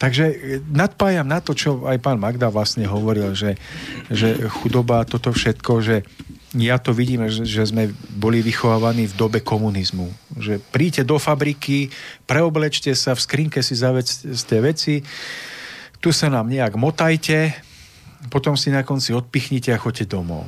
Takže 0.03 0.24
e, 0.26 0.34
nadpájam 0.66 1.22
na 1.22 1.38
to, 1.38 1.55
čo 1.55 1.86
aj 1.86 2.03
pán 2.03 2.18
Magda 2.18 2.50
vlastne 2.50 2.82
hovoril, 2.90 3.38
že, 3.38 3.55
že 4.11 4.34
chudoba, 4.50 5.07
toto 5.07 5.30
všetko, 5.30 5.72
že 5.78 6.03
ja 6.59 6.76
to 6.82 6.90
vidím, 6.90 7.24
že, 7.30 7.62
sme 7.62 7.94
boli 8.18 8.42
vychovávaní 8.42 9.07
v 9.07 9.14
dobe 9.14 9.40
komunizmu. 9.40 10.11
Že 10.36 10.59
príďte 10.74 11.03
do 11.07 11.16
fabriky, 11.22 11.88
preoblečte 12.26 12.92
sa, 12.98 13.14
v 13.14 13.24
skrinke 13.24 13.62
si 13.62 13.78
zavedzte 13.78 14.57
veci, 14.59 15.00
tu 16.03 16.11
sa 16.11 16.26
nám 16.26 16.50
nejak 16.50 16.74
motajte, 16.74 17.55
potom 18.26 18.59
si 18.59 18.74
na 18.74 18.82
konci 18.82 19.14
odpichnite 19.14 19.70
a 19.70 19.78
choďte 19.78 20.12
domov. 20.18 20.44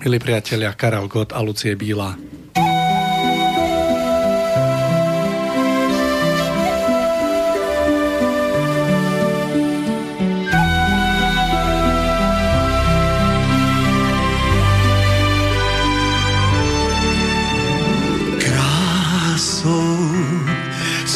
Milí 0.00 0.18
priatelia, 0.18 0.72
Karel 0.72 1.06
Gott 1.06 1.36
a 1.36 1.42
Lucie 1.44 1.76
Bíla. 1.76 2.16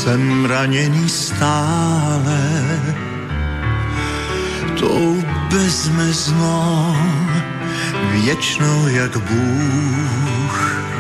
Jsem 0.02 0.44
raněný 0.44 1.08
stále 1.08 2.40
tou 4.80 5.22
bezmeznou, 5.50 6.96
věčnou 8.10 8.88
jak 8.88 9.16
Bůh. 9.16 10.91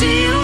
Má 0.00 0.06
sílu 0.06 0.39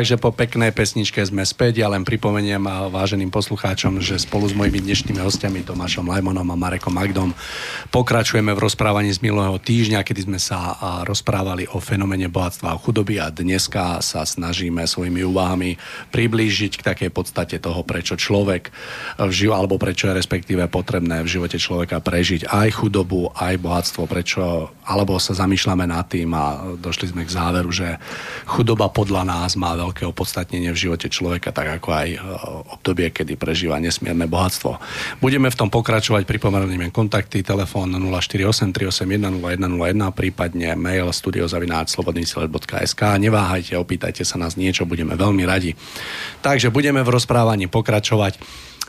Takže 0.00 0.16
po 0.16 0.32
peknej 0.32 0.72
pesničke 0.72 1.20
sme 1.20 1.44
späť. 1.44 1.84
Ja 1.84 1.92
len 1.92 2.08
pripomeniem 2.08 2.64
váženým 2.88 3.28
poslucháčom, 3.28 4.00
že 4.00 4.16
spolu 4.16 4.48
s 4.48 4.56
mojimi 4.56 4.80
dnešnými 4.80 5.20
hostiami 5.20 5.60
Tomášom 5.60 6.08
Lajmonom 6.08 6.48
a 6.48 6.56
Marekom 6.56 6.96
Magdom 6.96 7.36
pokračujeme 7.92 8.48
v 8.56 8.64
rozprávaní 8.64 9.12
z 9.12 9.20
minulého 9.20 9.60
týždňa, 9.60 10.00
kedy 10.00 10.24
sme 10.24 10.40
sa 10.40 10.72
rozprávali 11.04 11.68
o 11.76 11.84
fenomene 11.84 12.32
bohatstva 12.32 12.72
a 12.72 12.80
chudoby 12.80 13.20
a 13.20 13.28
dneska 13.28 14.00
sa 14.00 14.24
snažíme 14.24 14.80
svojimi 14.88 15.20
úvahami 15.20 15.76
priblížiť 16.08 16.80
k 16.80 16.86
takej 16.96 17.10
podstate 17.12 17.60
toho, 17.60 17.84
prečo 17.84 18.16
človek 18.16 18.72
v 19.20 19.32
živo, 19.36 19.52
alebo 19.52 19.76
prečo 19.76 20.08
je 20.08 20.16
respektíve 20.16 20.64
potrebné 20.72 21.20
v 21.20 21.28
živote 21.28 21.60
človeka 21.60 22.00
prežiť 22.00 22.48
aj 22.48 22.72
chudobu, 22.72 23.36
aj 23.36 23.52
bohatstvo, 23.60 24.08
prečo, 24.08 24.72
alebo 24.80 25.20
sa 25.20 25.36
zamýšľame 25.36 25.84
nad 25.84 26.08
tým 26.08 26.32
a 26.32 26.72
došli 26.80 27.12
sme 27.12 27.28
k 27.28 27.36
záveru, 27.36 27.68
že 27.68 28.00
chudoba 28.48 28.88
podľa 28.88 29.28
nás 29.28 29.60
má 29.60 29.76
veľké 29.90 30.06
opodstatnenie 30.06 30.70
v 30.70 30.78
živote 30.86 31.10
človeka, 31.10 31.50
tak 31.50 31.82
ako 31.82 31.90
aj 31.90 32.08
e, 32.14 32.18
obdobie, 32.78 33.10
kedy 33.10 33.34
prežíva 33.34 33.82
nesmierne 33.82 34.30
bohatstvo. 34.30 34.78
Budeme 35.18 35.50
v 35.50 35.58
tom 35.58 35.66
pokračovať, 35.66 36.30
pripomeniem 36.30 36.94
kontakty, 36.94 37.42
telefón 37.42 37.90
048 37.90 38.70
381 38.70 39.42
0101, 39.42 40.14
prípadne 40.14 40.78
mail 40.78 41.10
studiozavináčslobodnysilet.sk. 41.10 43.02
Neváhajte, 43.18 43.74
opýtajte 43.74 44.22
sa 44.22 44.38
nás 44.38 44.54
niečo, 44.54 44.86
budeme 44.86 45.18
veľmi 45.18 45.42
radi. 45.42 45.74
Takže 46.38 46.70
budeme 46.70 47.02
v 47.02 47.10
rozprávaní 47.10 47.66
pokračovať. 47.66 48.38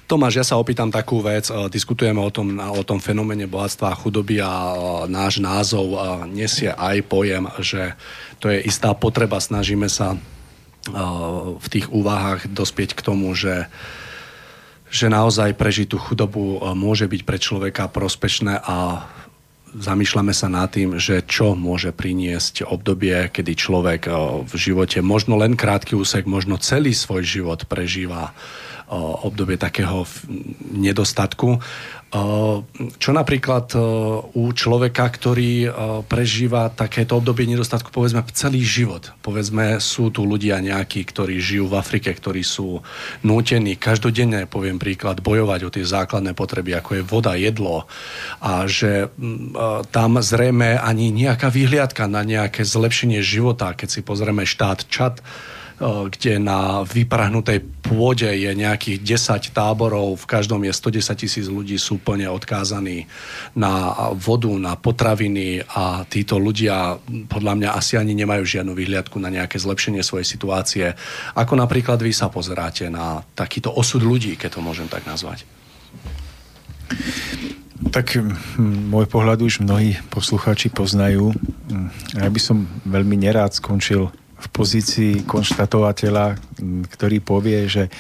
Tomáš, 0.06 0.44
ja 0.44 0.46
sa 0.46 0.60
opýtam 0.62 0.94
takú 0.94 1.26
vec. 1.26 1.50
E, 1.50 1.66
Diskutujeme 1.74 2.22
o 2.22 2.30
tom, 2.30 2.62
o 2.62 2.86
tom 2.86 3.02
fenomene 3.02 3.50
bohatstva 3.50 3.90
a 3.90 3.98
chudoby 3.98 4.38
a 4.38 4.54
e, 4.54 4.76
náš 5.10 5.42
názov 5.42 5.98
nesie 6.30 6.70
aj 6.70 7.10
pojem, 7.10 7.50
že 7.58 7.98
to 8.38 8.54
je 8.54 8.62
istá 8.70 8.94
potreba. 8.94 9.42
Snažíme 9.42 9.90
sa 9.90 10.14
v 11.62 11.68
tých 11.70 11.94
úvahách 11.94 12.50
dospieť 12.50 12.98
k 12.98 13.02
tomu, 13.06 13.34
že 13.38 13.70
že 14.92 15.08
naozaj 15.08 15.56
prežiť 15.56 15.96
tú 15.96 15.96
chudobu 15.96 16.60
môže 16.76 17.08
byť 17.08 17.22
pre 17.24 17.40
človeka 17.40 17.88
prospešné 17.88 18.60
a 18.60 19.08
zamýšľame 19.72 20.36
sa 20.36 20.52
nad 20.52 20.68
tým, 20.68 21.00
že 21.00 21.24
čo 21.24 21.56
môže 21.56 21.96
priniesť 21.96 22.68
obdobie, 22.68 23.32
kedy 23.32 23.56
človek 23.56 24.12
v 24.44 24.54
živote 24.60 25.00
možno 25.00 25.40
len 25.40 25.56
krátky 25.56 25.96
úsek, 25.96 26.28
možno 26.28 26.60
celý 26.60 26.92
svoj 26.92 27.24
život 27.24 27.64
prežíva 27.72 28.36
obdobie 29.24 29.56
takého 29.56 30.04
nedostatku. 30.76 31.64
Čo 32.12 33.16
napríklad 33.16 33.72
u 34.36 34.44
človeka, 34.52 35.08
ktorý 35.08 35.72
prežíva 36.12 36.68
takéto 36.68 37.16
obdobie 37.16 37.48
nedostatku, 37.48 37.88
povedzme 37.88 38.20
celý 38.36 38.68
život. 38.68 39.16
Povedzme, 39.24 39.80
sú 39.80 40.12
tu 40.12 40.28
ľudia 40.28 40.60
nejakí, 40.60 41.08
ktorí 41.08 41.40
žijú 41.40 41.72
v 41.72 41.80
Afrike, 41.80 42.12
ktorí 42.12 42.44
sú 42.44 42.84
nútení. 43.24 43.80
Každodenne, 43.80 44.44
poviem 44.44 44.76
príklad, 44.76 45.24
bojovať 45.24 45.60
o 45.64 45.72
tie 45.72 45.88
základné 45.88 46.36
potreby, 46.36 46.76
ako 46.84 47.00
je 47.00 47.04
voda, 47.08 47.34
jedlo. 47.40 47.88
A 48.44 48.68
že 48.68 49.08
tam 49.96 50.20
zrejme 50.20 50.84
ani 50.84 51.16
nejaká 51.16 51.48
vyhliadka 51.48 52.12
na 52.12 52.28
nejaké 52.28 52.68
zlepšenie 52.68 53.24
života, 53.24 53.72
keď 53.72 53.88
si 53.88 54.04
pozrieme 54.04 54.44
štát 54.44 54.84
Čad, 54.92 55.24
kde 55.82 56.38
na 56.38 56.86
vyprahnutej 56.86 57.66
pôde 57.82 58.30
je 58.30 58.54
nejakých 58.54 59.02
10 59.02 59.50
táborov, 59.50 60.14
v 60.22 60.26
každom 60.30 60.62
je 60.62 60.70
110 60.70 61.18
tisíc 61.18 61.50
ľudí, 61.50 61.82
sú 61.82 61.98
plne 61.98 62.30
odkázaní 62.30 63.10
na 63.58 63.92
vodu, 64.14 64.54
na 64.62 64.78
potraviny 64.78 65.66
a 65.66 66.06
títo 66.06 66.38
ľudia 66.38 67.02
podľa 67.26 67.54
mňa 67.58 67.70
asi 67.74 67.98
ani 67.98 68.14
nemajú 68.14 68.46
žiadnu 68.46 68.78
vyhliadku 68.78 69.18
na 69.18 69.34
nejaké 69.34 69.58
zlepšenie 69.58 70.06
svojej 70.06 70.28
situácie. 70.30 70.86
Ako 71.34 71.58
napríklad 71.58 71.98
vy 71.98 72.14
sa 72.14 72.30
pozeráte 72.30 72.86
na 72.94 73.26
takýto 73.34 73.74
osud 73.74 74.06
ľudí, 74.06 74.38
keď 74.38 74.56
to 74.56 74.62
môžem 74.62 74.86
tak 74.86 75.10
nazvať? 75.10 75.50
Tak 77.90 78.22
môj 78.62 79.10
pohľad 79.10 79.42
už 79.42 79.66
mnohí 79.66 79.98
poslucháči 80.14 80.70
poznajú. 80.70 81.34
Ja 82.14 82.30
by 82.30 82.38
som 82.38 82.70
veľmi 82.86 83.18
nerád 83.18 83.58
skončil 83.58 84.14
v 84.42 84.48
pozícii 84.50 85.14
konštatovateľa, 85.30 86.42
ktorý 86.90 87.18
povie, 87.22 87.70
že 87.70 87.94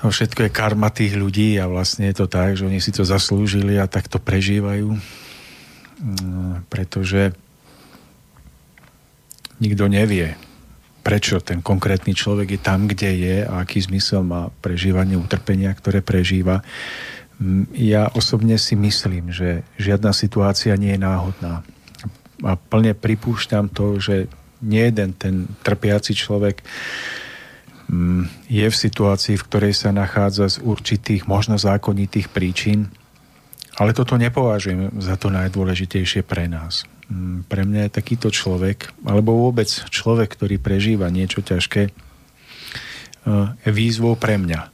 no, 0.00 0.08
všetko 0.08 0.48
je 0.48 0.56
karma 0.56 0.88
tých 0.88 1.20
ľudí 1.20 1.60
a 1.60 1.68
vlastne 1.68 2.08
je 2.08 2.16
to 2.16 2.26
tak, 2.26 2.56
že 2.56 2.64
oni 2.64 2.80
si 2.80 2.88
to 2.88 3.04
zaslúžili 3.04 3.76
a 3.76 3.84
tak 3.84 4.08
to 4.08 4.16
prežívajú. 4.16 4.96
Pretože 6.72 7.36
nikto 9.60 9.84
nevie, 9.92 10.40
prečo 11.04 11.36
ten 11.44 11.60
konkrétny 11.60 12.16
človek 12.16 12.56
je 12.56 12.60
tam, 12.60 12.88
kde 12.88 13.10
je 13.12 13.36
a 13.44 13.60
aký 13.60 13.84
zmysel 13.84 14.24
má 14.24 14.48
prežívanie 14.64 15.20
utrpenia, 15.20 15.76
ktoré 15.76 16.00
prežíva. 16.00 16.64
Ja 17.76 18.08
osobne 18.16 18.56
si 18.56 18.72
myslím, 18.72 19.28
že 19.28 19.68
žiadna 19.76 20.16
situácia 20.16 20.72
nie 20.80 20.96
je 20.96 21.04
náhodná. 21.04 21.60
A 22.40 22.56
plne 22.56 22.96
pripúšťam 22.96 23.68
to, 23.68 24.00
že 24.00 24.32
nie 24.64 24.88
jeden 24.88 25.12
ten 25.12 25.46
trpiaci 25.60 26.16
človek 26.16 26.64
mm, 27.92 28.48
je 28.48 28.66
v 28.66 28.76
situácii, 28.76 29.36
v 29.36 29.46
ktorej 29.46 29.74
sa 29.76 29.92
nachádza 29.92 30.48
z 30.48 30.56
určitých, 30.64 31.28
možno 31.28 31.60
zákonitých 31.60 32.32
príčin 32.32 32.88
Ale 33.74 33.90
toto 33.90 34.14
nepovažujem 34.14 35.02
za 35.02 35.18
to 35.18 35.34
najdôležitejšie 35.34 36.22
pre 36.22 36.46
nás. 36.46 36.86
Mm, 37.10 37.42
Pre 37.50 37.62
mňa 37.66 37.90
je 37.90 37.96
takýto 37.98 38.30
človek, 38.30 38.94
alebo 39.02 39.34
vôbec 39.34 39.66
človek, 39.68 40.38
ktorý 40.38 40.62
prežíva 40.62 41.10
niečo 41.10 41.42
ťažké, 41.42 41.90
je 43.64 43.70
výzvou 43.72 44.20
pre 44.20 44.36
mňa. 44.36 44.68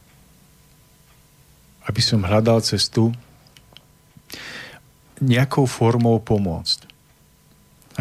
Aby 1.86 2.01
som 2.03 2.26
hľadal 2.26 2.59
cestu 2.66 3.14
nejakou 5.22 5.70
formou 5.70 6.18
pomôcť. 6.18 6.89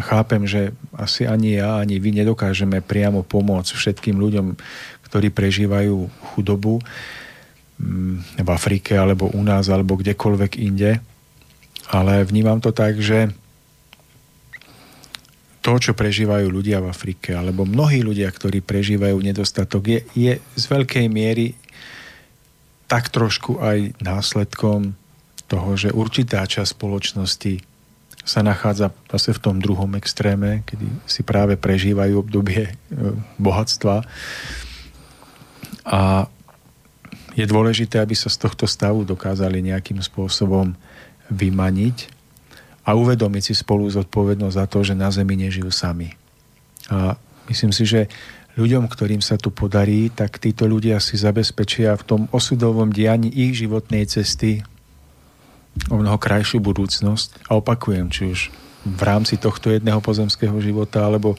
Chápem, 0.00 0.44
že 0.48 0.74
asi 0.96 1.24
ani 1.28 1.60
ja, 1.60 1.78
ani 1.80 2.00
vy 2.00 2.10
nedokážeme 2.16 2.80
priamo 2.80 3.22
pomôcť 3.22 3.70
všetkým 3.76 4.16
ľuďom, 4.18 4.56
ktorí 5.06 5.30
prežívajú 5.30 6.10
chudobu 6.32 6.80
mm, 7.78 8.40
v 8.40 8.48
Afrike, 8.48 8.98
alebo 8.98 9.30
u 9.30 9.42
nás, 9.44 9.68
alebo 9.68 9.98
kdekoľvek 10.00 10.52
inde. 10.60 10.98
Ale 11.90 12.22
vnímam 12.26 12.62
to 12.62 12.70
tak, 12.70 12.98
že 13.02 13.30
to, 15.60 15.76
čo 15.76 15.92
prežívajú 15.92 16.48
ľudia 16.48 16.80
v 16.80 16.88
Afrike, 16.88 17.36
alebo 17.36 17.68
mnohí 17.68 18.00
ľudia, 18.00 18.32
ktorí 18.32 18.64
prežívajú 18.64 19.20
nedostatok, 19.20 19.82
je, 19.86 20.00
je 20.16 20.32
z 20.40 20.64
veľkej 20.64 21.06
miery 21.12 21.52
tak 22.90 23.12
trošku 23.14 23.62
aj 23.62 24.02
následkom 24.02 24.98
toho, 25.46 25.70
že 25.78 25.94
určitá 25.94 26.42
časť 26.42 26.74
spoločnosti 26.74 27.69
sa 28.24 28.44
nachádza 28.44 28.92
zase 29.08 29.32
v 29.32 29.42
tom 29.42 29.56
druhom 29.58 29.90
extréme, 29.96 30.62
kedy 30.68 30.86
si 31.08 31.24
práve 31.24 31.56
prežívajú 31.56 32.20
obdobie 32.20 32.68
e, 32.68 32.72
bohatstva. 33.40 34.04
A 35.88 36.28
je 37.34 37.46
dôležité, 37.48 38.02
aby 38.02 38.12
sa 38.12 38.28
z 38.28 38.36
tohto 38.42 38.68
stavu 38.68 39.08
dokázali 39.08 39.64
nejakým 39.64 40.02
spôsobom 40.04 40.76
vymaniť 41.30 42.10
a 42.84 42.98
uvedomiť 42.98 43.52
si 43.52 43.54
spolu 43.54 43.86
zodpovednosť 43.88 44.56
za 44.56 44.66
to, 44.66 44.78
že 44.82 44.94
na 44.98 45.08
Zemi 45.08 45.38
nežijú 45.38 45.70
sami. 45.70 46.12
A 46.90 47.14
myslím 47.46 47.70
si, 47.70 47.86
že 47.86 48.10
ľuďom, 48.58 48.90
ktorým 48.90 49.22
sa 49.22 49.38
tu 49.38 49.54
podarí, 49.54 50.10
tak 50.10 50.42
títo 50.42 50.66
ľudia 50.66 50.98
si 50.98 51.14
zabezpečia 51.14 51.94
v 51.94 52.06
tom 52.06 52.20
osudovom 52.34 52.90
dianí 52.90 53.30
ich 53.30 53.56
životnej 53.56 54.10
cesty 54.10 54.66
o 55.88 55.96
mnoho 55.98 56.18
krajšiu 56.18 56.58
budúcnosť. 56.60 57.46
A 57.48 57.58
opakujem, 57.58 58.10
či 58.10 58.22
už 58.30 58.40
v 58.80 59.02
rámci 59.04 59.36
tohto 59.36 59.68
jedného 59.68 60.00
pozemského 60.00 60.56
života, 60.64 61.04
alebo 61.04 61.36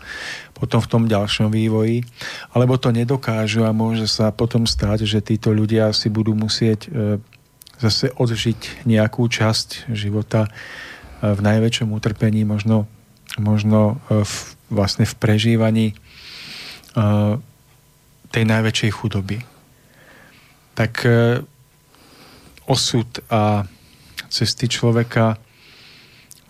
potom 0.53 0.77
v 0.77 0.89
tom 0.89 1.03
ďalšom 1.09 1.49
vývoji, 1.49 2.05
alebo 2.53 2.77
to 2.77 2.93
nedokážu 2.93 3.65
a 3.65 3.73
môže 3.73 4.05
sa 4.05 4.29
potom 4.29 4.69
stať, 4.69 5.09
že 5.09 5.25
títo 5.25 5.49
ľudia 5.49 5.89
si 5.89 6.13
budú 6.13 6.37
musieť 6.37 6.85
e, 6.85 6.89
zase 7.81 8.13
odžiť 8.13 8.85
nejakú 8.85 9.25
časť 9.25 9.89
života 9.89 10.45
e, 10.45 10.49
v 11.33 11.39
najväčšom 11.41 11.89
utrpení, 11.89 12.45
možno, 12.45 12.85
možno 13.41 13.97
e, 14.13 14.21
v, 14.21 14.33
vlastne 14.69 15.09
v 15.09 15.13
prežívaní 15.17 15.87
tej 18.35 18.43
najväčšej 18.51 18.91
chudoby. 18.99 19.39
Tak 20.75 21.07
osud 22.67 23.07
a 23.31 23.63
cesty 24.31 24.71
človeka 24.71 25.35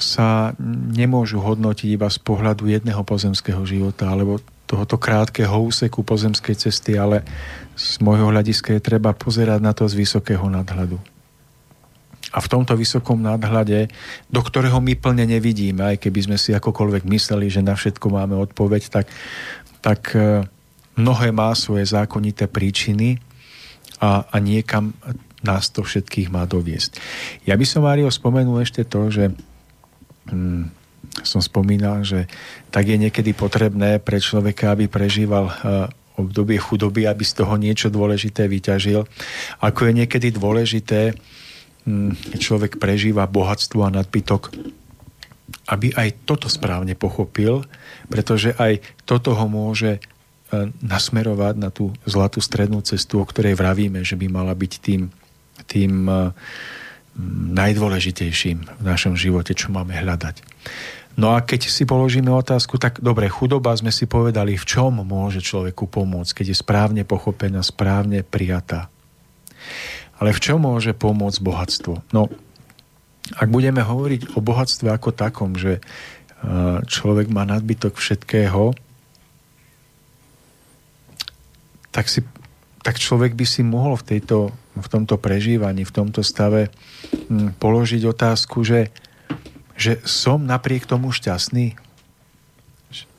sa 0.02 0.54
nemôžu 0.94 1.42
hodnotiť 1.42 1.90
iba 1.94 2.10
z 2.10 2.18
pohľadu 2.22 2.70
jedného 2.70 3.02
pozemského 3.06 3.62
života 3.66 4.10
alebo 4.10 4.42
tohoto 4.66 4.96
krátkeho 4.96 5.52
úseku 5.68 6.02
pozemskej 6.02 6.56
cesty, 6.58 6.96
ale 6.96 7.28
z 7.76 8.00
môjho 8.00 8.32
hľadiska 8.32 8.78
je 8.78 8.82
treba 8.82 9.12
pozerať 9.12 9.60
na 9.60 9.76
to 9.76 9.84
z 9.90 10.00
vysokého 10.00 10.48
nadhľadu. 10.48 10.96
A 12.32 12.40
v 12.40 12.48
tomto 12.48 12.80
vysokom 12.80 13.20
nadhľade, 13.20 13.92
do 14.32 14.42
ktorého 14.42 14.80
my 14.80 14.96
plne 14.96 15.28
nevidíme, 15.28 15.84
aj 15.84 16.08
keby 16.08 16.32
sme 16.32 16.38
si 16.40 16.56
akokoľvek 16.56 17.04
mysleli, 17.04 17.52
že 17.52 17.60
na 17.60 17.76
všetko 17.76 18.08
máme 18.08 18.40
odpoveď, 18.40 18.88
tak, 18.88 19.12
tak 19.84 20.16
e, 20.16 20.48
mnohé 20.96 21.36
má 21.36 21.52
svoje 21.52 21.84
zákonité 21.92 22.48
príčiny 22.48 23.20
a, 24.00 24.24
a 24.24 24.36
niekam 24.40 24.96
nás 25.42 25.74
to 25.74 25.82
všetkých 25.82 26.30
má 26.30 26.46
doviesť. 26.46 27.02
Ja 27.50 27.58
by 27.58 27.66
som, 27.66 27.86
Mário, 27.86 28.10
spomenul 28.10 28.62
ešte 28.62 28.86
to, 28.86 29.10
že 29.10 29.34
hm, 30.30 30.70
som 31.26 31.42
spomínal, 31.44 32.06
že 32.06 32.30
tak 32.70 32.88
je 32.88 32.98
niekedy 32.98 33.36
potrebné 33.36 34.00
pre 34.00 34.22
človeka, 34.22 34.72
aby 34.72 34.88
prežíval 34.88 35.46
uh, 35.50 35.54
obdobie 36.16 36.62
chudoby, 36.62 37.10
aby 37.10 37.26
z 37.26 37.44
toho 37.44 37.58
niečo 37.58 37.92
dôležité 37.92 38.48
vyťažil. 38.48 39.04
Ako 39.60 39.90
je 39.90 39.94
niekedy 40.06 40.32
dôležité, 40.32 41.18
hm, 41.84 42.38
človek 42.38 42.78
prežíva 42.78 43.28
bohatstvo 43.28 43.82
a 43.84 43.94
nadbytok, 43.94 44.54
aby 45.68 45.92
aj 45.96 46.24
toto 46.24 46.48
správne 46.48 46.96
pochopil, 46.96 47.66
pretože 48.08 48.56
aj 48.56 48.80
toto 49.04 49.36
ho 49.36 49.48
môže 49.52 50.00
e, 50.00 50.00
nasmerovať 50.80 51.56
na 51.60 51.70
tú 51.72 51.92
zlatú 52.08 52.40
strednú 52.40 52.80
cestu, 52.84 53.20
o 53.20 53.28
ktorej 53.28 53.60
vravíme, 53.60 54.04
že 54.04 54.16
by 54.16 54.28
mala 54.32 54.56
byť 54.56 54.74
tým 54.80 55.12
tým 55.72 56.12
eh, 56.12 56.36
najdôležitejším 57.56 58.58
v 58.80 58.84
našom 58.84 59.16
živote, 59.16 59.56
čo 59.56 59.72
máme 59.72 59.96
hľadať. 59.96 60.44
No 61.20 61.36
a 61.36 61.44
keď 61.44 61.68
si 61.68 61.84
položíme 61.84 62.32
otázku, 62.32 62.80
tak 62.80 63.04
dobre, 63.04 63.28
chudoba 63.28 63.76
sme 63.76 63.92
si 63.92 64.08
povedali, 64.08 64.56
v 64.56 64.64
čom 64.64 65.04
môže 65.04 65.44
človeku 65.44 65.92
pomôcť, 65.92 66.32
keď 66.44 66.46
je 66.56 66.58
správne 66.58 67.04
pochopená, 67.04 67.60
správne 67.64 68.24
prijatá. 68.24 68.88
Ale 70.24 70.32
v 70.32 70.40
čom 70.40 70.64
môže 70.64 70.96
pomôcť 70.96 71.40
bohatstvo? 71.44 71.94
No, 72.16 72.32
ak 73.36 73.48
budeme 73.52 73.84
hovoriť 73.84 74.36
o 74.36 74.40
bohatstve 74.40 74.88
ako 74.88 75.12
takom, 75.12 75.60
že 75.60 75.80
eh, 75.80 76.78
človek 76.88 77.28
má 77.28 77.44
nadbytok 77.44 78.00
všetkého, 78.00 78.72
tak, 81.92 82.08
si, 82.08 82.24
tak 82.88 82.96
človek 82.96 83.36
by 83.36 83.44
si 83.44 83.68
mohol 83.68 84.00
v 84.00 84.16
tejto 84.16 84.56
v 84.78 84.88
tomto 84.88 85.20
prežívaní, 85.20 85.84
v 85.84 85.94
tomto 85.94 86.24
stave 86.24 86.72
hm, 86.72 87.60
položiť 87.60 88.02
otázku, 88.08 88.64
že, 88.64 88.92
že 89.76 90.00
som 90.08 90.44
napriek 90.48 90.88
tomu 90.88 91.12
šťastný. 91.12 91.76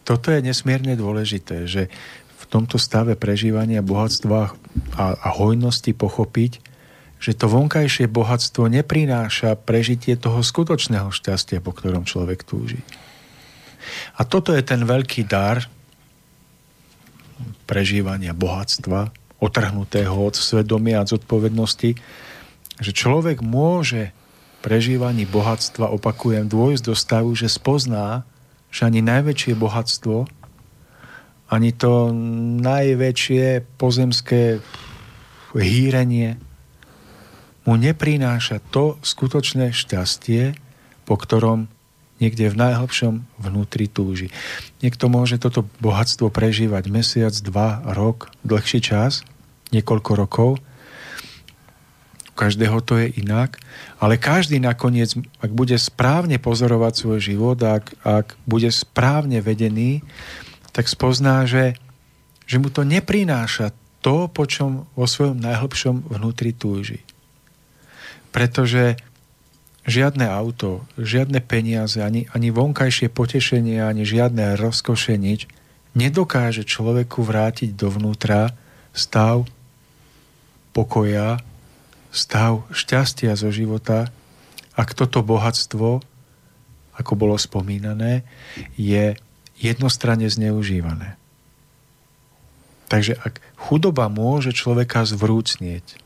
Toto 0.03 0.35
je 0.35 0.41
nesmierne 0.43 0.99
dôležité, 0.99 1.69
že 1.71 1.93
v 2.41 2.45
tomto 2.51 2.81
stave 2.81 3.15
prežívania 3.15 3.85
bohatstva 3.85 4.41
a, 4.99 5.05
a 5.15 5.29
hojnosti 5.37 5.95
pochopiť, 5.95 6.59
že 7.23 7.39
to 7.39 7.47
vonkajšie 7.47 8.11
bohatstvo 8.11 8.67
neprináša 8.67 9.55
prežitie 9.55 10.19
toho 10.19 10.43
skutočného 10.43 11.15
šťastia, 11.15 11.63
po 11.63 11.71
ktorom 11.71 12.03
človek 12.03 12.43
túži. 12.43 12.83
A 14.19 14.27
toto 14.27 14.51
je 14.51 14.63
ten 14.67 14.83
veľký 14.83 15.23
dar 15.31 15.71
prežívania 17.67 18.35
bohatstva, 18.35 19.15
otrhnutého 19.43 20.15
od 20.15 20.39
svedomia 20.39 21.03
a 21.03 21.09
zodpovednosti, 21.11 21.99
že 22.79 22.91
človek 22.95 23.43
môže 23.43 24.15
prežívaní 24.63 25.27
bohatstva, 25.27 25.91
opakujem, 25.91 26.47
dôjsť 26.47 26.83
do 26.87 26.95
stavu, 26.95 27.35
že 27.35 27.51
spozná, 27.51 28.23
že 28.71 28.87
ani 28.87 29.03
najväčšie 29.03 29.59
bohatstvo, 29.59 30.31
ani 31.51 31.75
to 31.75 32.15
najväčšie 32.63 33.67
pozemské 33.77 34.63
hýrenie 35.53 36.41
mu 37.69 37.75
neprináša 37.77 38.63
to 38.73 38.97
skutočné 39.05 39.75
šťastie, 39.75 40.57
po 41.05 41.15
ktorom 41.19 41.69
niekde 42.23 42.49
v 42.49 42.57
najhlbšom 42.57 43.27
vnútri 43.43 43.91
túži. 43.91 44.31
Niekto 44.81 45.11
môže 45.11 45.43
toto 45.43 45.67
bohatstvo 45.83 46.31
prežívať 46.31 46.87
mesiac, 46.87 47.35
dva, 47.43 47.83
rok, 47.83 48.31
dlhší 48.47 48.79
čas, 48.79 49.27
niekoľko 49.73 50.11
rokov. 50.15 50.51
U 52.33 52.35
každého 52.37 52.81
to 52.81 52.97
je 52.97 53.13
inak, 53.21 53.61
ale 54.01 54.17
každý 54.17 54.57
nakoniec, 54.57 55.13
ak 55.45 55.53
bude 55.53 55.77
správne 55.77 56.41
pozorovať 56.41 56.93
svoj 56.97 57.21
život, 57.21 57.61
ak, 57.61 57.93
ak 58.01 58.41
bude 58.49 58.73
správne 58.73 59.45
vedený, 59.45 60.01
tak 60.73 60.89
spozná, 60.89 61.45
že, 61.45 61.77
že 62.49 62.57
mu 62.57 62.73
to 62.73 62.89
neprináša 62.89 63.77
to, 64.01 64.33
po 64.33 64.49
čom 64.49 64.89
vo 64.97 65.05
svojom 65.05 65.45
najhlbšom 65.45 66.09
vnútri 66.09 66.57
túži. 66.57 67.05
Pretože 68.33 68.97
žiadne 69.85 70.25
auto, 70.25 70.89
žiadne 70.97 71.45
peniaze, 71.45 72.01
ani, 72.01 72.33
ani 72.33 72.49
vonkajšie 72.49 73.13
potešenie, 73.13 73.85
ani 73.85 74.09
žiadne 74.09 74.57
rozkoše 74.57 75.21
nič 75.21 75.53
nedokáže 75.93 76.65
človeku 76.65 77.21
vrátiť 77.21 77.77
dovnútra 77.77 78.53
stav 78.97 79.45
pokoja, 80.73 81.41
stav 82.13 82.69
šťastia 82.73 83.33
zo 83.37 83.49
života, 83.49 84.13
ak 84.77 84.97
toto 84.97 85.21
bohatstvo, 85.25 86.01
ako 86.97 87.13
bolo 87.17 87.37
spomínané, 87.41 88.25
je 88.77 89.17
jednostranne 89.61 90.29
zneužívané. 90.29 91.17
Takže 92.93 93.17
ak 93.17 93.41
chudoba 93.57 94.13
môže 94.13 94.53
človeka 94.53 95.09
zvrúcnieť 95.09 95.97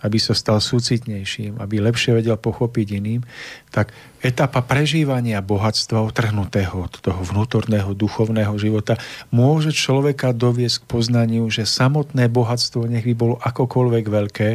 aby 0.00 0.16
sa 0.16 0.32
stal 0.32 0.58
súcitnejším, 0.64 1.60
aby 1.60 1.80
lepšie 1.80 2.16
vedel 2.16 2.40
pochopiť 2.40 2.86
iným, 2.96 3.20
tak 3.68 3.92
etapa 4.24 4.64
prežívania 4.64 5.44
bohatstva 5.44 6.00
otrhnutého 6.00 6.88
od 6.88 6.94
toho 7.00 7.20
vnútorného 7.20 7.92
duchovného 7.92 8.56
života 8.56 8.96
môže 9.28 9.76
človeka 9.76 10.32
doviesť 10.32 10.84
k 10.84 10.88
poznaniu, 10.88 11.44
že 11.52 11.68
samotné 11.68 12.32
bohatstvo, 12.32 12.88
nech 12.88 13.04
by 13.04 13.14
bolo 13.14 13.36
akokoľvek 13.40 14.04
veľké, 14.08 14.50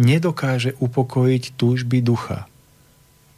nedokáže 0.00 0.76
upokojiť 0.80 1.56
túžby 1.60 2.00
ducha 2.00 2.48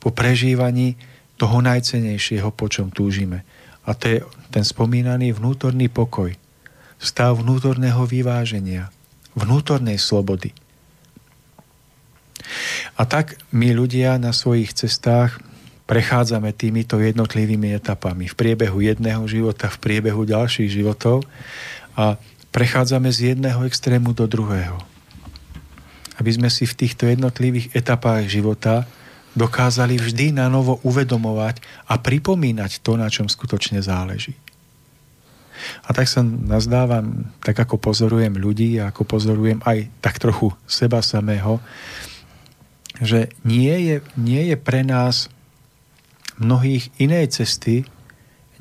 po 0.03 0.11
prežívaní 0.11 0.99
toho 1.39 1.59
najcenejšieho, 1.63 2.51
po 2.55 2.71
čom 2.71 2.91
túžime. 2.91 3.43
A 3.83 3.99
to 3.99 4.05
je 4.07 4.19
ten 4.55 4.63
spomínaný 4.63 5.35
vnútorný 5.35 5.91
pokoj, 5.91 6.35
stav 7.03 7.35
vnútorného 7.43 8.07
vyváženia, 8.07 8.95
vnútornej 9.37 9.97
slobody. 9.97 10.53
A 12.97 13.09
tak 13.09 13.41
my 13.55 13.73
ľudia 13.73 14.21
na 14.21 14.37
svojich 14.37 14.77
cestách 14.77 15.41
prechádzame 15.89 16.53
týmito 16.55 17.01
jednotlivými 17.01 17.75
etapami 17.77 18.29
v 18.29 18.35
priebehu 18.37 18.79
jedného 18.85 19.25
života, 19.29 19.69
v 19.69 19.81
priebehu 19.81 20.23
ďalších 20.25 20.71
životov 20.71 21.25
a 21.97 22.17
prechádzame 22.53 23.09
z 23.13 23.35
jedného 23.35 23.65
extrému 23.65 24.13
do 24.13 24.29
druhého. 24.29 24.79
Aby 26.21 26.31
sme 26.37 26.49
si 26.53 26.69
v 26.69 26.77
týchto 26.77 27.09
jednotlivých 27.09 27.73
etapách 27.73 28.29
života 28.29 28.85
dokázali 29.33 29.97
vždy 29.97 30.37
na 30.37 30.53
novo 30.53 30.77
uvedomovať 30.85 31.65
a 31.89 31.97
pripomínať 31.97 32.85
to, 32.85 33.01
na 33.01 33.09
čom 33.09 33.33
skutočne 33.33 33.81
záleží. 33.81 34.37
A 35.87 35.91
tak 35.95 36.11
sa 36.11 36.23
nazdávam, 36.25 37.31
tak 37.43 37.59
ako 37.59 37.79
pozorujem 37.79 38.35
ľudí 38.39 38.81
a 38.83 38.91
ako 38.91 39.03
pozorujem 39.07 39.61
aj 39.63 39.91
tak 40.03 40.19
trochu 40.19 40.55
seba 40.67 41.03
samého, 41.03 41.63
že 43.03 43.33
nie 43.43 43.73
je, 43.89 43.97
nie 44.15 44.53
je 44.53 44.57
pre 44.59 44.87
nás 44.87 45.33
mnohých 46.39 46.91
inej 46.99 47.43
cesty, 47.43 47.89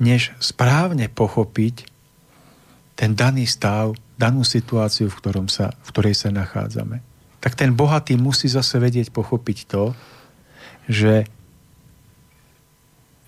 než 0.02 0.34
správne 0.42 1.06
pochopiť 1.06 1.86
ten 2.98 3.14
daný 3.14 3.46
stav, 3.46 3.94
danú 4.18 4.46
situáciu, 4.46 5.10
v, 5.10 5.18
ktorom 5.18 5.46
sa, 5.46 5.74
v 5.82 5.88
ktorej 5.90 6.14
sa 6.18 6.30
nachádzame. 6.30 7.02
Tak 7.42 7.58
ten 7.58 7.74
bohatý 7.74 8.14
musí 8.14 8.46
zase 8.46 8.78
vedieť 8.78 9.10
pochopiť 9.10 9.58
to, 9.66 9.94
že 10.86 11.26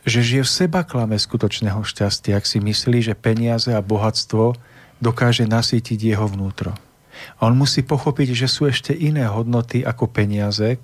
že 0.05 0.21
žije 0.21 0.45
v 0.45 0.55
seba 0.69 0.85
klame 0.85 1.17
skutočného 1.17 1.81
šťastia, 1.81 2.37
ak 2.37 2.45
si 2.45 2.61
myslí, 2.61 3.01
že 3.01 3.17
peniaze 3.17 3.73
a 3.73 3.81
bohatstvo 3.81 4.53
dokáže 5.01 5.49
nasýtiť 5.49 5.99
jeho 6.15 6.29
vnútro. 6.29 6.77
A 7.41 7.49
on 7.49 7.57
musí 7.57 7.81
pochopiť, 7.81 8.37
že 8.37 8.49
sú 8.49 8.69
ešte 8.69 8.93
iné 8.93 9.25
hodnoty 9.25 9.81
ako 9.81 10.13
peniaze 10.13 10.77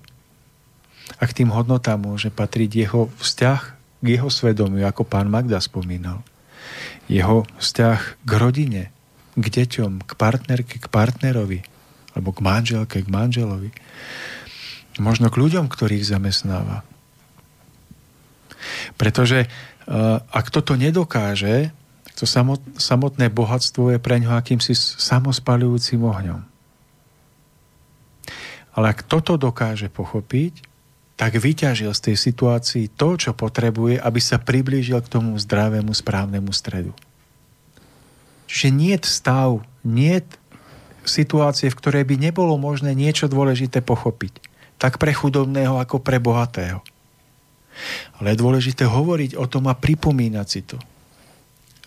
a 1.20 1.22
k 1.28 1.36
tým 1.42 1.52
hodnotám 1.52 2.00
môže 2.00 2.32
patriť 2.32 2.70
jeho 2.88 3.12
vzťah 3.20 3.60
k 4.00 4.06
jeho 4.16 4.32
svedomiu, 4.32 4.88
ako 4.88 5.04
pán 5.04 5.28
Magda 5.28 5.60
spomínal. 5.60 6.24
Jeho 7.04 7.44
vzťah 7.60 8.24
k 8.24 8.30
rodine, 8.40 8.82
k 9.36 9.44
deťom, 9.44 10.08
k 10.08 10.12
partnerke, 10.16 10.80
k 10.80 10.86
partnerovi, 10.88 11.60
alebo 12.16 12.32
k 12.32 12.40
manželke, 12.40 13.04
k 13.04 13.08
manželovi. 13.12 13.70
Možno 14.96 15.28
k 15.28 15.36
ľuďom, 15.36 15.68
ktorých 15.68 16.08
zamestnáva 16.08 16.86
pretože 18.94 19.46
uh, 19.46 20.20
ak 20.30 20.50
toto 20.52 20.76
nedokáže, 20.76 21.72
to 22.20 22.28
samot, 22.28 22.60
samotné 22.76 23.32
bohatstvo 23.32 23.96
je 23.96 23.98
pre 23.98 24.20
ňo 24.20 24.36
akýmsi 24.36 24.76
samospalujúcim 24.76 26.04
ohňom. 26.04 26.44
Ale 28.76 28.86
ak 28.92 29.08
toto 29.08 29.40
dokáže 29.40 29.88
pochopiť, 29.88 30.68
tak 31.20 31.36
vyťažil 31.36 31.92
z 31.92 32.00
tej 32.00 32.16
situácii 32.16 32.84
to, 32.96 33.20
čo 33.20 33.36
potrebuje, 33.36 34.00
aby 34.00 34.20
sa 34.24 34.40
priblížil 34.40 35.04
k 35.04 35.12
tomu 35.12 35.36
zdravému, 35.36 35.92
správnemu 35.92 36.48
stredu. 36.48 36.96
Čiže 38.48 38.68
nie 38.72 38.96
stav, 39.04 39.60
nie 39.84 40.24
situácie, 41.04 41.68
v 41.68 41.78
ktorej 41.78 42.04
by 42.08 42.16
nebolo 42.20 42.56
možné 42.56 42.96
niečo 42.96 43.28
dôležité 43.28 43.84
pochopiť. 43.84 44.40
Tak 44.80 44.96
pre 44.96 45.12
chudobného, 45.12 45.76
ako 45.76 46.00
pre 46.00 46.16
bohatého. 46.16 46.80
Ale 48.18 48.32
je 48.34 48.42
dôležité 48.42 48.84
hovoriť 48.86 49.36
o 49.36 49.44
tom 49.46 49.68
a 49.70 49.74
pripomínať 49.74 50.46
si 50.46 50.60
to. 50.64 50.76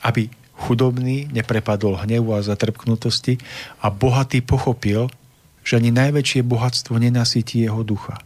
Aby 0.04 0.30
chudobný 0.54 1.28
neprepadol 1.34 2.00
hnevu 2.06 2.32
a 2.38 2.46
zatrpknutosti 2.46 3.42
a 3.82 3.90
bohatý 3.90 4.46
pochopil, 4.46 5.10
že 5.64 5.80
ani 5.80 5.92
najväčšie 5.96 6.44
bohatstvo 6.44 7.00
nenasytí 7.00 7.64
jeho 7.64 7.82
ducha. 7.82 8.20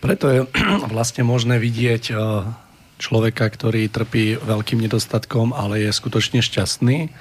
Preto 0.00 0.26
je 0.32 0.40
vlastne 0.94 1.22
možné 1.22 1.60
vidieť 1.60 2.04
eh, 2.12 2.18
človeka, 3.00 3.48
ktorý 3.48 3.88
trpí 3.88 4.40
veľkým 4.40 4.80
nedostatkom, 4.80 5.52
ale 5.52 5.84
je 5.84 5.90
skutočne 5.92 6.40
šťastný 6.44 7.12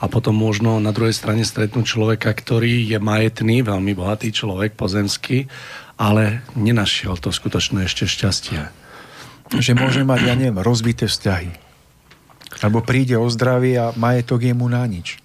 a 0.00 0.08
potom 0.08 0.32
možno 0.32 0.80
na 0.80 0.96
druhej 0.96 1.12
strane 1.12 1.44
stretnúť 1.44 1.84
človeka, 1.84 2.32
ktorý 2.32 2.88
je 2.88 2.96
majetný, 2.96 3.60
veľmi 3.60 3.92
bohatý 3.92 4.32
človek, 4.32 4.72
pozemský, 4.72 5.44
ale 6.00 6.40
nenašiel 6.56 7.20
to 7.20 7.28
skutočné 7.28 7.84
ešte 7.84 8.08
šťastie. 8.08 8.60
Že 9.52 9.72
môže 9.76 10.00
mať, 10.00 10.20
ja 10.24 10.34
neviem, 10.34 10.56
rozbité 10.56 11.04
vzťahy. 11.04 11.52
Alebo 12.64 12.80
príde 12.80 13.20
o 13.20 13.28
zdravie 13.28 13.76
a 13.76 13.92
majetok 13.92 14.48
je 14.48 14.54
mu 14.56 14.72
na 14.72 14.88
nič. 14.88 15.20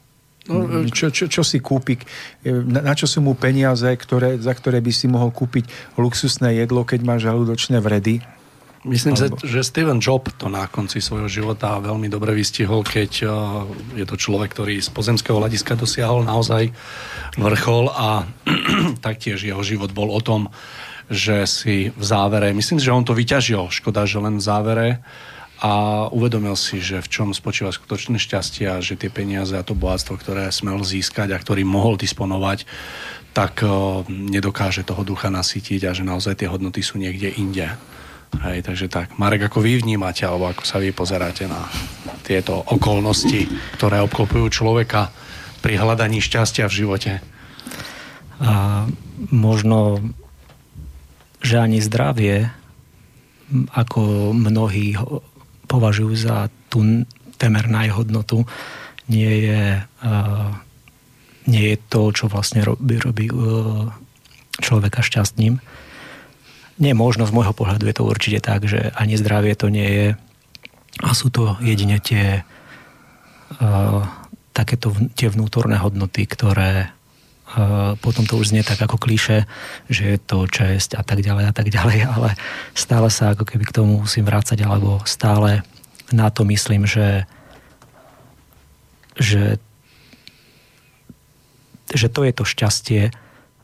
No, 0.45 0.85
čo, 0.93 1.09
čo, 1.09 1.25
čo 1.25 1.41
si 1.41 1.57
kúpi, 1.57 1.97
na, 2.45 2.85
na 2.85 2.93
čo 2.93 3.09
sú 3.09 3.17
mu 3.17 3.33
peniaze, 3.33 3.89
ktoré, 3.89 4.37
za 4.37 4.53
ktoré 4.53 4.77
by 4.77 4.93
si 4.93 5.09
mohol 5.09 5.33
kúpiť 5.33 5.97
luxusné 5.97 6.61
jedlo, 6.61 6.85
keď 6.85 6.99
má 7.01 7.17
žalúdočné 7.17 7.81
vredy 7.81 8.21
Myslím, 8.85 9.17
Alebo... 9.17 9.41
že 9.41 9.65
Steven 9.65 9.97
Job 9.97 10.29
to 10.37 10.45
na 10.45 10.69
konci 10.69 11.01
svojho 11.01 11.25
života 11.25 11.81
veľmi 11.81 12.05
dobre 12.05 12.37
vystihol, 12.37 12.85
keď 12.85 13.11
uh, 13.25 13.65
je 13.97 14.05
to 14.05 14.13
človek, 14.13 14.53
ktorý 14.53 14.77
z 14.77 14.93
pozemského 14.93 15.41
hľadiska 15.41 15.73
dosiahol 15.73 16.21
naozaj 16.21 16.69
vrchol 17.33 17.89
a 17.89 18.29
taktiež 19.07 19.41
jeho 19.41 19.65
život 19.65 19.89
bol 19.89 20.13
o 20.13 20.21
tom, 20.21 20.53
že 21.09 21.49
si 21.49 21.89
v 21.89 22.03
závere, 22.05 22.53
myslím 22.53 22.77
si, 22.77 22.85
že 22.85 22.93
on 22.93 23.01
to 23.01 23.17
vyťažil, 23.17 23.73
škoda, 23.73 24.05
že 24.05 24.21
len 24.21 24.37
v 24.37 24.45
závere 24.45 24.87
a 25.65 26.05
uvedomil 26.13 26.53
si, 26.53 26.77
že 26.77 27.01
v 27.01 27.09
čom 27.09 27.27
spočíva 27.33 27.73
skutočné 27.73 28.21
šťastie 28.21 28.69
a 28.69 28.83
že 28.85 28.99
tie 29.01 29.09
peniaze 29.09 29.57
a 29.57 29.65
to 29.65 29.73
bohatstvo, 29.73 30.21
ktoré 30.21 30.53
smel 30.53 30.85
získať 30.85 31.33
a 31.33 31.41
ktorý 31.41 31.65
mohol 31.65 31.97
disponovať, 31.97 32.69
tak 33.33 33.65
uh, 33.65 34.05
nedokáže 34.05 34.85
toho 34.85 35.01
ducha 35.01 35.33
nasytiť 35.33 35.89
a 35.89 35.91
že 35.97 36.05
naozaj 36.05 36.45
tie 36.45 36.51
hodnoty 36.53 36.85
sú 36.85 37.01
niekde 37.01 37.33
inde. 37.33 37.65
Hej, 38.45 38.67
takže 38.67 38.91
tak. 38.91 39.15
Marek, 39.17 39.47
ako 39.47 39.63
vy 39.63 39.79
vnímate, 39.81 40.27
alebo 40.27 40.51
ako 40.51 40.63
sa 40.67 40.77
vy 40.77 40.91
pozeráte 40.91 41.47
na 41.47 41.65
tieto 42.25 42.61
okolnosti, 42.67 43.47
ktoré 43.79 44.01
obklopujú 44.03 44.49
človeka 44.51 45.09
pri 45.61 45.79
hľadaní 45.79 46.19
šťastia 46.19 46.69
v 46.69 46.77
živote? 46.83 47.13
A 48.41 48.85
možno, 49.31 50.03
že 51.39 51.61
ani 51.61 51.79
zdravie, 51.79 52.51
ako 53.71 54.33
mnohí 54.35 54.99
považujú 55.65 56.13
za 56.17 56.51
tú 56.67 57.07
temer 57.39 57.69
najhodnotu, 57.71 58.43
nie 59.05 59.47
je, 59.47 59.63
nie 61.45 61.65
je 61.73 61.77
to, 61.87 62.09
čo 62.09 62.25
vlastne 62.25 62.65
robí, 62.65 62.97
robí 62.97 63.29
uh, 63.29 63.93
človeka 64.59 65.05
šťastným 65.05 65.61
nie 66.75 66.93
možno, 66.93 67.23
z 67.23 67.35
môjho 67.35 67.55
pohľadu 67.55 67.87
je 67.87 67.95
to 67.95 68.03
určite 68.03 68.39
tak, 68.43 68.67
že 68.67 68.91
ani 68.99 69.15
zdravie 69.15 69.55
to 69.55 69.71
nie 69.71 69.87
je. 69.87 70.07
A 71.03 71.11
sú 71.15 71.31
to 71.31 71.55
jedine 71.63 71.99
tie 71.99 72.43
uh, 73.59 74.01
takéto 74.51 74.91
v, 74.91 75.11
tie 75.15 75.31
vnútorné 75.31 75.79
hodnoty, 75.79 76.27
ktoré 76.27 76.91
uh, 77.55 77.95
potom 77.99 78.27
to 78.27 78.39
už 78.39 78.51
znie 78.51 78.63
tak 78.63 78.79
ako 78.79 78.99
klíše, 78.99 79.47
že 79.87 80.15
je 80.15 80.17
to 80.19 80.47
česť 80.47 80.99
a 80.99 81.03
tak 81.03 81.23
ďalej 81.23 81.51
a 81.51 81.53
tak 81.55 81.67
ďalej, 81.71 81.99
ale 82.15 82.29
stále 82.75 83.07
sa 83.07 83.31
ako 83.35 83.47
keby 83.47 83.63
k 83.67 83.75
tomu 83.75 84.03
musím 84.03 84.27
vrácať, 84.27 84.63
alebo 84.63 84.99
stále 85.07 85.63
na 86.11 86.27
to 86.31 86.43
myslím, 86.47 86.83
že 86.83 87.27
že 89.15 89.63
že 91.95 92.11
to 92.11 92.27
je 92.27 92.33
to 92.35 92.43
šťastie 92.43 93.13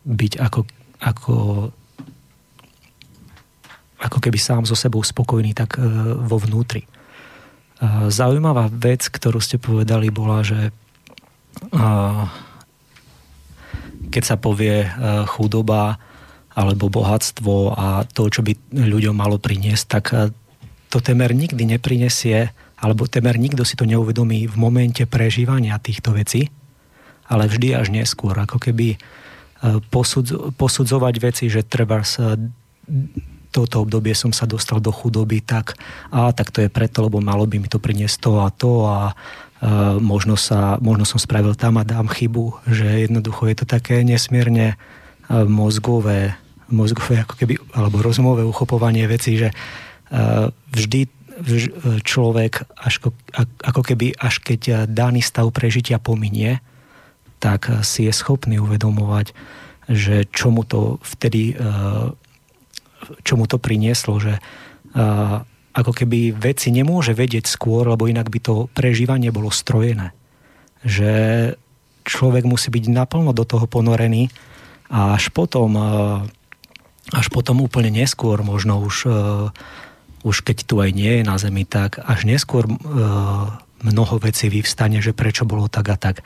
byť 0.07 0.33
ako, 0.39 0.59
ako 1.01 1.33
ako 4.01 4.17
keby 4.17 4.41
sám 4.41 4.65
so 4.65 4.73
sebou 4.73 5.05
spokojný, 5.05 5.53
tak 5.53 5.77
e, 5.77 5.85
vo 6.17 6.41
vnútri. 6.41 6.83
E, 6.83 6.89
zaujímavá 8.09 8.65
vec, 8.73 9.05
ktorú 9.05 9.37
ste 9.37 9.61
povedali, 9.61 10.09
bola, 10.09 10.41
že 10.41 10.69
e, 10.69 10.71
keď 14.11 14.23
sa 14.25 14.35
povie 14.35 14.83
chudoba 15.29 15.95
alebo 16.51 16.91
bohatstvo 16.91 17.79
a 17.79 18.03
to, 18.03 18.27
čo 18.27 18.43
by 18.43 18.51
ľuďom 18.75 19.15
malo 19.15 19.39
priniesť, 19.39 19.85
tak 19.87 20.05
to 20.91 20.99
temer 20.99 21.31
nikdy 21.31 21.63
neprinesie 21.63 22.51
alebo 22.75 23.07
temer 23.07 23.39
nikto 23.39 23.63
si 23.63 23.79
to 23.79 23.87
neuvedomí 23.87 24.51
v 24.51 24.55
momente 24.59 25.07
prežívania 25.07 25.79
týchto 25.79 26.11
vecí, 26.11 26.51
ale 27.31 27.47
vždy 27.47 27.71
až 27.71 27.87
neskôr, 27.95 28.35
ako 28.35 28.59
keby 28.59 28.99
posudz, 29.87 30.59
posudzovať 30.59 31.15
veci, 31.23 31.47
že 31.47 31.63
treba 31.63 32.03
sa 32.03 32.35
toto 33.51 33.83
obdobie 33.83 34.15
som 34.15 34.31
sa 34.31 34.47
dostal 34.47 34.79
do 34.79 34.95
chudoby, 34.95 35.43
tak 35.43 35.75
a 36.09 36.31
tak 36.31 36.55
to 36.55 36.63
je 36.63 36.71
preto, 36.71 37.05
lebo 37.05 37.19
malo 37.19 37.43
by 37.43 37.59
mi 37.59 37.67
to 37.67 37.83
priniesť 37.83 38.17
to 38.23 38.31
a 38.39 38.47
to 38.49 38.71
a 38.87 38.99
uh, 39.11 39.99
možno, 39.99 40.39
sa, 40.39 40.79
možno 40.79 41.03
som 41.03 41.19
spravil 41.19 41.53
tam 41.59 41.75
a 41.77 41.83
dám 41.83 42.07
chybu, 42.07 42.63
že 42.71 42.87
jednoducho 42.87 43.51
je 43.51 43.55
to 43.61 43.65
také 43.67 44.01
nesmierne 44.07 44.79
uh, 44.79 45.43
mozgové, 45.43 46.39
mozgové 46.71 47.27
ako 47.27 47.35
keby, 47.35 47.59
alebo 47.75 47.99
rozumové 47.99 48.47
uchopovanie 48.47 49.03
vecí, 49.11 49.35
že 49.35 49.51
uh, 49.51 50.47
vždy 50.71 51.11
vž, 51.41 51.63
človek 52.07 52.63
až, 52.79 53.11
ako 53.67 53.81
keby 53.83 54.15
až 54.15 54.39
keď 54.39 54.87
daný 54.87 55.19
stav 55.19 55.51
prežitia 55.51 55.99
pominie, 55.99 56.63
tak 57.41 57.67
si 57.81 58.05
je 58.05 58.13
schopný 58.13 58.61
uvedomovať, 58.61 59.33
že 59.89 60.29
čo 60.29 60.53
mu 60.53 60.61
to 60.61 61.01
vtedy 61.01 61.57
uh, 61.57 62.13
čo 63.21 63.35
mu 63.35 63.47
to 63.47 63.59
prinieslo, 63.59 64.19
že 64.19 64.39
ako 65.71 65.91
keby 65.95 66.35
veci 66.35 66.67
nemôže 66.71 67.15
vedieť 67.15 67.47
skôr, 67.47 67.87
lebo 67.87 68.07
inak 68.07 68.27
by 68.27 68.39
to 68.43 68.67
prežívanie 68.75 69.31
bolo 69.31 69.47
strojené. 69.47 70.11
Že 70.83 71.13
človek 72.03 72.43
musí 72.43 72.67
byť 72.73 72.91
naplno 72.91 73.31
do 73.31 73.47
toho 73.47 73.69
ponorený 73.71 74.27
a 74.91 75.15
až 75.15 75.31
potom, 75.31 75.79
až 77.13 77.27
potom 77.31 77.63
úplne 77.63 77.93
neskôr, 77.93 78.43
možno 78.43 78.83
už, 78.83 79.07
už 80.27 80.35
keď 80.43 80.57
tu 80.67 80.83
aj 80.83 80.91
nie 80.91 81.21
je 81.21 81.23
na 81.23 81.39
Zemi, 81.39 81.63
tak 81.63 82.03
až 82.03 82.27
neskôr 82.27 82.67
mnoho 83.81 84.15
vecí 84.19 84.51
vyvstane, 84.51 84.99
že 84.99 85.15
prečo 85.15 85.47
bolo 85.47 85.71
tak 85.71 85.87
a 85.87 85.97
tak. 85.97 86.21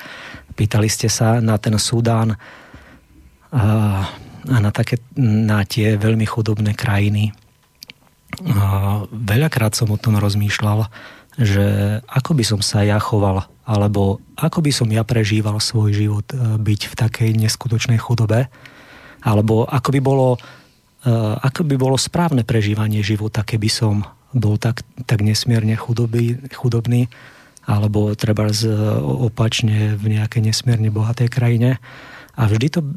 Pýtali 0.57 0.89
ste 0.89 1.11
sa 1.11 1.37
na 1.37 1.61
ten 1.61 1.77
Sudán, 1.77 2.39
a 4.49 4.57
na, 4.61 4.69
také, 4.69 5.01
na 5.17 5.65
tie 5.65 5.97
veľmi 5.97 6.25
chudobné 6.25 6.77
krajiny. 6.77 7.33
A 8.45 9.01
veľakrát 9.09 9.73
som 9.73 9.89
o 9.89 9.97
tom 9.97 10.19
rozmýšľal, 10.19 10.91
že 11.35 11.99
ako 12.07 12.31
by 12.35 12.43
som 12.47 12.59
sa 12.63 12.83
ja 12.83 12.99
choval, 12.99 13.43
alebo 13.67 14.23
ako 14.39 14.63
by 14.63 14.71
som 14.71 14.87
ja 14.87 15.03
prežíval 15.03 15.59
svoj 15.59 15.91
život 15.91 16.27
e, 16.31 16.59
byť 16.59 16.81
v 16.91 16.93
takej 16.95 17.29
neskutočnej 17.35 17.99
chudobe, 17.99 18.47
alebo 19.19 19.67
ako 19.67 19.89
by 19.91 19.99
bolo, 19.99 20.39
e, 21.03 21.11
ako 21.43 21.67
by 21.67 21.75
bolo 21.75 21.97
správne 21.99 22.47
prežívanie 22.47 23.03
života, 23.03 23.43
keby 23.43 23.67
som 23.67 24.07
bol 24.31 24.55
tak, 24.59 24.83
tak 25.07 25.23
nesmierne 25.23 25.75
chudobý, 25.75 26.39
chudobný, 26.55 27.11
alebo 27.65 28.13
treba 28.13 28.51
z, 28.53 28.69
opačne 29.01 29.97
v 29.97 30.19
nejakej 30.19 30.53
nesmierne 30.53 30.93
bohatej 30.93 31.27
krajine. 31.33 31.81
A 32.35 32.41
vždy, 32.51 32.67
to, 32.67 32.79
e, 32.83 32.87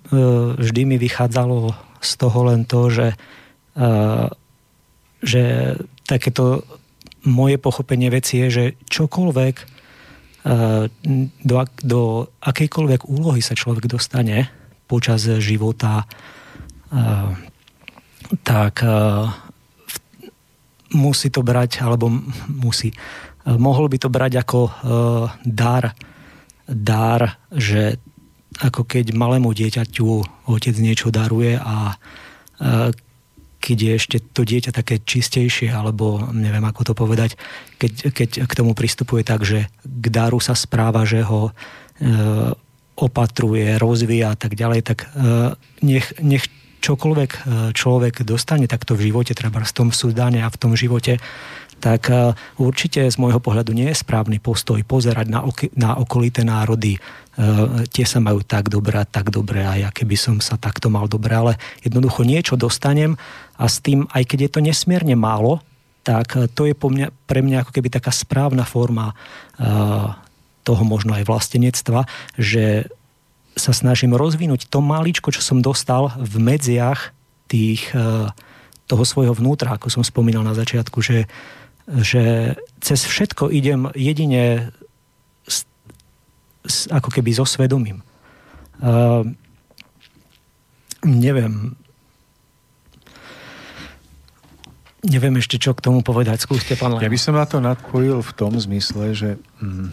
vždy 0.59 0.83
mi 0.85 0.97
vychádzalo 0.99 1.71
z 2.03 2.13
toho 2.19 2.39
len 2.51 2.67
to, 2.67 2.91
že, 2.91 3.15
e, 3.79 3.87
že 5.23 5.43
takéto 6.07 6.67
moje 7.27 7.59
pochopenie 7.59 8.11
veci 8.11 8.43
je, 8.43 8.47
že 8.51 8.65
čokoľvek 8.91 9.55
e, 9.59 9.65
do, 11.47 11.55
do 11.87 12.01
akejkoľvek 12.43 13.01
úlohy 13.07 13.39
sa 13.39 13.55
človek 13.55 13.87
dostane 13.87 14.51
počas 14.89 15.29
života, 15.45 16.09
tak 18.41 18.75
musí 20.97 21.29
to 21.29 21.45
brať, 21.45 21.85
alebo 21.85 22.09
musí, 22.49 22.89
mohol 23.45 23.93
by 23.93 24.01
to 24.01 24.09
brať 24.09 24.41
ako 24.41 24.73
dar, 25.45 25.93
dar, 26.65 27.37
že 27.53 28.01
ako 28.59 28.83
keď 28.85 29.15
malému 29.15 29.55
dieťaťu 29.55 30.07
otec 30.51 30.75
niečo 30.83 31.15
daruje 31.15 31.55
a 31.59 31.95
keď 33.59 33.77
je 33.79 33.93
ešte 33.99 34.17
to 34.33 34.47
dieťa 34.47 34.71
také 34.71 35.03
čistejšie, 35.03 35.69
alebo 35.69 36.31
neviem 36.31 36.63
ako 36.63 36.91
to 36.91 36.95
povedať, 36.95 37.35
keď, 37.77 38.15
keď 38.15 38.31
k 38.47 38.57
tomu 38.57 38.73
pristupuje 38.73 39.27
tak, 39.27 39.43
že 39.43 39.67
k 39.83 40.07
daru 40.09 40.39
sa 40.39 40.55
správa, 40.55 41.03
že 41.03 41.27
ho 41.27 41.51
e, 41.51 41.53
opatruje, 42.95 43.77
rozvíja 43.77 44.35
a 44.35 44.37
tak 44.39 44.55
ďalej, 44.55 44.81
tak 44.87 45.11
e, 45.11 45.59
nech, 45.83 46.07
nech 46.23 46.47
čokoľvek 46.79 47.31
e, 47.35 47.39
človek 47.75 48.23
dostane 48.23 48.71
takto 48.71 48.95
v 48.95 49.11
živote, 49.11 49.35
treba 49.35 49.59
v 49.59 49.75
tom 49.75 49.91
súdane 49.91 50.47
a 50.47 50.49
v 50.49 50.59
tom 50.59 50.79
živote, 50.79 51.19
tak 51.79 52.11
e, 52.11 52.35
určite 52.59 53.07
z 53.07 53.17
môjho 53.17 53.39
pohľadu 53.39 53.71
nie 53.71 53.91
je 53.91 54.03
správny 54.03 54.43
postoj 54.43 54.83
pozerať 54.83 55.27
na, 55.31 55.41
ok- 55.47 55.75
na 55.79 55.99
okolité 55.99 56.43
národy, 56.43 56.99
Uh, 57.39 57.87
tie 57.95 58.03
sa 58.03 58.19
majú 58.19 58.43
tak 58.43 58.67
dobre 58.67 58.99
a 58.99 59.07
tak 59.07 59.31
dobre 59.31 59.63
a 59.63 59.79
ja 59.79 59.95
keby 59.95 60.19
som 60.19 60.43
sa 60.43 60.59
takto 60.59 60.91
mal 60.91 61.07
dobre, 61.07 61.31
ale 61.31 61.55
jednoducho 61.87 62.27
niečo 62.27 62.59
dostanem 62.59 63.15
a 63.55 63.71
s 63.71 63.79
tým, 63.79 64.11
aj 64.11 64.27
keď 64.27 64.39
je 64.43 64.51
to 64.51 64.59
nesmierne 64.59 65.15
málo, 65.15 65.63
tak 66.03 66.35
uh, 66.35 66.51
to 66.51 66.67
je 66.67 66.75
po 66.75 66.91
mňa, 66.91 67.15
pre 67.31 67.39
mňa 67.47 67.63
ako 67.63 67.71
keby 67.79 67.95
taká 67.95 68.11
správna 68.11 68.67
forma 68.67 69.15
toho 70.67 70.83
možno 70.83 71.15
aj 71.15 71.31
vlastenectva, 71.31 72.11
že 72.35 72.91
sa 73.55 73.71
snažím 73.71 74.19
rozvinúť 74.19 74.67
to 74.67 74.83
maličko, 74.83 75.31
čo 75.31 75.39
som 75.39 75.63
dostal 75.63 76.11
v 76.19 76.43
medziach 76.43 77.15
tých, 77.47 77.95
toho 78.89 79.05
svojho 79.05 79.37
vnútra, 79.37 79.77
ako 79.77 79.93
som 79.93 80.03
spomínal 80.03 80.43
na 80.43 80.57
začiatku, 80.57 80.99
že, 81.05 81.29
že 81.89 82.55
cez 82.85 83.01
všetko 83.01 83.49
idem 83.49 83.89
jedine 83.97 84.73
ako 86.93 87.09
keby 87.09 87.33
so 87.33 87.49
svedomím. 87.49 88.05
Uh, 88.79 89.25
neviem, 91.01 91.73
neviem 95.01 95.35
ešte, 95.41 95.57
čo 95.57 95.73
k 95.73 95.81
tomu 95.81 96.05
povedať. 96.05 96.45
Skúste, 96.45 96.77
pán 96.77 96.93
Lema. 96.93 97.05
Ja 97.09 97.11
by 97.11 97.21
som 97.21 97.35
na 97.41 97.47
to 97.49 97.59
nadpojil 97.65 98.21
v 98.21 98.33
tom 98.37 98.53
zmysle, 98.61 99.17
že 99.17 99.31
mm, 99.65 99.89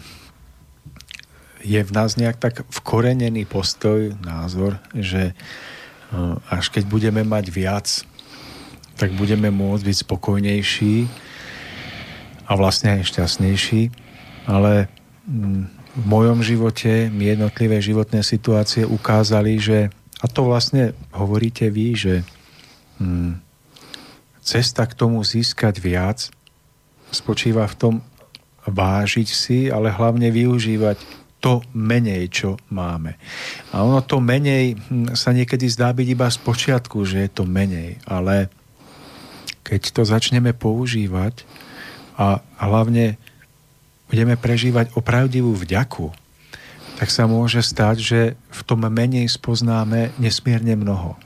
je 1.64 1.80
v 1.80 1.90
nás 1.96 2.14
nejak 2.20 2.36
tak 2.36 2.54
vkorenený 2.68 3.48
postoj, 3.48 4.12
názor, 4.20 4.76
že 4.92 5.32
uh, 6.12 6.36
až 6.52 6.68
keď 6.68 6.84
budeme 6.86 7.24
mať 7.24 7.44
viac, 7.48 7.88
tak 9.00 9.16
budeme 9.16 9.48
môcť 9.48 9.82
byť 9.84 9.96
spokojnejší 10.04 10.94
a 12.46 12.52
vlastne 12.54 12.98
aj 12.98 13.10
šťastnejší, 13.10 13.90
ale 14.46 14.86
mm, 15.26 15.62
v 15.96 16.04
mojom 16.04 16.44
živote 16.44 17.10
mi 17.10 17.32
jednotlivé 17.32 17.82
životné 17.82 18.22
situácie 18.22 18.86
ukázali, 18.86 19.58
že, 19.58 19.90
a 20.22 20.26
to 20.30 20.46
vlastne 20.46 20.94
hovoríte 21.10 21.66
vy, 21.72 21.86
že 21.96 22.14
hm, 23.02 23.42
cesta 24.44 24.86
k 24.86 24.94
tomu 24.94 25.24
získať 25.26 25.82
viac 25.82 26.30
spočíva 27.10 27.66
v 27.66 27.78
tom 27.78 27.94
vážiť 28.66 29.28
si, 29.30 29.58
ale 29.70 29.94
hlavne 29.94 30.28
využívať 30.30 30.98
to 31.38 31.62
menej, 31.72 32.26
čo 32.32 32.58
máme. 32.72 33.14
A 33.70 33.86
ono 33.86 34.02
to 34.02 34.18
menej 34.20 34.76
hm, 34.76 35.14
sa 35.16 35.32
niekedy 35.32 35.66
zdá 35.70 35.90
byť 35.96 36.06
iba 36.12 36.28
z 36.28 36.38
počiatku, 36.44 37.02
že 37.08 37.26
je 37.26 37.30
to 37.30 37.44
menej, 37.48 37.98
ale 38.04 38.52
keď 39.66 39.96
to 39.96 40.02
začneme 40.06 40.54
používať 40.54 41.42
a 42.16 42.40
hlavne 42.56 43.20
budeme 44.08 44.34
prežívať 44.40 44.96
opravdivú 44.96 45.52
vďaku, 45.52 46.10
tak 46.96 47.12
sa 47.12 47.28
môže 47.28 47.60
stať, 47.60 47.96
že 48.00 48.20
v 48.48 48.60
tom 48.64 48.80
menej 48.88 49.28
spoznáme 49.28 50.16
nesmierne 50.16 50.72
mnoho. 50.80 51.20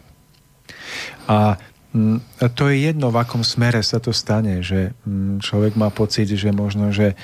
A 1.30 1.62
mm, 1.94 2.50
to 2.58 2.66
je 2.66 2.90
jedno, 2.90 3.14
v 3.14 3.22
akom 3.22 3.46
smere 3.46 3.86
sa 3.86 4.02
to 4.02 4.10
stane, 4.10 4.66
že 4.66 4.90
mm, 5.06 5.38
človek 5.38 5.78
má 5.78 5.94
pocit, 5.94 6.26
že 6.26 6.50
možno, 6.50 6.90
že 6.90 7.14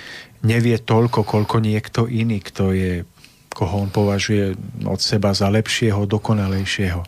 nevie 0.46 0.78
toľko, 0.78 1.26
koľko 1.26 1.58
niekto 1.58 2.06
iný, 2.06 2.38
kto 2.38 2.70
je, 2.70 3.02
koho 3.50 3.82
on 3.82 3.90
považuje 3.90 4.54
od 4.86 5.00
seba 5.02 5.34
za 5.34 5.50
lepšieho, 5.50 6.06
dokonalejšieho. 6.06 7.02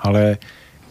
Ale 0.00 0.40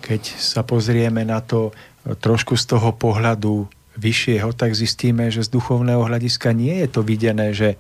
keď 0.06 0.22
sa 0.38 0.62
pozrieme 0.62 1.26
na 1.26 1.42
to 1.42 1.74
trošku 2.06 2.60
z 2.60 2.78
toho 2.78 2.94
pohľadu 2.94 3.66
vyššieho, 3.98 4.54
tak 4.58 4.74
zistíme, 4.74 5.30
že 5.30 5.46
z 5.46 5.54
duchovného 5.54 6.02
hľadiska 6.02 6.54
nie 6.54 6.82
je 6.82 6.88
to 6.90 7.02
videné, 7.06 7.54
že, 7.54 7.78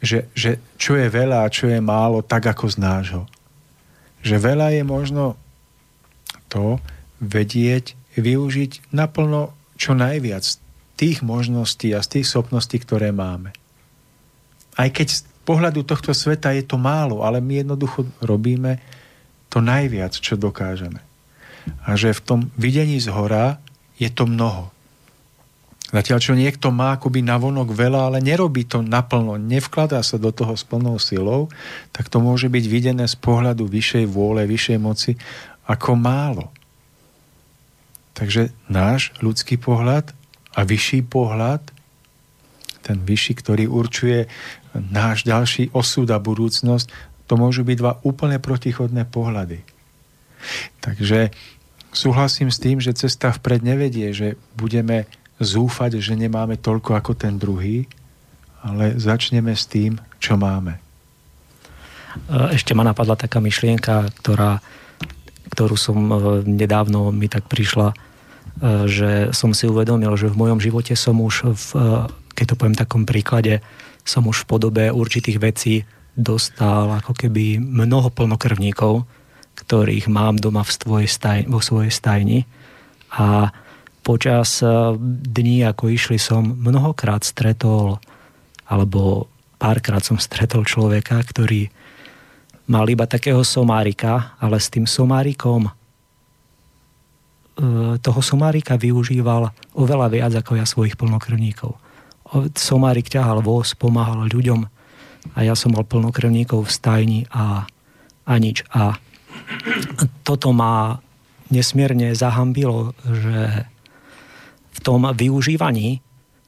že, 0.00 0.28
že 0.32 0.56
čo 0.80 0.96
je 0.96 1.08
veľa 1.08 1.44
a 1.44 1.52
čo 1.52 1.68
je 1.68 1.80
málo, 1.80 2.24
tak 2.24 2.48
ako 2.48 2.72
z 2.72 2.76
nášho. 2.80 3.22
Že 4.24 4.36
veľa 4.40 4.68
je 4.76 4.82
možno 4.84 5.24
to 6.48 6.80
vedieť, 7.20 7.96
využiť 8.16 8.92
naplno 8.92 9.52
čo 9.76 9.96
najviac 9.96 10.44
tých 11.00 11.24
možností 11.24 11.92
a 11.96 12.04
z 12.04 12.20
tých 12.20 12.26
schopností, 12.28 12.76
ktoré 12.80 13.12
máme. 13.12 13.56
Aj 14.76 14.88
keď 14.92 15.08
z 15.08 15.20
pohľadu 15.48 15.84
tohto 15.84 16.12
sveta 16.12 16.52
je 16.52 16.64
to 16.64 16.76
málo, 16.76 17.24
ale 17.24 17.40
my 17.40 17.64
jednoducho 17.64 18.04
robíme 18.20 18.80
to 19.48 19.64
najviac, 19.64 20.12
čo 20.12 20.36
dokážeme. 20.36 21.00
A 21.84 21.96
že 21.96 22.12
v 22.12 22.20
tom 22.24 22.40
videní 22.56 23.00
z 23.00 23.08
hora 23.12 23.60
je 24.00 24.08
to 24.08 24.24
mnoho. 24.24 24.72
Zatiaľ, 25.90 26.18
čo 26.22 26.38
niekto 26.38 26.70
má 26.70 26.94
akoby 26.94 27.20
navonok 27.20 27.74
veľa, 27.74 28.08
ale 28.08 28.18
nerobí 28.22 28.62
to 28.62 28.78
naplno, 28.78 29.34
nevkladá 29.36 30.00
sa 30.06 30.22
do 30.22 30.30
toho 30.30 30.54
s 30.54 30.62
plnou 30.62 30.96
silou, 31.02 31.50
tak 31.90 32.06
to 32.06 32.22
môže 32.22 32.46
byť 32.46 32.64
videné 32.70 33.04
z 33.10 33.18
pohľadu 33.18 33.66
vyššej 33.66 34.06
vôle, 34.06 34.46
vyššej 34.46 34.78
moci 34.78 35.18
ako 35.66 35.98
málo. 35.98 36.46
Takže 38.14 38.54
náš 38.70 39.10
ľudský 39.18 39.58
pohľad 39.58 40.14
a 40.54 40.60
vyšší 40.62 41.10
pohľad, 41.10 41.62
ten 42.86 43.02
vyšší, 43.02 43.32
ktorý 43.42 43.64
určuje 43.66 44.30
náš 44.74 45.26
ďalší 45.26 45.74
osud 45.74 46.06
a 46.14 46.22
budúcnosť, 46.22 46.86
to 47.26 47.34
môžu 47.34 47.66
byť 47.66 47.76
dva 47.78 47.92
úplne 48.06 48.38
protichodné 48.38 49.10
pohľady. 49.10 49.62
Takže 50.82 51.34
súhlasím 51.90 52.50
s 52.50 52.58
tým, 52.62 52.78
že 52.78 52.96
cesta 52.96 53.34
vpred 53.34 53.62
nevedie, 53.62 54.14
že 54.14 54.38
budeme 54.54 55.06
zúfať, 55.40 55.98
že 55.98 56.14
nemáme 56.14 56.60
toľko 56.60 56.94
ako 57.00 57.12
ten 57.16 57.40
druhý, 57.40 57.88
ale 58.60 58.96
začneme 59.00 59.56
s 59.56 59.64
tým, 59.64 59.96
čo 60.20 60.36
máme. 60.36 60.76
Ešte 62.28 62.76
ma 62.76 62.84
napadla 62.84 63.16
taká 63.16 63.40
myšlienka, 63.40 64.10
ktorá, 64.20 64.60
ktorú 65.54 65.76
som 65.78 65.96
e, 65.96 66.16
nedávno 66.42 67.14
mi 67.14 67.30
tak 67.30 67.46
prišla, 67.46 67.94
e, 67.94 67.96
že 68.90 69.10
som 69.30 69.54
si 69.54 69.70
uvedomil, 69.70 70.10
že 70.18 70.26
v 70.26 70.36
mojom 70.36 70.58
živote 70.58 70.98
som 70.98 71.22
už, 71.22 71.54
v, 71.54 71.68
e, 71.78 71.88
keď 72.34 72.44
to 72.50 72.58
poviem 72.58 72.74
v 72.74 72.82
takom 72.82 73.02
príklade, 73.06 73.62
som 74.02 74.26
už 74.26 74.42
v 74.42 74.48
podobe 74.50 74.84
určitých 74.90 75.38
vecí 75.38 75.74
dostal 76.18 76.90
ako 76.98 77.14
keby 77.14 77.62
mnoho 77.62 78.10
plnokrvníkov, 78.10 79.06
ktorých 79.60 80.08
mám 80.08 80.40
doma 80.40 80.64
v 80.64 80.72
svojej 80.72 81.10
staj, 81.10 81.38
vo 81.46 81.60
svojej 81.60 81.92
stajni. 81.92 82.48
A 83.14 83.52
počas 84.00 84.64
dní, 85.28 85.62
ako 85.66 85.92
išli, 85.92 86.16
som 86.16 86.42
mnohokrát 86.42 87.20
stretol, 87.22 88.00
alebo 88.64 89.28
párkrát 89.60 90.00
som 90.00 90.16
stretol 90.16 90.64
človeka, 90.64 91.20
ktorý 91.20 91.68
mal 92.70 92.86
iba 92.86 93.04
takého 93.04 93.42
somárika, 93.42 94.38
ale 94.38 94.62
s 94.62 94.70
tým 94.70 94.86
somárikom 94.86 95.66
e, 95.66 95.72
toho 97.98 98.20
somárika 98.22 98.78
využíval 98.78 99.50
oveľa 99.74 100.06
viac 100.06 100.32
ako 100.38 100.54
ja 100.54 100.62
svojich 100.62 100.94
plnokrvníkov. 100.94 101.74
Somárik 102.54 103.10
ťahal 103.10 103.42
voz, 103.42 103.74
pomáhal 103.74 104.22
ľuďom 104.30 104.62
a 105.34 105.38
ja 105.42 105.58
som 105.58 105.74
mal 105.74 105.82
plnokrvníkov 105.82 106.62
v 106.62 106.70
stajni 106.70 107.20
a, 107.34 107.66
a 108.22 108.32
nič. 108.38 108.62
A 108.70 108.94
toto 110.22 110.54
ma 110.54 111.02
nesmierne 111.50 112.14
zahambilo, 112.14 112.94
že 113.02 113.66
v 114.70 114.78
tom 114.80 115.10
využívaní 115.10 115.98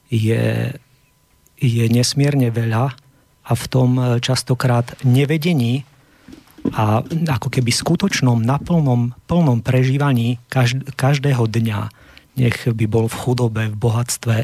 je, 0.09 0.73
je 1.59 1.85
nesmierne 1.91 2.49
veľa 2.55 2.95
a 3.43 3.53
v 3.53 3.65
tom 3.67 3.99
častokrát 4.23 4.95
nevedení 5.03 5.83
a 6.71 7.03
ako 7.27 7.51
keby 7.51 7.75
skutočnom, 7.75 8.39
naplnom, 8.39 9.19
plnom 9.27 9.59
prežívaní 9.67 10.39
každého 10.95 11.51
dňa, 11.51 11.91
nech 12.39 12.71
by 12.71 12.87
bol 12.87 13.11
v 13.11 13.19
chudobe, 13.19 13.63
v 13.75 13.77
bohatstve, 13.77 14.37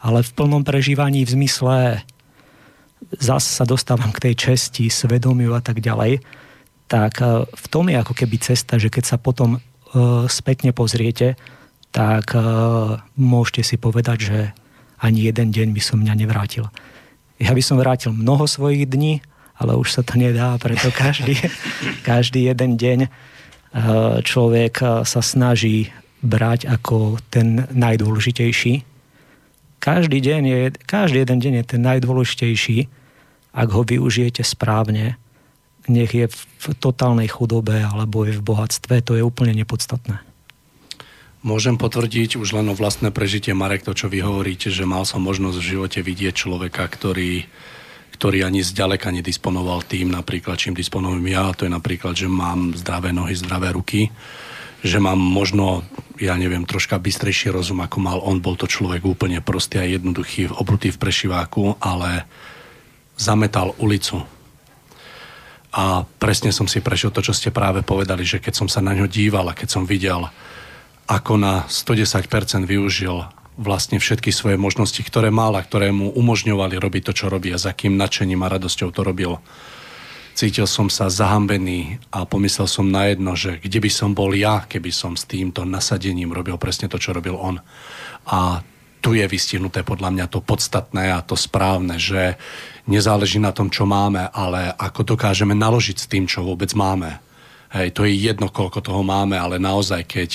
ale 0.00 0.18
v 0.24 0.30
plnom 0.32 0.64
prežívaní 0.64 1.28
v 1.28 1.34
zmysle 1.36 1.76
zase 3.20 3.48
sa 3.60 3.68
dostávam 3.68 4.08
k 4.08 4.30
tej 4.30 4.34
česti, 4.34 4.88
svedomiu 4.88 5.52
a 5.52 5.60
tak 5.60 5.84
ďalej, 5.84 6.24
tak 6.86 7.22
e, 7.22 7.46
v 7.46 7.66
tom 7.68 7.90
je 7.90 7.98
ako 7.98 8.14
keby 8.14 8.38
cesta, 8.38 8.78
že 8.78 8.90
keď 8.90 9.04
sa 9.04 9.16
potom 9.18 9.58
e, 9.58 9.60
spätne 10.30 10.70
pozriete, 10.70 11.34
tak 11.90 12.34
e, 12.34 12.40
môžete 13.18 13.62
si 13.62 13.76
povedať, 13.76 14.18
že 14.22 14.38
ani 15.02 15.28
jeden 15.28 15.52
deň 15.52 15.76
by 15.76 15.82
som 15.82 16.00
mňa 16.00 16.14
nevrátil. 16.24 16.70
Ja 17.36 17.52
by 17.52 17.60
som 17.60 17.76
vrátil 17.76 18.16
mnoho 18.16 18.48
svojich 18.48 18.88
dní, 18.88 19.20
ale 19.60 19.76
už 19.76 19.92
sa 19.92 20.00
to 20.00 20.16
nedá, 20.16 20.56
preto 20.56 20.88
každý, 20.88 21.36
každý 22.08 22.48
jeden 22.48 22.80
deň 22.80 23.00
človek 24.24 25.04
sa 25.04 25.20
snaží 25.20 25.92
brať 26.24 26.64
ako 26.64 27.20
ten 27.28 27.68
najdôležitejší. 27.76 28.88
Každý, 29.84 30.18
deň 30.24 30.42
je, 30.48 30.60
každý 30.88 31.28
jeden 31.28 31.38
deň 31.44 31.52
je 31.60 31.64
ten 31.76 31.82
najdôležitejší, 31.84 32.88
ak 33.52 33.68
ho 33.68 33.84
využijete 33.84 34.40
správne, 34.40 35.20
nech 35.88 36.12
je 36.12 36.26
v 36.30 36.64
totálnej 36.78 37.30
chudobe 37.30 37.82
alebo 37.82 38.26
je 38.26 38.36
v 38.38 38.42
bohatstve, 38.42 39.02
to 39.02 39.18
je 39.18 39.22
úplne 39.22 39.54
nepodstatné. 39.54 40.22
Môžem 41.46 41.78
potvrdiť 41.78 42.42
už 42.42 42.58
len 42.58 42.66
o 42.66 42.74
vlastné 42.74 43.14
prežitie, 43.14 43.54
Marek, 43.54 43.86
to, 43.86 43.94
čo 43.94 44.10
vy 44.10 44.18
hovoríte, 44.18 44.66
že 44.66 44.82
mal 44.82 45.06
som 45.06 45.22
možnosť 45.22 45.58
v 45.62 45.68
živote 45.78 46.00
vidieť 46.02 46.34
človeka, 46.34 46.82
ktorý 46.90 47.46
ktorý 48.16 48.48
ani 48.48 48.64
zďaleka 48.64 49.12
nedisponoval 49.12 49.84
tým, 49.84 50.08
napríklad 50.08 50.56
čím 50.56 50.72
disponujem 50.72 51.20
ja, 51.28 51.52
to 51.52 51.68
je 51.68 51.72
napríklad, 51.76 52.16
že 52.16 52.32
mám 52.32 52.72
zdravé 52.72 53.12
nohy, 53.12 53.36
zdravé 53.36 53.76
ruky, 53.76 54.08
že 54.80 54.96
mám 54.96 55.20
možno, 55.20 55.84
ja 56.16 56.32
neviem, 56.40 56.64
troška 56.64 56.96
bystrejší 56.96 57.52
rozum, 57.52 57.84
ako 57.84 57.98
mal 58.00 58.18
on, 58.24 58.40
bol 58.40 58.56
to 58.56 58.64
človek 58.64 59.04
úplne 59.04 59.44
prostý 59.44 59.84
a 59.84 59.84
jednoduchý, 59.84 60.48
obrutý 60.48 60.96
v 60.96 61.00
prešiváku, 61.00 61.76
ale 61.76 62.24
zametal 63.20 63.76
ulicu. 63.76 64.24
A 65.76 66.08
presne 66.16 66.56
som 66.56 66.64
si 66.64 66.80
prešiel 66.80 67.12
to, 67.12 67.20
čo 67.20 67.36
ste 67.36 67.52
práve 67.52 67.84
povedali, 67.84 68.24
že 68.24 68.40
keď 68.40 68.64
som 68.64 68.68
sa 68.68 68.80
na 68.80 68.96
ňo 68.96 69.04
díval 69.04 69.52
a 69.52 69.56
keď 69.56 69.68
som 69.68 69.84
videl, 69.84 70.24
ako 71.04 71.36
na 71.36 71.68
110% 71.68 72.64
využil 72.64 73.28
vlastne 73.60 74.00
všetky 74.00 74.32
svoje 74.32 74.56
možnosti, 74.56 75.00
ktoré 75.00 75.28
mal 75.28 75.52
a 75.52 75.64
ktoré 75.64 75.92
mu 75.92 76.12
umožňovali 76.16 76.76
robiť 76.80 77.02
to, 77.08 77.12
čo 77.12 77.26
robí 77.28 77.52
a 77.52 77.60
za 77.60 77.76
akým 77.76 77.96
nadšením 77.96 78.40
a 78.40 78.52
radosťou 78.56 78.88
to 78.92 79.00
robil. 79.04 79.36
Cítil 80.36 80.68
som 80.68 80.92
sa 80.92 81.08
zahambený 81.08 81.96
a 82.12 82.28
pomyslel 82.28 82.68
som 82.68 82.84
na 82.88 83.08
jedno, 83.08 83.32
že 83.32 83.56
kde 83.56 83.80
by 83.80 83.90
som 83.92 84.12
bol 84.12 84.36
ja, 84.36 84.68
keby 84.68 84.92
som 84.92 85.16
s 85.16 85.24
týmto 85.24 85.64
nasadením 85.64 86.32
robil 86.32 86.60
presne 86.60 86.92
to, 86.92 87.00
čo 87.00 87.16
robil 87.16 87.36
on. 87.36 87.56
A 88.28 88.60
tu 89.00 89.14
je 89.14 89.24
vystihnuté 89.28 89.86
podľa 89.86 90.10
mňa 90.12 90.26
to 90.26 90.42
podstatné 90.42 91.14
a 91.14 91.22
to 91.22 91.38
správne, 91.38 91.96
že 92.00 92.36
nezáleží 92.90 93.38
na 93.38 93.54
tom, 93.54 93.70
čo 93.70 93.86
máme, 93.86 94.30
ale 94.30 94.74
ako 94.74 95.16
dokážeme 95.16 95.54
naložiť 95.54 95.96
s 95.96 96.10
tým, 96.10 96.24
čo 96.26 96.42
vôbec 96.42 96.70
máme. 96.74 97.22
Hej, 97.74 97.94
to 97.94 98.06
je 98.06 98.14
jedno, 98.14 98.48
koľko 98.50 98.80
toho 98.82 99.02
máme, 99.02 99.34
ale 99.34 99.58
naozaj, 99.58 100.06
keď 100.06 100.30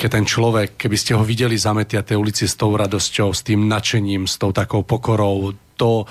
keď 0.00 0.16
ten 0.16 0.24
človek, 0.24 0.80
keby 0.80 0.96
ste 0.96 1.12
ho 1.12 1.20
videli 1.20 1.60
zametia 1.60 2.00
tej 2.00 2.16
ulici 2.16 2.48
s 2.48 2.56
tou 2.56 2.72
radosťou, 2.72 3.36
s 3.36 3.44
tým 3.44 3.68
nadšením, 3.68 4.24
s 4.24 4.40
tou 4.40 4.48
takou 4.48 4.80
pokorou, 4.80 5.52
to 5.76 6.08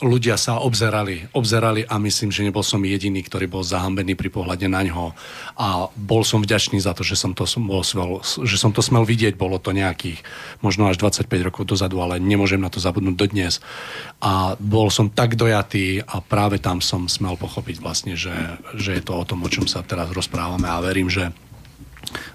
ľudia 0.00 0.40
sa 0.40 0.58
obzerali, 0.64 1.28
obzerali 1.36 1.84
a 1.84 2.00
myslím, 2.00 2.32
že 2.32 2.42
nebol 2.42 2.64
som 2.64 2.80
jediný, 2.80 3.20
ktorý 3.20 3.46
bol 3.46 3.60
zahambený 3.60 4.16
pri 4.16 4.32
pohľade 4.32 4.66
na 4.66 4.82
ňo. 4.82 5.12
A 5.60 5.92
bol 5.92 6.24
som 6.24 6.40
vďačný 6.40 6.80
za 6.80 6.96
to, 6.96 7.04
že 7.04 7.14
som 7.14 7.36
to, 7.36 7.44
bol, 7.60 7.84
že 8.24 8.56
som 8.56 8.72
to 8.72 8.80
smel 8.80 9.04
vidieť. 9.04 9.36
Bolo 9.36 9.60
to 9.60 9.76
nejakých 9.76 10.24
možno 10.64 10.88
až 10.88 10.96
25 10.96 11.28
rokov 11.44 11.68
dozadu, 11.68 12.00
ale 12.00 12.16
nemôžem 12.18 12.58
na 12.58 12.72
to 12.72 12.80
zabudnúť 12.80 13.14
dodnes. 13.14 13.60
A 14.24 14.56
bol 14.56 14.88
som 14.88 15.12
tak 15.12 15.36
dojatý 15.36 16.00
a 16.02 16.24
práve 16.24 16.56
tam 16.56 16.80
som 16.80 17.06
smel 17.06 17.36
pochopiť 17.36 17.78
vlastne, 17.78 18.16
že, 18.16 18.34
že 18.74 18.96
je 18.96 19.02
to 19.04 19.12
o 19.14 19.26
tom, 19.28 19.44
o 19.44 19.52
čom 19.52 19.68
sa 19.68 19.84
teraz 19.84 20.08
rozprávame 20.10 20.66
a 20.66 20.80
verím, 20.80 21.12
že 21.12 21.30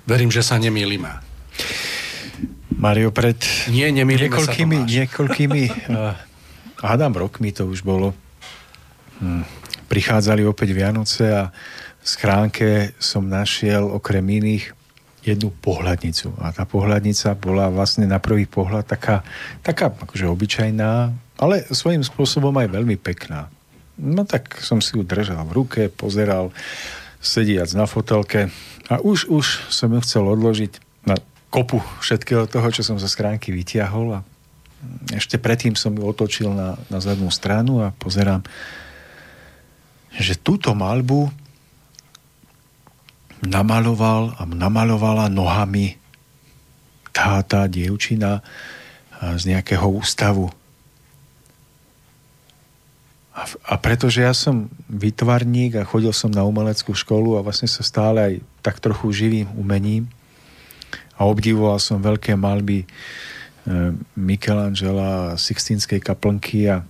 Verím, 0.07 0.31
že 0.31 0.41
sa 0.41 0.57
nemýlime. 0.57 1.19
Mario, 2.77 3.09
pred 3.09 3.41
Nie, 3.73 3.89
niekoľkými, 3.89 4.85
niekoľkými 4.85 5.61
uh, 5.89 6.13
hádam 6.81 7.13
rokmi 7.17 7.53
to 7.53 7.65
už 7.67 7.81
bolo, 7.81 8.13
hm, 9.21 9.43
prichádzali 9.87 10.43
opäť 10.45 10.75
Vianoce 10.75 11.25
a 11.31 11.49
v 12.01 12.05
schránke 12.07 12.67
som 13.01 13.27
našiel 13.27 13.87
okrem 13.87 14.23
iných 14.23 14.71
jednu 15.27 15.51
pohľadnicu. 15.51 16.39
A 16.39 16.55
tá 16.55 16.63
pohľadnica 16.63 17.35
bola 17.35 17.67
vlastne 17.67 18.07
na 18.07 18.15
prvý 18.23 18.47
pohľad 18.47 18.87
taká, 18.87 19.27
taká 19.59 19.91
akože 19.91 20.23
obyčajná, 20.23 21.11
ale 21.35 21.67
svojím 21.67 22.01
spôsobom 22.01 22.55
aj 22.55 22.71
veľmi 22.71 22.95
pekná. 22.95 23.51
No 23.99 24.23
tak 24.23 24.61
som 24.63 24.79
si 24.79 24.95
ju 24.95 25.03
držal 25.03 25.43
v 25.49 25.55
ruke, 25.57 25.81
pozeral, 25.91 26.55
sediac 27.17 27.67
na 27.73 27.89
fotelke 27.89 28.53
a 28.87 29.01
už, 29.01 29.27
už 29.27 29.45
som 29.73 29.89
ju 29.91 29.99
chcel 30.05 30.23
odložiť 30.23 30.79
na 31.03 31.17
kopu 31.49 31.81
všetkého 31.99 32.45
toho, 32.45 32.67
čo 32.69 32.85
som 32.85 33.01
zo 33.01 33.09
schránky 33.09 33.49
vytiahol 33.49 34.21
a 34.21 34.25
ešte 35.13 35.41
predtým 35.41 35.73
som 35.73 35.95
ju 35.95 36.03
otočil 36.05 36.53
na, 36.53 36.77
na 36.91 37.01
zadnú 37.01 37.33
stranu 37.33 37.81
a 37.81 37.89
pozerám, 37.97 38.45
že 40.13 40.37
túto 40.37 40.73
malbu 40.77 41.29
namaloval 43.41 44.33
a 44.37 44.45
namalovala 44.45 45.29
nohami 45.29 45.97
tá, 47.13 47.41
tá 47.45 47.65
dievčina 47.65 48.41
z 49.17 49.43
nejakého 49.49 49.85
ústavu. 49.89 50.49
A, 53.37 53.45
a 53.69 53.73
pretože 53.77 54.25
ja 54.25 54.33
som 54.33 54.69
vytvarník 54.89 55.77
a 55.77 55.85
chodil 55.85 56.09
som 56.13 56.33
na 56.33 56.41
umeleckú 56.41 56.93
školu 56.97 57.37
a 57.37 57.45
vlastne 57.45 57.69
sa 57.69 57.85
stále 57.85 58.17
aj 58.17 58.33
tak 58.65 58.81
trochu 58.81 59.13
živým 59.13 59.49
umením 59.53 60.09
a 61.17 61.25
obdivoval 61.25 61.77
som 61.77 62.01
veľké 62.01 62.33
malby 62.33 62.85
Michelangela, 64.15 65.35
Sixtínskej 65.35 65.99
kaplnky 65.99 66.71
a, 66.71 66.87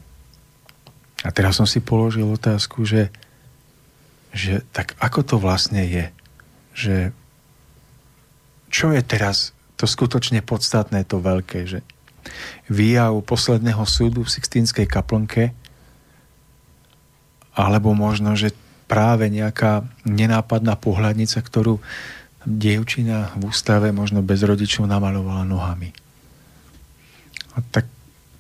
a 1.25 1.29
teraz 1.33 1.57
som 1.57 1.65
si 1.65 1.81
položil 1.81 2.29
otázku, 2.29 2.85
že, 2.85 3.09
že 4.29 4.61
tak 4.69 4.93
ako 5.01 5.19
to 5.25 5.35
vlastne 5.41 5.81
je? 5.81 6.05
Že 6.77 6.95
čo 8.69 8.93
je 8.93 9.01
teraz 9.01 9.57
to 9.77 9.89
skutočne 9.89 10.45
podstatné, 10.45 11.05
to 11.05 11.17
veľké, 11.17 11.65
že 11.65 11.79
výjav 12.69 13.17
posledného 13.25 13.81
súdu 13.87 14.21
v 14.27 14.33
Sixtínskej 14.33 14.85
kaplnke 14.85 15.55
alebo 17.57 17.97
možno, 17.97 18.37
že 18.37 18.53
práve 18.85 19.33
nejaká 19.33 19.81
nenápadná 20.05 20.77
pohľadnica, 20.77 21.41
ktorú 21.41 21.81
dievčina 22.45 23.33
v 23.35 23.49
ústave 23.49 23.89
možno 23.89 24.21
bez 24.21 24.45
rodičov 24.45 24.85
namalovala 24.85 25.43
nohami. 25.43 25.91
A 27.57 27.65
tak 27.73 27.89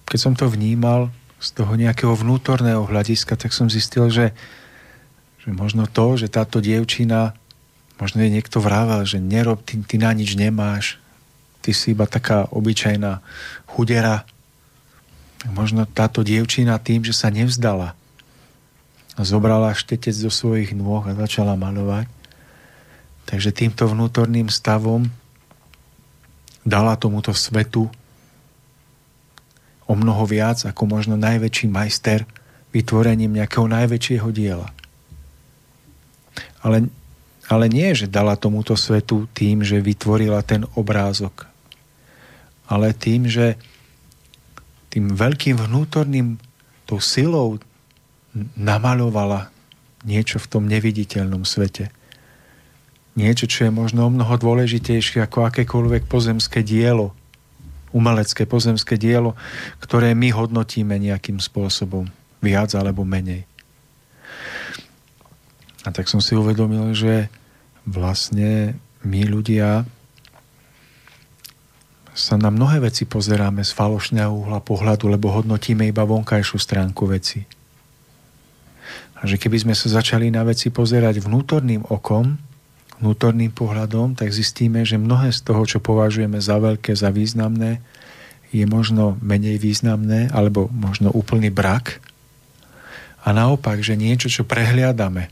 keď 0.05 0.19
som 0.21 0.33
to 0.37 0.45
vnímal 0.45 1.09
z 1.41 1.57
toho 1.57 1.73
nejakého 1.73 2.13
vnútorného 2.13 2.85
hľadiska, 2.85 3.33
tak 3.35 3.51
som 3.51 3.67
zistil, 3.67 4.07
že, 4.13 4.31
že 5.41 5.49
možno 5.51 5.89
to, 5.89 6.15
že 6.15 6.29
táto 6.29 6.61
dievčina, 6.61 7.33
možno 7.97 8.21
je 8.21 8.29
niekto 8.31 8.61
vrával, 8.61 9.03
že 9.03 9.17
nerob, 9.17 9.65
ty, 9.65 9.81
ty 9.81 9.97
na 9.97 10.13
nič 10.13 10.37
nemáš, 10.37 11.01
ty 11.65 11.73
si 11.73 11.91
iba 11.91 12.07
taká 12.07 12.47
obyčajná 12.49 13.19
chudera. 13.67 14.23
Možno 15.51 15.85
táto 15.85 16.23
dievčina 16.25 16.79
tým, 16.79 17.05
že 17.05 17.13
sa 17.13 17.29
nevzdala, 17.29 17.93
zobrala 19.17 19.73
štetec 19.73 20.13
do 20.13 20.29
svojich 20.31 20.71
nôh 20.77 21.03
a 21.05 21.17
začala 21.17 21.57
malovať. 21.57 22.09
Takže 23.27 23.51
týmto 23.51 23.91
vnútorným 23.91 24.47
stavom 24.47 25.11
dala 26.63 26.95
tomuto 26.95 27.35
svetu 27.35 27.91
o 29.87 29.93
mnoho 29.95 30.27
viac 30.27 30.67
ako 30.67 30.83
možno 30.85 31.15
najväčší 31.15 31.71
majster 31.71 32.27
vytvorením 32.75 33.39
nejakého 33.39 33.65
najväčšieho 33.71 34.29
diela. 34.35 34.69
Ale, 36.61 36.91
ale 37.47 37.65
nie, 37.71 37.95
že 37.95 38.11
dala 38.11 38.35
tomuto 38.35 38.75
svetu 38.75 39.25
tým, 39.31 39.63
že 39.63 39.79
vytvorila 39.79 40.43
ten 40.43 40.67
obrázok, 40.75 41.47
ale 42.67 42.91
tým, 42.91 43.31
že 43.31 43.55
tým 44.91 45.15
veľkým 45.15 45.55
vnútorným 45.55 46.35
tou 46.83 46.99
silou 46.99 47.59
namalovala 48.59 49.49
niečo 50.03 50.37
v 50.37 50.49
tom 50.51 50.63
neviditeľnom 50.67 51.47
svete. 51.47 51.89
Niečo, 53.17 53.49
čo 53.49 53.65
je 53.67 53.71
možno 53.73 54.05
o 54.05 54.13
mnoho 54.13 54.37
dôležitejšie 54.37 55.25
ako 55.25 55.49
akékoľvek 55.49 56.05
pozemské 56.05 56.61
dielo, 56.61 57.17
umelecké 57.97 58.45
pozemské 58.45 59.01
dielo, 59.01 59.33
ktoré 59.81 60.13
my 60.13 60.29
hodnotíme 60.29 60.93
nejakým 61.01 61.41
spôsobom, 61.41 62.05
viac 62.37 62.77
alebo 62.77 63.01
menej. 63.01 63.49
A 65.81 65.89
tak 65.89 66.05
som 66.05 66.21
si 66.21 66.37
uvedomil, 66.37 66.93
že 66.93 67.33
vlastne 67.87 68.77
my 69.01 69.21
ľudia 69.25 69.87
sa 72.17 72.33
na 72.35 72.49
mnohé 72.49 72.81
veci 72.81 73.05
pozeráme 73.05 73.61
z 73.61 73.71
falošného 73.77 74.33
uhla 74.33 74.59
pohľadu, 74.61 75.05
lebo 75.05 75.29
hodnotíme 75.29 75.85
iba 75.85 76.01
vonkajšiu 76.01 76.57
stránku 76.57 77.05
veci. 77.05 77.45
A 79.17 79.25
že 79.25 79.37
keby 79.37 79.65
sme 79.65 79.73
sa 79.77 80.01
začali 80.01 80.33
na 80.33 80.41
veci 80.41 80.73
pozerať 80.73 81.21
vnútorným 81.21 81.85
okom, 81.89 82.37
vnútorným 82.97 83.53
pohľadom, 83.53 84.17
tak 84.17 84.33
zistíme, 84.33 84.81
že 84.81 84.97
mnohé 84.97 85.29
z 85.29 85.45
toho, 85.45 85.63
čo 85.65 85.77
považujeme 85.77 86.41
za 86.41 86.57
veľké, 86.57 86.97
za 86.97 87.13
významné, 87.13 87.79
je 88.49 88.63
možno 88.63 89.19
menej 89.19 89.59
významné, 89.59 90.31
alebo 90.31 90.71
možno 90.71 91.11
úplný 91.11 91.51
brak. 91.51 91.99
A 93.27 93.35
naopak, 93.35 93.83
že 93.83 93.99
niečo, 93.99 94.31
čo 94.31 94.47
prehliadame, 94.47 95.29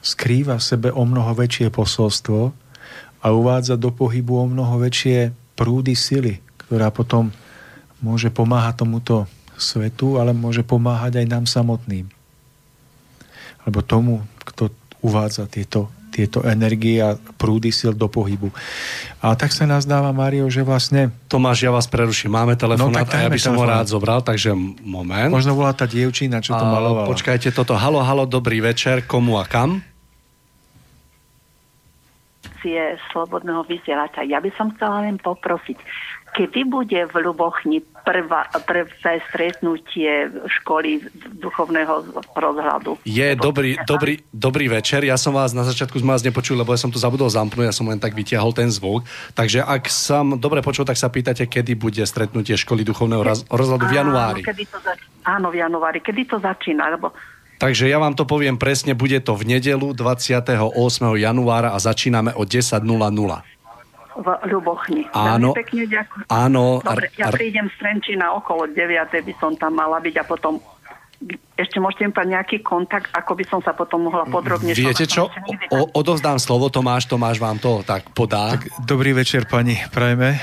skrýva 0.00 0.58
v 0.58 0.64
sebe 0.64 0.88
o 0.90 1.04
mnoho 1.04 1.32
väčšie 1.36 1.68
posolstvo 1.68 2.52
a 3.20 3.26
uvádza 3.32 3.76
do 3.76 3.92
pohybu 3.92 4.44
o 4.44 4.46
mnoho 4.48 4.80
väčšie 4.80 5.32
prúdy 5.56 5.96
sily, 5.96 6.40
ktorá 6.66 6.88
potom 6.92 7.32
môže 8.00 8.28
pomáhať 8.28 8.84
tomuto 8.84 9.24
svetu, 9.56 10.20
ale 10.20 10.36
môže 10.36 10.60
pomáhať 10.66 11.24
aj 11.24 11.26
nám 11.30 11.44
samotným 11.48 12.10
alebo 13.64 13.80
tomu, 13.80 14.14
kto 14.44 14.68
uvádza 15.00 15.48
tieto, 15.48 15.88
tieto 16.14 16.46
energie 16.46 17.02
a 17.02 17.18
prúdy 17.18 17.74
sil 17.74 17.90
do 17.90 18.06
pohybu. 18.06 18.54
A 19.18 19.34
tak 19.34 19.50
sa 19.50 19.66
nás 19.66 19.82
dáva, 19.82 20.14
Mário, 20.14 20.46
že 20.46 20.62
vlastne... 20.62 21.10
Tomáš, 21.26 21.66
ja 21.66 21.74
vás 21.74 21.90
preruším. 21.90 22.30
Máme 22.30 22.54
telefonát 22.54 23.02
No, 23.02 23.02
a 23.02 23.10
tak 23.10 23.26
ja 23.26 23.30
by 23.34 23.40
som 23.42 23.58
ho 23.58 23.66
rád 23.66 23.90
zobral, 23.90 24.22
takže 24.22 24.54
moment. 24.86 25.34
Možno 25.34 25.58
volá 25.58 25.74
tá 25.74 25.90
dievčina, 25.90 26.38
čo 26.38 26.54
to 26.54 26.62
A 26.62 26.70
malovala. 26.70 27.10
Počkajte 27.10 27.50
toto. 27.50 27.74
Halo, 27.74 27.98
halo, 28.06 28.30
dobrý 28.30 28.62
večer. 28.62 29.02
Komu 29.02 29.42
a 29.42 29.44
kam? 29.50 29.82
relácie 32.64 32.96
Slobodného 33.12 33.62
vysielača. 33.68 34.24
Ja 34.24 34.40
by 34.40 34.50
som 34.56 34.72
chcela 34.74 35.04
len 35.04 35.20
poprosiť, 35.20 35.76
kedy 36.34 36.66
bude 36.66 37.00
v 37.06 37.14
Ľubochni 37.14 37.78
prvá, 38.02 38.50
prvé 38.66 38.90
stretnutie 39.30 40.28
školy 40.60 41.00
duchovného 41.38 42.10
rozhľadu? 42.34 42.98
Je 43.06 43.38
dobrý, 43.38 43.78
dobrý, 43.86 44.20
dobrý 44.34 44.66
večer. 44.66 45.06
Ja 45.06 45.14
som 45.14 45.38
vás 45.38 45.54
na 45.54 45.62
začiatku 45.62 45.94
sme 46.02 46.18
vás 46.18 46.26
nepočul, 46.26 46.58
lebo 46.58 46.74
ja 46.74 46.80
som 46.82 46.90
to 46.90 46.98
zabudol 46.98 47.30
zamknúť, 47.30 47.70
ja 47.70 47.74
som 47.74 47.86
len 47.86 48.02
tak 48.02 48.18
vytiahol 48.18 48.50
ten 48.50 48.68
zvuk. 48.68 49.06
Takže 49.38 49.62
ak 49.62 49.86
som 49.86 50.34
dobre 50.36 50.60
počul, 50.60 50.82
tak 50.82 50.98
sa 50.98 51.06
pýtate, 51.06 51.46
kedy 51.46 51.78
bude 51.78 52.02
stretnutie 52.02 52.58
školy 52.58 52.82
duchovného 52.82 53.22
rozhľadu 53.48 53.84
v 53.86 53.94
januári. 53.94 54.42
Áno, 54.42 54.50
kedy 54.50 54.64
to 54.66 54.78
zač- 54.82 55.06
áno, 55.24 55.46
v 55.54 55.56
januári. 55.62 55.98
Kedy 56.02 56.22
to 56.26 56.36
začína? 56.42 56.90
Lebo 56.90 57.14
Takže 57.54 57.86
ja 57.86 58.02
vám 58.02 58.18
to 58.18 58.26
poviem 58.26 58.58
presne, 58.58 58.98
bude 58.98 59.16
to 59.22 59.38
v 59.38 59.56
nedelu 59.56 59.94
28. 59.94 60.50
januára 61.16 61.70
a 61.72 61.78
začíname 61.78 62.34
o 62.34 62.42
10.00. 62.42 62.82
v 64.14 64.26
Ľubochni. 64.46 65.10
Áno. 65.10 65.52
Veľmi 65.52 65.60
pekne 65.60 65.82
ďakujem. 65.90 66.26
Áno. 66.30 66.64
Dobre, 66.80 67.06
ja 67.18 67.26
Ar- 67.28 67.34
prídem 67.34 67.66
z 67.70 67.74
Trenčína 67.82 68.26
okolo 68.38 68.70
9. 68.70 68.78
by 69.10 69.34
som 69.42 69.52
tam 69.58 69.74
mala 69.74 69.98
byť 69.98 70.14
a 70.20 70.24
potom 70.24 70.62
ešte 71.54 71.78
môžete 71.78 72.10
mi 72.10 72.34
nejaký 72.34 72.60
kontakt, 72.60 73.08
ako 73.14 73.38
by 73.38 73.44
som 73.46 73.60
sa 73.62 73.72
potom 73.72 74.10
mohla 74.10 74.26
podrobne... 74.26 74.74
Viete 74.74 75.06
čo? 75.06 75.30
O, 75.70 75.88
odovzdám 75.94 76.36
slovo 76.42 76.68
Tomáš, 76.68 77.06
Tomáš 77.06 77.38
vám 77.38 77.56
to 77.62 77.80
tak 77.86 78.10
podá. 78.12 78.58
Tak, 78.58 78.84
dobrý 78.84 79.14
večer, 79.14 79.46
pani, 79.46 79.78
prajme. 79.94 80.36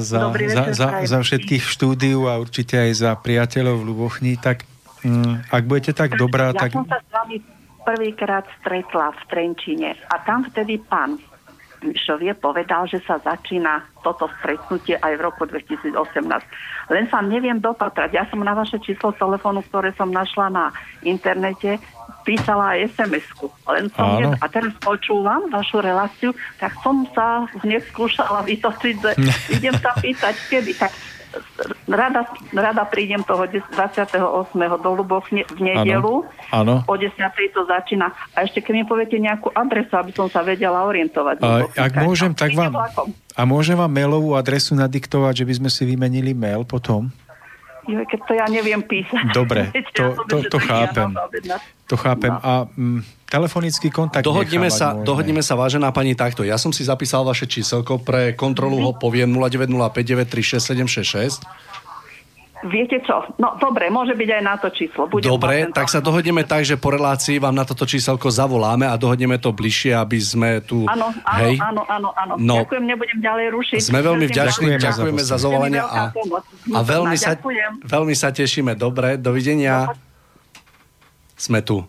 Za, 0.00 0.32
Dobrý 0.32 0.48
za, 0.50 0.64
večer, 0.64 0.74
za, 0.74 0.86
prajem. 0.88 1.06
za 1.06 1.18
všetkých 1.20 1.64
štúdiu 1.68 2.26
a 2.26 2.40
určite 2.40 2.80
aj 2.80 2.90
za 2.96 3.10
priateľov 3.14 3.84
v 3.84 3.86
Ľubochni. 3.92 4.32
Tak 4.40 4.64
mm, 5.04 5.52
ak 5.52 5.62
budete 5.68 5.92
tak 5.92 6.16
dobrá, 6.16 6.50
ja 6.50 6.66
tak... 6.66 6.72
som 6.72 6.88
sa 6.88 6.98
s 6.98 7.08
vami 7.12 7.36
prvýkrát 7.84 8.48
stretla 8.64 9.12
v 9.12 9.20
Trenčine 9.28 9.92
a 10.08 10.16
tam 10.24 10.48
vtedy 10.48 10.80
pán 10.80 11.20
Mišovie 11.84 12.32
povedal, 12.34 12.88
že 12.88 13.04
sa 13.04 13.20
začína 13.20 13.84
toto 14.00 14.28
stretnutie 14.40 14.96
aj 14.96 15.16
v 15.16 15.24
roku 15.24 15.44
2018. 15.44 15.94
Len 16.92 17.04
sa 17.08 17.20
neviem 17.20 17.60
dopatrať. 17.60 18.10
Ja 18.16 18.24
som 18.28 18.40
na 18.40 18.56
vaše 18.56 18.80
číslo 18.80 19.12
telefónu, 19.16 19.60
ktoré 19.68 19.92
som 19.96 20.08
našla 20.08 20.48
na 20.48 20.64
internete, 21.04 21.80
písala 22.24 22.76
aj 22.76 22.96
SMS-ku. 22.96 23.52
Len 23.68 23.88
som 23.92 24.16
ne... 24.16 24.32
A 24.40 24.46
teraz 24.48 24.72
počúvam 24.80 25.48
vašu 25.52 25.84
reláciu, 25.84 26.32
tak 26.56 26.72
som 26.80 27.04
sa 27.12 27.44
hneď 27.60 27.84
skúšala 27.92 28.44
vytočiť, 28.48 28.94
že 29.00 29.12
idem 29.60 29.76
sa 29.76 29.92
pýtať, 29.96 30.34
kedy. 30.48 30.72
Tak 30.76 30.92
rada, 31.86 32.24
rada 32.50 32.82
prídem 32.84 33.22
toho 33.22 33.44
28. 33.44 34.14
do 34.78 34.90
Lubochne 34.92 35.44
v 35.46 35.58
nedelu. 35.60 36.24
Áno. 36.50 36.82
O 36.84 36.94
10. 36.94 37.14
to 37.50 37.62
začína. 37.64 38.12
A 38.32 38.42
ešte 38.42 38.60
keď 38.60 38.72
mi 38.74 38.84
poviete 38.84 39.16
nejakú 39.16 39.50
adresu, 39.50 39.94
aby 39.94 40.10
som 40.10 40.26
sa 40.26 40.40
vedela 40.40 40.82
orientovať. 40.82 41.40
A, 41.40 41.66
ak 41.68 41.92
môžem, 42.00 42.32
tak 42.32 42.52
vám... 42.52 42.74
A 43.34 43.42
môžem 43.42 43.74
vám 43.74 43.90
mailovú 43.90 44.38
adresu 44.38 44.72
nadiktovať, 44.72 45.42
že 45.42 45.44
by 45.44 45.54
sme 45.58 45.70
si 45.70 45.82
vymenili 45.82 46.30
mail 46.30 46.62
potom? 46.62 47.10
Jo, 47.84 48.00
keď 48.06 48.20
to 48.24 48.32
ja 48.32 48.46
neviem 48.48 48.80
písať. 48.80 49.34
Dobre, 49.34 49.68
to- 49.96 50.16
to- 50.24 50.48
to 50.48 50.56
taký 50.56 50.68
chápem. 50.68 51.10
To 51.84 51.96
chápem. 52.00 52.32
No. 52.32 52.40
A 52.40 52.52
mm, 52.64 53.00
telefonický 53.34 53.90
kontakt 53.90 54.22
Dohodneme 54.22 54.70
sa, 54.70 54.94
môžeme. 54.94 55.06
dohodneme 55.10 55.42
sa, 55.42 55.58
vážená 55.58 55.90
pani, 55.90 56.14
takto. 56.14 56.46
Ja 56.46 56.54
som 56.54 56.70
si 56.70 56.86
zapísal 56.86 57.26
vaše 57.26 57.50
číselko, 57.50 57.98
pre 57.98 58.38
kontrolu 58.38 58.78
ho 58.78 58.90
poviem 58.94 59.34
0905 59.34 60.30
936 60.30 61.42
766. 61.42 61.74
Viete 62.64 62.96
čo? 63.04 63.20
No 63.36 63.60
dobre, 63.60 63.92
môže 63.92 64.16
byť 64.16 64.30
aj 64.40 64.42
na 64.42 64.56
to 64.56 64.72
číslo. 64.72 65.04
Budem 65.04 65.28
Dobre, 65.28 65.68
tak 65.68 65.92
sa 65.92 66.00
dohodneme 66.00 66.48
tak, 66.48 66.64
že 66.64 66.80
po 66.80 66.96
relácii 66.96 67.36
vám 67.36 67.52
na 67.52 67.68
toto 67.68 67.84
číselko 67.84 68.32
zavoláme 68.32 68.88
a 68.88 68.96
dohodneme 68.96 69.36
to 69.36 69.52
bližšie, 69.52 69.92
aby 69.92 70.16
sme 70.16 70.64
tu... 70.64 70.88
Áno, 70.88 71.12
áno, 71.28 71.52
áno, 71.60 71.82
áno, 71.84 72.08
áno. 72.16 72.34
No. 72.40 72.64
Ďakujem, 72.64 72.84
nebudem 72.88 73.18
ďalej 73.20 73.46
rušiť. 73.52 73.80
Sme 73.84 74.00
veľmi 74.00 74.24
vďační, 74.32 74.80
Ďakujeme 74.80 74.80
za 74.80 74.88
ďakujeme 74.96 75.22
za 75.28 75.36
zavolanie 75.36 75.80
a, 75.84 76.02
a 76.72 76.80
veľmi, 76.80 77.16
sa, 77.20 77.36
veľmi 77.84 78.14
sa 78.16 78.32
tešíme. 78.32 78.72
Dobre, 78.80 79.20
dovidenia. 79.20 79.92
Sme 81.36 81.60
tu. 81.60 81.84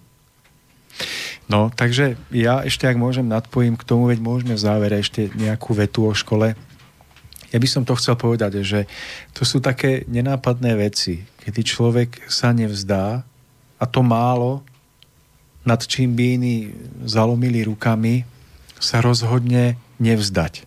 No, 1.45 1.69
takže 1.69 2.17
ja 2.33 2.65
ešte, 2.65 2.89
ak 2.89 2.97
môžem, 2.97 3.29
nadpojím 3.29 3.77
k 3.77 3.85
tomu, 3.85 4.09
veď 4.09 4.17
môžeme 4.17 4.57
v 4.57 4.65
závere 4.65 4.97
ešte 4.97 5.29
nejakú 5.37 5.77
vetu 5.77 6.09
o 6.09 6.13
škole. 6.17 6.57
ja 7.53 7.57
by 7.61 7.67
som 7.69 7.85
to 7.85 7.93
chcel 7.95 8.17
povedať, 8.17 8.65
že 8.65 8.89
to 9.31 9.45
sú 9.45 9.61
také 9.61 10.03
nenápadné 10.09 10.73
veci, 10.73 11.21
kedy 11.45 11.61
človek 11.61 12.09
sa 12.25 12.49
nevzdá 12.49 13.21
a 13.77 13.85
to 13.85 14.01
málo, 14.01 14.65
nad 15.65 15.81
čím 15.85 16.17
by 16.17 16.25
iní 16.41 16.57
zalomili 17.05 17.61
rukami, 17.61 18.25
sa 18.81 19.01
rozhodne 19.01 19.77
nevzdať. 20.01 20.65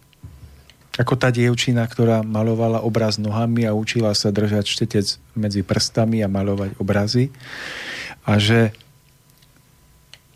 Ako 0.99 1.15
tá 1.15 1.31
dievčina, 1.31 1.87
ktorá 1.87 2.27
malovala 2.27 2.83
obraz 2.83 3.23
nohami 3.23 3.63
a 3.63 3.75
učila 3.75 4.11
sa 4.19 4.35
držať 4.35 4.67
štetec 4.67 5.07
medzi 5.39 5.63
prstami 5.63 6.27
a 6.27 6.29
malovať 6.31 6.75
obrazy. 6.83 7.31
A 8.27 8.43
že 8.43 8.75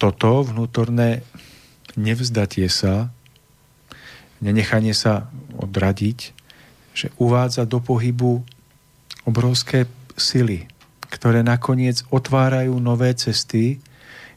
toto 0.03 0.43
vnútorné 0.43 1.23
nevzdatie 1.95 2.67
sa, 2.67 3.15
nenechanie 4.43 4.99
sa 4.99 5.31
odradiť, 5.55 6.19
že 6.91 7.15
uvádza 7.23 7.63
do 7.71 7.79
pohybu 7.79 8.43
obrovské 9.23 9.87
sily, 10.19 10.67
ktoré 11.07 11.47
nakoniec 11.47 12.03
otvárajú 12.11 12.83
nové 12.83 13.15
cesty 13.15 13.79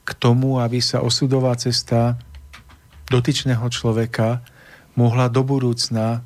k 0.06 0.10
tomu, 0.14 0.62
aby 0.62 0.78
sa 0.86 1.02
osudová 1.02 1.58
cesta 1.58 2.14
dotyčného 3.10 3.66
človeka 3.74 4.46
mohla 4.94 5.34
do 5.34 5.42
budúcna 5.42 6.22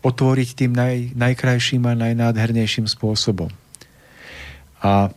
otvoriť 0.00 0.48
tým 0.56 0.72
naj, 0.72 1.12
najkrajším 1.12 1.84
a 1.84 1.92
najnádhernejším 1.92 2.88
spôsobom. 2.88 3.52
A 4.80 5.12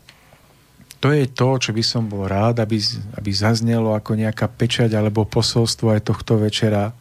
to 1.02 1.10
je 1.10 1.26
to, 1.26 1.50
čo 1.58 1.72
by 1.74 1.84
som 1.84 2.06
bol 2.06 2.30
rád, 2.30 2.62
aby, 2.62 2.78
aby 3.18 3.32
zaznelo 3.34 3.98
ako 3.98 4.16
nejaká 4.16 4.46
pečať 4.46 4.94
alebo 4.94 5.26
posolstvo 5.26 5.98
aj 5.98 6.02
tohto 6.06 6.38
večera, 6.38 6.94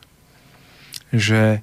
že 1.12 1.60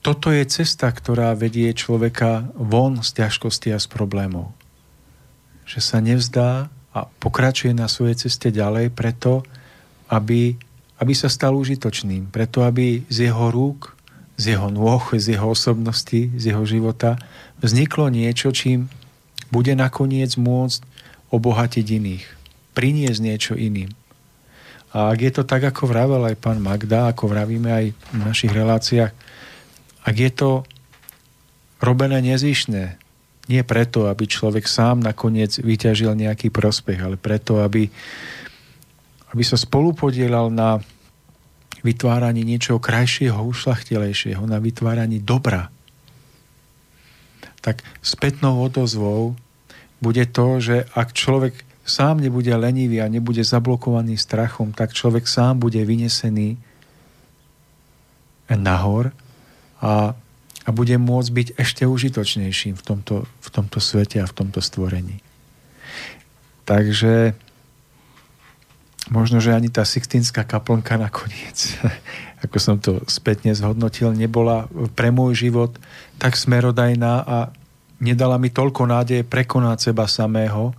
toto 0.00 0.32
je 0.32 0.48
cesta, 0.48 0.88
ktorá 0.88 1.36
vedie 1.36 1.68
človeka 1.76 2.48
von 2.56 3.04
z 3.04 3.22
ťažkosti 3.22 3.76
a 3.76 3.78
z 3.78 3.86
problémov. 3.92 4.56
Že 5.68 5.80
sa 5.84 5.98
nevzdá 6.00 6.50
a 6.96 7.04
pokračuje 7.20 7.76
na 7.76 7.84
svojej 7.84 8.26
ceste 8.26 8.48
ďalej 8.48 8.88
preto, 8.96 9.44
aby 10.08 10.56
aby 10.98 11.12
sa 11.14 11.30
stal 11.30 11.54
užitočným, 11.54 12.30
preto 12.34 12.66
aby 12.66 13.06
z 13.06 13.30
jeho 13.30 13.54
rúk, 13.54 13.94
z 14.38 14.54
jeho 14.54 14.70
nôh, 14.70 15.02
z 15.14 15.38
jeho 15.38 15.54
osobnosti, 15.54 16.30
z 16.34 16.42
jeho 16.54 16.62
života 16.66 17.18
vzniklo 17.62 18.10
niečo, 18.10 18.50
čím 18.50 18.90
bude 19.48 19.72
nakoniec 19.74 20.34
môcť 20.36 20.80
obohatiť 21.28 21.86
iných, 21.86 22.24
priniesť 22.72 23.20
niečo 23.20 23.52
iným. 23.56 23.92
A 24.96 25.12
ak 25.12 25.18
je 25.20 25.32
to 25.32 25.42
tak, 25.44 25.68
ako 25.68 25.84
vravel 25.84 26.24
aj 26.24 26.40
pán 26.40 26.64
Magda, 26.64 27.12
ako 27.12 27.28
vravíme 27.28 27.68
aj 27.68 27.86
v 27.92 28.20
našich 28.24 28.52
reláciách, 28.52 29.12
ak 30.08 30.16
je 30.16 30.30
to 30.32 30.50
robené 31.84 32.24
nezišné, 32.24 32.96
nie 33.48 33.62
preto, 33.64 34.08
aby 34.08 34.28
človek 34.28 34.68
sám 34.68 35.00
nakoniec 35.00 35.56
vyťažil 35.60 36.12
nejaký 36.16 36.52
prospech, 36.52 37.00
ale 37.00 37.16
preto, 37.16 37.60
aby 37.64 37.88
aby 39.32 39.42
sa 39.44 39.60
spolupodielal 39.60 40.48
na 40.48 40.80
vytváraní 41.84 42.42
niečoho 42.42 42.80
krajšieho, 42.80 43.38
ušlachtilejšieho, 43.38 44.42
na 44.48 44.58
vytváraní 44.58 45.22
dobra. 45.22 45.70
Tak 47.60 47.82
spätnou 48.02 48.62
odozvou 48.62 49.34
bude 49.98 50.24
to, 50.30 50.62
že 50.62 50.86
ak 50.94 51.12
človek 51.12 51.54
sám 51.88 52.20
nebude 52.20 52.52
lenivý 52.54 53.00
a 53.00 53.10
nebude 53.10 53.40
zablokovaný 53.42 54.20
strachom, 54.20 54.76
tak 54.76 54.92
človek 54.92 55.24
sám 55.24 55.58
bude 55.58 55.80
vynesený 55.82 56.60
nahor 58.52 59.10
a, 59.80 60.14
a 60.64 60.68
bude 60.70 60.96
môcť 61.00 61.30
byť 61.32 61.48
ešte 61.56 61.82
užitočnejším 61.88 62.76
v 62.76 62.84
tomto, 62.84 63.16
v 63.24 63.48
tomto 63.48 63.80
svete 63.80 64.20
a 64.20 64.28
v 64.28 64.36
tomto 64.36 64.60
stvorení. 64.60 65.20
Takže 66.68 67.32
možno, 69.08 69.40
že 69.40 69.56
ani 69.56 69.72
tá 69.72 69.84
Sixtínska 69.88 70.44
kaplnka 70.44 71.00
nakoniec, 71.00 71.80
ako 72.38 72.56
som 72.58 72.76
to 72.78 73.02
spätne 73.10 73.50
zhodnotil, 73.54 74.14
nebola 74.14 74.70
pre 74.94 75.10
môj 75.10 75.48
život 75.48 75.74
tak 76.18 76.38
smerodajná 76.38 77.22
a 77.26 77.36
nedala 77.98 78.38
mi 78.38 78.50
toľko 78.50 78.86
nádeje 78.86 79.22
prekonať 79.26 79.90
seba 79.90 80.06
samého, 80.06 80.74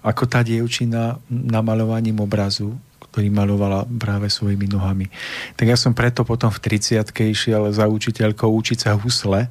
ako 0.00 0.22
tá 0.28 0.40
dievčina 0.40 1.20
namalovaním 1.28 2.24
obrazu, 2.24 2.76
ktorý 3.10 3.28
malovala 3.28 3.84
práve 3.88 4.32
svojimi 4.32 4.68
nohami. 4.68 5.12
Tak 5.56 5.66
ja 5.68 5.76
som 5.76 5.96
preto 5.96 6.24
potom 6.24 6.48
v 6.48 6.60
30 6.60 7.04
išiel 7.04 7.68
za 7.72 7.88
učiteľkou 7.88 8.48
učiť 8.48 8.78
sa 8.88 8.96
husle. 8.96 9.48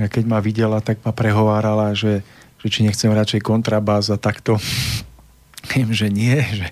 A 0.00 0.06
keď 0.08 0.24
ma 0.24 0.40
videla, 0.40 0.80
tak 0.80 1.04
ma 1.04 1.12
prehovárala, 1.12 1.92
že, 1.92 2.24
že 2.64 2.66
či 2.72 2.80
nechcem 2.80 3.12
radšej 3.12 3.44
kontrabás 3.44 4.08
a 4.08 4.16
takto 4.16 4.56
Viem, 5.76 5.92
že 5.92 6.08
nie, 6.08 6.40
že, 6.40 6.66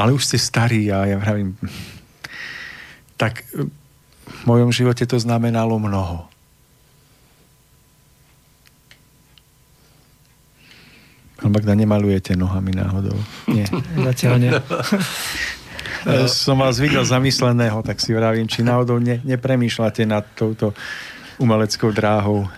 ale 0.00 0.16
už 0.16 0.24
ste 0.24 0.38
starí 0.40 0.88
a 0.88 1.04
ja 1.04 1.20
vravím, 1.20 1.60
tak 3.20 3.44
v 4.24 4.42
mojom 4.48 4.72
živote 4.72 5.04
to 5.04 5.20
znamenalo 5.20 5.76
mnoho. 5.76 6.24
Pán 11.40 11.52
Bagda, 11.52 11.76
nemalujete 11.76 12.32
nohami 12.36 12.72
náhodou? 12.72 13.16
Nie. 13.52 13.68
Zatiaľ 14.08 14.34
nie. 14.40 14.52
Som 16.32 16.64
vás 16.64 16.80
videl 16.80 17.04
zamysleného, 17.04 17.84
tak 17.84 18.00
si 18.00 18.16
vravím, 18.16 18.48
či 18.48 18.64
náhodou 18.64 18.96
ne, 18.96 19.20
nepremýšľate 19.20 20.08
nad 20.08 20.24
touto 20.32 20.72
umeleckou 21.36 21.92
dráhou. 21.92 22.48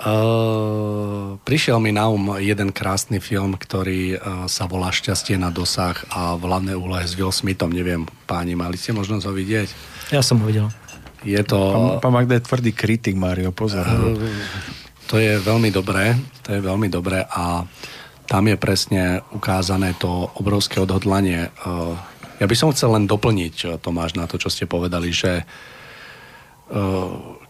Uh, 0.00 1.36
prišiel 1.44 1.76
mi 1.76 1.92
na 1.92 2.08
um 2.08 2.40
jeden 2.40 2.72
krásny 2.72 3.20
film, 3.20 3.52
ktorý 3.52 4.16
uh, 4.16 4.48
sa 4.48 4.64
volá 4.64 4.88
Šťastie 4.88 5.36
na 5.36 5.52
dosah 5.52 5.92
a 6.08 6.40
v 6.40 6.48
hlavnej 6.48 6.72
úlohe 6.72 7.04
s 7.04 7.12
Will 7.20 7.28
Smithom, 7.28 7.68
neviem, 7.68 8.08
páni, 8.24 8.56
mali 8.56 8.80
ste 8.80 8.96
možnosť 8.96 9.28
ho 9.28 9.32
vidieť? 9.36 9.68
Ja 10.08 10.24
som 10.24 10.40
ho 10.40 10.48
videl. 10.48 10.72
Je 11.20 11.36
to... 11.44 12.00
Pán, 12.00 12.00
pán 12.00 12.12
Magda 12.16 12.40
je 12.40 12.48
tvrdý 12.48 12.72
kritik, 12.72 13.12
Mário, 13.12 13.52
pozor. 13.52 13.84
Uh, 13.84 14.16
to 15.04 15.20
je 15.20 15.36
veľmi 15.36 15.68
dobré, 15.68 16.16
to 16.48 16.56
je 16.56 16.64
veľmi 16.64 16.88
dobré 16.88 17.20
a 17.28 17.68
tam 18.24 18.48
je 18.48 18.56
presne 18.56 19.20
ukázané 19.36 19.92
to 20.00 20.32
obrovské 20.40 20.80
odhodlanie. 20.80 21.52
Uh, 21.60 21.92
ja 22.40 22.48
by 22.48 22.56
som 22.56 22.72
chcel 22.72 22.96
len 22.96 23.04
doplniť, 23.04 23.84
Tomáš, 23.84 24.16
na 24.16 24.24
to, 24.24 24.40
čo 24.40 24.48
ste 24.48 24.64
povedali, 24.64 25.12
že 25.12 25.44
uh, 25.44 25.79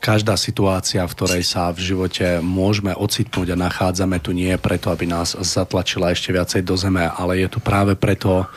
každá 0.00 0.34
situácia, 0.40 1.04
v 1.04 1.12
ktorej 1.12 1.44
sa 1.44 1.68
v 1.68 1.92
živote 1.92 2.40
môžeme 2.40 2.96
ocitnúť 2.96 3.52
a 3.52 3.60
nachádzame 3.68 4.16
tu 4.16 4.32
nie 4.32 4.48
je 4.48 4.58
preto, 4.58 4.88
aby 4.88 5.04
nás 5.04 5.36
zatlačila 5.36 6.08
ešte 6.10 6.32
viacej 6.32 6.64
do 6.64 6.72
zeme, 6.74 7.04
ale 7.04 7.44
je 7.44 7.48
tu 7.52 7.60
práve 7.60 7.92
preto, 8.00 8.48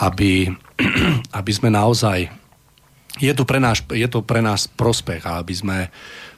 aby, 0.00 0.48
aby 1.38 1.50
sme 1.52 1.68
naozaj 1.68 2.32
je, 3.20 3.32
tu 3.36 3.44
pre 3.44 3.60
nás, 3.60 3.84
je 3.92 4.08
to 4.08 4.24
pre 4.24 4.40
nás 4.40 4.64
prospech 4.64 5.28
a 5.28 5.44
aby 5.44 5.52
sme 5.52 5.78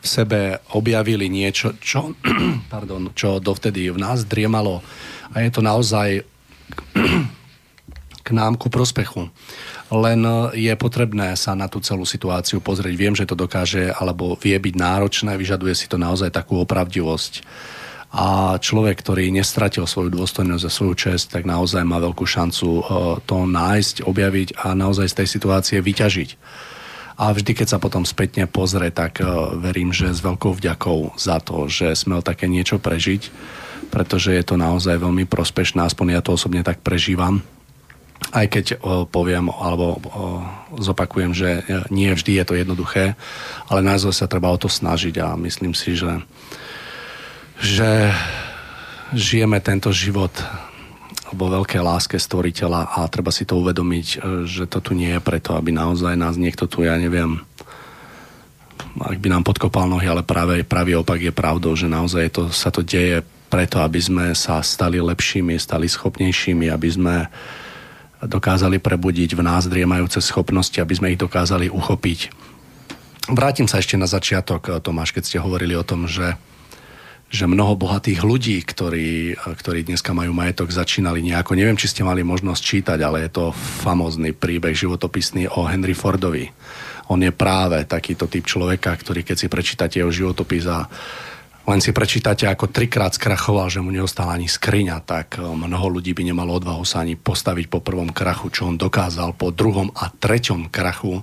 v 0.03 0.07
sebe 0.07 0.59
objavili 0.75 1.31
niečo, 1.31 1.79
čo, 1.79 2.19
pardon, 2.75 3.15
čo 3.15 3.39
dovtedy 3.39 3.95
v 3.95 4.03
nás 4.03 4.27
driemalo. 4.27 4.83
A 5.31 5.47
je 5.47 5.51
to 5.55 5.63
naozaj 5.63 6.27
k 8.27 8.29
nám 8.35 8.59
ku 8.59 8.67
prospechu 8.67 9.31
len 9.93 10.25
e, 10.25 10.33
je 10.57 10.75
potrebné 10.75 11.37
sa 11.37 11.53
na 11.53 11.69
tú 11.69 11.79
celú 11.85 12.09
situáciu 12.09 12.65
pozrieť. 12.65 12.95
Viem, 12.97 13.15
že 13.15 13.29
to 13.29 13.37
dokáže, 13.37 13.93
alebo 13.93 14.35
vie 14.41 14.57
byť 14.57 14.75
náročné, 14.75 15.37
vyžaduje 15.37 15.77
si 15.77 15.87
to 15.87 16.01
naozaj 16.01 16.33
takú 16.33 16.65
opravdivosť. 16.65 17.45
A 18.13 18.61
človek, 18.61 19.01
ktorý 19.01 19.33
nestratil 19.33 19.89
svoju 19.89 20.13
dôstojnosť 20.13 20.65
a 20.69 20.75
svoju 20.75 20.95
čest, 20.97 21.33
tak 21.33 21.49
naozaj 21.49 21.81
má 21.85 22.01
veľkú 22.01 22.25
šancu 22.25 22.69
e, 22.81 22.83
to 23.29 23.45
nájsť, 23.45 24.09
objaviť 24.09 24.49
a 24.65 24.73
naozaj 24.73 25.13
z 25.13 25.17
tej 25.23 25.29
situácie 25.29 25.79
vyťažiť. 25.85 26.31
A 27.21 27.29
vždy, 27.29 27.53
keď 27.53 27.77
sa 27.77 27.79
potom 27.79 28.09
spätne 28.09 28.49
pozrie, 28.49 28.89
tak 28.89 29.21
e, 29.21 29.29
verím, 29.61 29.93
že 29.93 30.13
s 30.13 30.25
veľkou 30.25 30.57
vďakou 30.57 31.21
za 31.21 31.37
to, 31.45 31.69
že 31.69 31.93
smel 31.93 32.25
také 32.25 32.49
niečo 32.49 32.81
prežiť, 32.81 33.29
pretože 33.93 34.33
je 34.33 34.45
to 34.45 34.57
naozaj 34.57 34.97
veľmi 34.97 35.29
prospešné, 35.29 35.85
aspoň 35.85 36.17
ja 36.17 36.21
to 36.25 36.33
osobne 36.33 36.65
tak 36.65 36.81
prežívam 36.81 37.45
aj 38.31 38.47
keď 38.47 38.67
o, 38.79 39.05
poviem 39.05 39.51
alebo 39.51 39.99
o, 39.99 40.01
zopakujem, 40.79 41.35
že 41.35 41.67
nie 41.91 42.13
vždy 42.15 42.39
je 42.39 42.45
to 42.47 42.55
jednoduché, 42.55 43.19
ale 43.67 43.81
naozaj 43.83 44.15
sa 44.15 44.31
treba 44.31 44.53
o 44.55 44.59
to 44.61 44.71
snažiť 44.71 45.19
a 45.19 45.35
myslím 45.43 45.75
si, 45.75 45.99
že, 45.99 46.23
že 47.59 48.15
žijeme 49.13 49.59
tento 49.59 49.91
život 49.91 50.31
vo 51.33 51.49
veľkej 51.49 51.81
láske 51.81 52.17
stvoriteľa 52.21 52.93
a 52.93 53.09
treba 53.09 53.33
si 53.33 53.49
to 53.49 53.57
uvedomiť, 53.57 54.07
že 54.45 54.69
to 54.69 54.85
tu 54.85 54.93
nie 54.93 55.17
je 55.17 55.21
preto, 55.25 55.57
aby 55.57 55.73
naozaj 55.73 56.13
nás 56.13 56.37
niekto 56.37 56.69
tu, 56.69 56.85
ja 56.85 57.01
neviem, 57.01 57.41
ak 59.01 59.17
by 59.17 59.29
nám 59.33 59.41
podkopal 59.41 59.89
nohy, 59.89 60.05
ale 60.05 60.21
práve 60.21 60.61
pravý 60.69 61.01
opak 61.01 61.17
je 61.17 61.33
pravdou, 61.33 61.73
že 61.73 61.89
naozaj 61.89 62.29
to, 62.29 62.43
sa 62.53 62.69
to 62.69 62.85
deje 62.85 63.25
preto, 63.49 63.81
aby 63.81 63.97
sme 63.97 64.27
sa 64.37 64.61
stali 64.61 65.01
lepšími, 65.01 65.57
stali 65.57 65.89
schopnejšími, 65.89 66.69
aby 66.69 66.89
sme 66.93 67.17
uh, 67.25 67.29
dokázali 68.23 68.79
prebudiť 68.79 69.35
v 69.35 69.43
nás 69.43 69.67
driemajúce 69.67 70.23
schopnosti, 70.23 70.79
aby 70.79 70.95
sme 70.95 71.11
ich 71.15 71.21
dokázali 71.21 71.69
uchopiť. 71.69 72.33
Vrátim 73.31 73.71
sa 73.71 73.79
ešte 73.79 73.99
na 73.99 74.07
začiatok, 74.11 74.83
Tomáš, 74.83 75.15
keď 75.15 75.23
ste 75.27 75.39
hovorili 75.43 75.75
o 75.79 75.87
tom, 75.87 76.11
že 76.11 76.39
že 77.33 77.49
mnoho 77.49 77.81
bohatých 77.81 78.21
ľudí, 78.21 78.61
ktorí, 78.61 79.41
ktorí 79.41 79.89
dneska 79.89 80.13
majú 80.13 80.37
majetok, 80.37 80.69
začínali 80.69 81.25
nejako. 81.25 81.57
Neviem, 81.57 81.81
či 81.81 81.89
ste 81.89 82.05
mali 82.05 82.21
možnosť 82.21 82.61
čítať, 82.61 82.99
ale 83.01 83.25
je 83.25 83.33
to 83.33 83.57
famózny 83.57 84.37
príbeh 84.37 84.77
životopisný 84.77 85.49
o 85.57 85.65
Henry 85.65 85.97
Fordovi. 85.97 86.53
On 87.09 87.17
je 87.17 87.33
práve 87.33 87.89
takýto 87.89 88.29
typ 88.29 88.45
človeka, 88.45 88.93
ktorý 88.93 89.25
keď 89.25 89.37
si 89.41 89.49
prečítate 89.49 90.05
jeho 90.05 90.13
životopis 90.13 90.69
a 90.69 90.93
len 91.63 91.79
si 91.79 91.95
prečítate, 91.95 92.51
ako 92.51 92.75
trikrát 92.75 93.15
skrachoval, 93.15 93.71
že 93.71 93.79
mu 93.79 93.95
neostala 93.95 94.35
ani 94.35 94.51
skriňa, 94.51 94.97
tak 95.07 95.39
mnoho 95.39 95.99
ľudí 95.99 96.11
by 96.11 96.27
nemalo 96.27 96.59
odvahu 96.59 96.83
sa 96.83 97.07
ani 97.07 97.15
postaviť 97.15 97.71
po 97.71 97.79
prvom 97.79 98.11
krachu, 98.11 98.51
čo 98.51 98.67
on 98.67 98.75
dokázal 98.75 99.39
po 99.39 99.55
druhom 99.55 99.95
a 99.95 100.11
treťom 100.11 100.67
krachu 100.67 101.23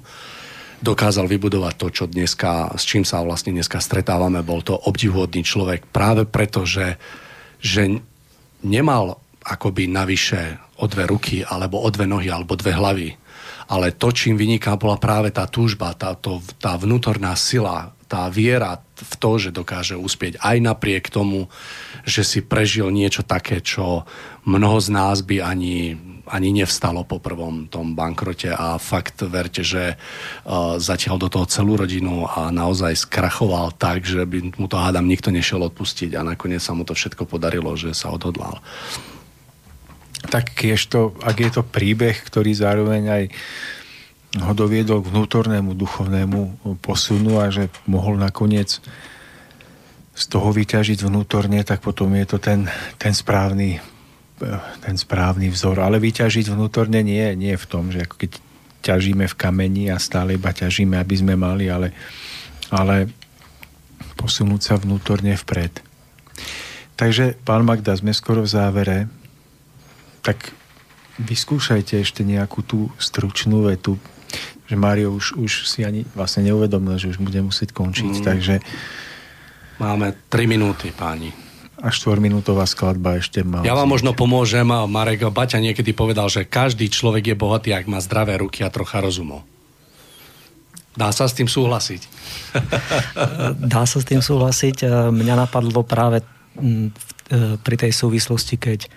dokázal 0.79 1.27
vybudovať 1.27 1.73
to, 1.75 1.87
čo 1.91 2.05
dneska, 2.07 2.71
s 2.79 2.87
čím 2.87 3.03
sa 3.03 3.19
vlastne 3.19 3.51
dneska 3.51 3.83
stretávame. 3.83 4.39
Bol 4.39 4.63
to 4.63 4.79
obdivuhodný 4.79 5.43
človek 5.43 5.83
práve 5.91 6.23
preto, 6.23 6.63
že, 6.63 6.95
že 7.59 7.99
nemal 8.63 9.19
akoby 9.43 9.91
navyše 9.91 10.55
o 10.79 10.87
dve 10.87 11.03
ruky, 11.03 11.43
alebo 11.43 11.83
o 11.83 11.89
dve 11.91 12.07
nohy, 12.07 12.31
alebo 12.31 12.55
dve 12.55 12.71
hlavy. 12.71 13.09
Ale 13.69 13.91
to, 13.91 14.15
čím 14.15 14.39
vyniká, 14.39 14.79
bola 14.79 14.95
práve 14.95 15.35
tá 15.35 15.43
túžba, 15.51 15.91
tá, 15.99 16.15
to, 16.15 16.39
tá 16.63 16.79
vnútorná 16.79 17.35
sila, 17.35 17.91
tá 18.09 18.25
viera 18.33 18.81
v 18.97 19.13
to, 19.21 19.31
že 19.37 19.53
dokáže 19.53 19.93
uspieť 19.93 20.41
aj 20.41 20.57
napriek 20.65 21.13
tomu, 21.13 21.45
že 22.03 22.25
si 22.25 22.41
prežil 22.41 22.89
niečo 22.89 23.21
také, 23.21 23.61
čo 23.61 24.09
mnoho 24.49 24.81
z 24.81 24.89
nás 24.89 25.21
by 25.21 25.45
ani 25.45 25.93
ani 26.29 26.53
nevstalo 26.53 27.03
po 27.09 27.17
prvom 27.17 27.65
tom 27.65 27.97
bankrote 27.97 28.53
a 28.53 28.77
fakt 28.77 29.25
verte, 29.25 29.65
že 29.65 29.97
uh, 29.97 30.77
zatiaľ 30.77 31.17
do 31.25 31.29
toho 31.33 31.49
celú 31.49 31.73
rodinu 31.75 32.29
a 32.29 32.53
naozaj 32.53 33.09
skrachoval 33.09 33.73
tak, 33.75 34.05
že 34.05 34.23
by 34.23 34.53
mu 34.61 34.69
to 34.69 34.77
hádam 34.77 35.09
nikto 35.09 35.33
nešiel 35.33 35.65
odpustiť 35.65 36.13
a 36.15 36.21
nakoniec 36.21 36.61
sa 36.61 36.77
mu 36.77 36.85
to 36.85 36.93
všetko 36.93 37.25
podarilo, 37.25 37.73
že 37.73 37.97
sa 37.97 38.13
odhodlal. 38.13 38.61
Tak 40.29 40.53
to, 40.91 41.15
ak 41.23 41.37
je 41.39 41.49
to 41.49 41.63
príbeh, 41.65 42.13
ktorý 42.13 42.51
zároveň 42.53 43.03
aj 43.09 43.23
ho 44.37 44.53
doviedol 44.53 45.01
k 45.01 45.09
vnútornému 45.09 45.73
duchovnému 45.73 46.39
posunu 46.85 47.41
a 47.41 47.49
že 47.49 47.73
mohol 47.89 48.21
nakoniec 48.21 48.77
z 50.13 50.23
toho 50.29 50.53
vyťažiť 50.53 51.01
vnútorne, 51.07 51.63
tak 51.65 51.81
potom 51.81 52.13
je 52.13 52.25
to 52.29 52.37
ten, 52.37 52.69
ten 53.01 53.15
správny 53.15 53.81
ten 54.79 54.95
správny 54.95 55.51
vzor, 55.51 55.83
ale 55.83 55.99
vyťažiť 55.99 56.55
vnútorne 56.55 57.03
nie, 57.03 57.35
nie 57.35 57.55
v 57.59 57.65
tom, 57.67 57.91
že 57.91 58.07
ako 58.07 58.15
keď 58.15 58.31
ťažíme 58.79 59.27
v 59.27 59.35
kameni 59.35 59.91
a 59.91 59.99
stále 59.99 60.39
iba 60.39 60.55
ťažíme, 60.55 60.95
aby 60.95 61.15
sme 61.19 61.35
mali, 61.35 61.67
ale, 61.67 61.91
ale 62.71 63.11
posunúť 64.15 64.61
sa 64.63 64.75
vnútorne 64.79 65.35
vpred. 65.35 65.83
Takže, 66.95 67.35
pán 67.43 67.67
Magda, 67.67 67.95
sme 67.95 68.15
skoro 68.15 68.43
v 68.43 68.51
závere, 68.51 68.97
tak 70.23 70.51
vyskúšajte 71.19 71.99
ešte 71.99 72.23
nejakú 72.23 72.63
tú 72.63 72.87
stručnú 72.95 73.67
vetu, 73.67 73.99
že 74.69 74.75
Mário 74.77 75.09
už, 75.09 75.33
už 75.35 75.51
si 75.65 75.81
ani 75.81 76.05
vlastne 76.13 76.45
neuvedomil, 76.45 77.01
že 77.01 77.09
už 77.09 77.17
bude 77.17 77.41
musieť 77.41 77.73
končiť, 77.73 78.21
mm. 78.21 78.25
takže... 78.25 78.55
Máme 79.81 80.13
3 80.29 80.45
minúty, 80.45 80.93
páni 80.93 81.33
a 81.79 81.87
štvorminútová 81.95 82.67
skladba 82.67 83.15
ešte 83.23 83.39
má. 83.39 83.63
Ja 83.63 83.71
vám 83.71 83.87
možno 83.87 84.11
pomôžem. 84.11 84.67
Marek 84.67 85.31
Baťa 85.31 85.63
niekedy 85.63 85.95
povedal, 85.95 86.27
že 86.27 86.43
každý 86.43 86.91
človek 86.91 87.33
je 87.33 87.35
bohatý, 87.39 87.71
ak 87.71 87.87
má 87.87 88.03
zdravé 88.03 88.35
ruky 88.35 88.67
a 88.67 88.69
trocha 88.69 88.99
rozumu. 88.99 89.47
Dá 90.99 91.15
sa 91.15 91.31
s 91.31 91.33
tým 91.37 91.47
súhlasiť? 91.47 92.01
Dá 93.71 93.87
sa 93.87 93.97
s 94.03 94.05
tým 94.05 94.19
súhlasiť. 94.19 94.83
Mňa 95.07 95.35
napadlo 95.47 95.87
práve 95.87 96.19
e, 96.19 96.25
pri 97.55 97.75
tej 97.79 97.95
súvislosti, 97.95 98.59
keď 98.59 98.91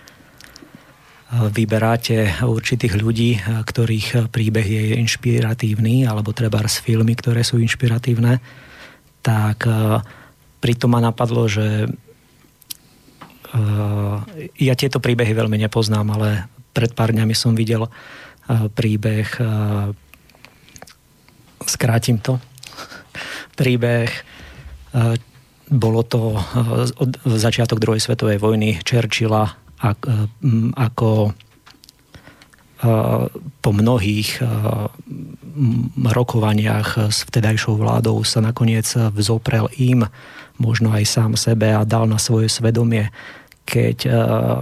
vyberáte 1.33 2.45
určitých 2.45 2.93
ľudí, 2.99 3.37
e, 3.37 3.39
ktorých 3.65 4.29
príbeh 4.29 4.67
je 4.67 4.83
inšpiratívny, 5.01 6.05
alebo 6.05 6.35
treba 6.35 6.61
z 6.69 6.77
filmy, 6.83 7.17
ktoré 7.17 7.41
sú 7.41 7.57
inšpiratívne, 7.57 8.43
tak 9.23 9.63
pritom 10.59 10.89
ma 10.91 10.99
napadlo, 10.99 11.47
že 11.47 11.87
Eh, 13.53 14.15
ja 14.57 14.73
tieto 14.73 14.97
príbehy 14.97 15.37
veľmi 15.37 15.61
nepoznám, 15.61 16.17
ale 16.17 16.49
pred 16.73 16.89
pár 16.97 17.13
dňami 17.13 17.37
som 17.37 17.53
videl 17.53 17.85
eh, 17.85 18.65
príbeh, 18.65 19.29
eh, 19.37 19.93
skrátim 21.69 22.17
to, 22.17 22.41
príbeh, 23.59 24.09
bolo 25.73 26.05
to 26.05 26.37
od 27.01 27.11
začiatok 27.25 27.81
druhej 27.81 27.97
svetovej 27.97 28.37
vojny 28.37 28.77
Churchilla 28.85 29.57
ako 29.83 31.35
po 33.63 33.69
mnohých 33.71 34.39
rokovaniach 36.03 37.11
s 37.11 37.27
vtedajšou 37.27 37.75
vládou 37.79 38.23
sa 38.23 38.39
nakoniec 38.39 38.87
vzoprel 38.95 39.67
im, 39.79 40.07
možno 40.55 40.91
aj 40.95 41.03
sám 41.07 41.31
sebe 41.35 41.71
a 41.71 41.83
dal 41.83 42.07
na 42.07 42.15
svoje 42.15 42.47
svedomie 42.47 43.11
keď, 43.65 43.97
eh, 44.07 44.59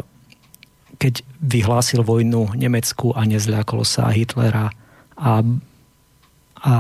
keď 0.97 1.13
vyhlásil 1.41 2.05
vojnu 2.05 2.53
Nemecku 2.53 3.13
a 3.17 3.25
nezľakol 3.25 3.81
sa 3.81 4.13
Hitlera 4.13 4.69
a, 5.17 5.41
a, 6.61 6.75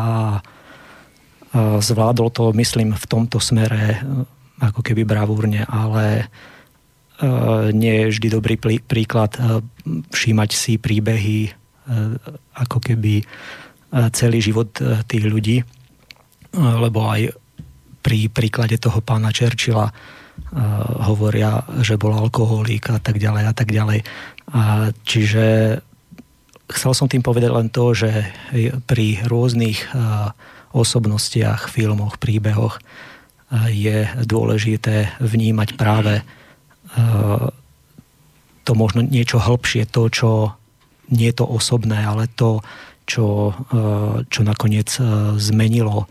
zvládol 1.81 2.29
to, 2.31 2.55
myslím, 2.55 2.93
v 2.93 3.05
tomto 3.09 3.41
smere 3.41 3.97
eh, 3.97 4.01
ako 4.61 4.85
keby 4.85 5.03
bravúrne, 5.03 5.65
ale 5.65 6.25
eh, 6.25 6.50
nie 7.71 7.93
je 8.01 8.09
vždy 8.17 8.27
dobrý 8.33 8.55
príklad 8.81 9.37
všímať 10.09 10.49
si 10.51 10.81
príbehy 10.81 11.53
ako 12.57 12.77
keby 12.81 13.21
celý 14.15 14.39
život 14.41 14.73
tých 15.05 15.25
ľudí, 15.27 15.61
lebo 16.57 16.99
aj 17.05 17.35
pri 18.01 18.33
príklade 18.33 18.81
toho 18.81 19.03
pána 19.05 19.29
Churchilla 19.29 19.93
hovoria, 21.05 21.61
že 21.85 22.01
bol 22.01 22.17
alkoholík 22.17 22.89
a 22.89 22.97
tak 22.97 23.21
ďalej 23.21 23.43
a 23.45 23.53
tak 23.53 23.69
ďalej. 23.69 23.99
Čiže 25.05 25.45
chcel 26.71 26.91
som 26.97 27.07
tým 27.11 27.21
povedať 27.21 27.51
len 27.51 27.69
to, 27.69 27.93
že 27.93 28.09
pri 28.89 29.21
rôznych 29.27 29.91
osobnostiach, 30.71 31.67
filmoch, 31.67 32.17
príbehoch 32.17 32.79
je 33.67 34.07
dôležité 34.23 35.19
vnímať 35.19 35.75
práve 35.75 36.23
to 38.61 38.71
možno 38.77 39.01
niečo 39.01 39.39
hĺbšie, 39.41 39.89
to, 39.89 40.11
čo 40.11 40.29
nie 41.11 41.27
je 41.31 41.43
to 41.43 41.45
osobné, 41.47 42.03
ale 42.03 42.27
to, 42.31 42.63
čo, 43.03 43.55
čo 44.31 44.41
nakoniec 44.47 44.87
zmenilo 45.35 46.07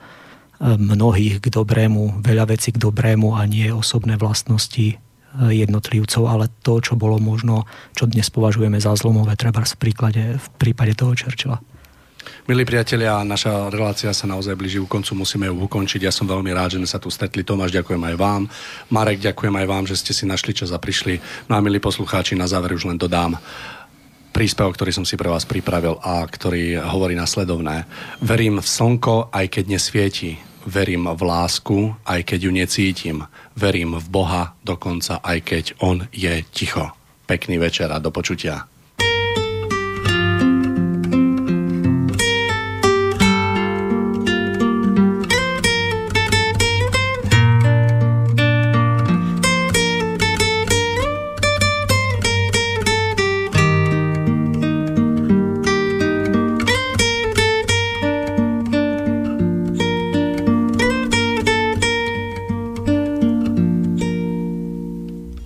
mnohých 0.61 1.41
k 1.41 1.47
dobrému, 1.49 2.21
veľa 2.21 2.53
vecí 2.53 2.77
k 2.77 2.83
dobrému 2.83 3.33
a 3.33 3.49
nie 3.49 3.73
osobné 3.73 4.21
vlastnosti 4.21 5.01
jednotlivcov, 5.39 6.23
ale 6.27 6.51
to, 6.61 6.83
čo 6.83 6.99
bolo 6.99 7.23
možno, 7.23 7.65
čo 7.95 8.11
dnes 8.11 8.29
považujeme 8.29 8.77
za 8.83 8.93
zlomové, 8.99 9.39
treba 9.39 9.63
v, 9.63 9.79
príklade, 9.79 10.37
v 10.37 10.47
prípade 10.59 10.93
toho 10.99 11.15
Churchilla. 11.15 11.63
Milí 12.45 12.69
priatelia, 12.69 13.21
naša 13.25 13.71
relácia 13.73 14.13
sa 14.13 14.29
naozaj 14.29 14.59
blíži 14.59 14.79
u 14.83 14.89
koncu, 14.89 15.17
musíme 15.17 15.49
ju 15.49 15.55
ukončiť. 15.57 16.05
Ja 16.05 16.13
som 16.13 16.29
veľmi 16.29 16.53
rád, 16.53 16.77
že 16.77 16.79
sme 16.83 16.89
sa 16.91 17.01
tu 17.01 17.09
stretli. 17.09 17.47
Tomáš, 17.47 17.73
ďakujem 17.73 18.03
aj 18.13 18.17
vám. 18.21 18.43
Marek, 18.93 19.25
ďakujem 19.25 19.55
aj 19.57 19.67
vám, 19.67 19.85
že 19.89 19.97
ste 19.97 20.13
si 20.13 20.29
našli 20.29 20.53
čas 20.53 20.75
a 20.75 20.79
prišli. 20.81 21.21
No 21.49 21.57
a 21.57 21.65
milí 21.65 21.81
poslucháči, 21.81 22.37
na 22.37 22.51
záver 22.51 22.77
už 22.77 22.91
len 22.91 23.01
dodám 23.01 23.41
príspevok, 24.31 24.79
ktorý 24.79 24.93
som 24.95 25.05
si 25.09 25.19
pre 25.19 25.27
vás 25.27 25.49
pripravil 25.49 25.99
a 26.01 26.23
ktorý 26.23 26.79
hovorí 26.81 27.19
nasledovné. 27.19 27.89
Verím 28.23 28.63
v 28.63 28.69
slnko, 28.69 29.35
aj 29.35 29.47
keď 29.51 29.65
nesvieti 29.77 30.51
verím 30.67 31.09
v 31.09 31.23
lásku, 31.25 31.97
aj 32.05 32.21
keď 32.25 32.41
ju 32.49 32.53
necítim. 32.53 33.17
Verím 33.57 33.97
v 33.97 34.07
Boha, 34.09 34.55
dokonca 34.65 35.21
aj 35.25 35.39
keď 35.45 35.65
On 35.81 36.05
je 36.13 36.45
ticho. 36.53 36.93
Pekný 37.25 37.57
večer 37.57 37.89
a 37.93 38.03
do 38.03 38.11
počutia. 38.11 38.67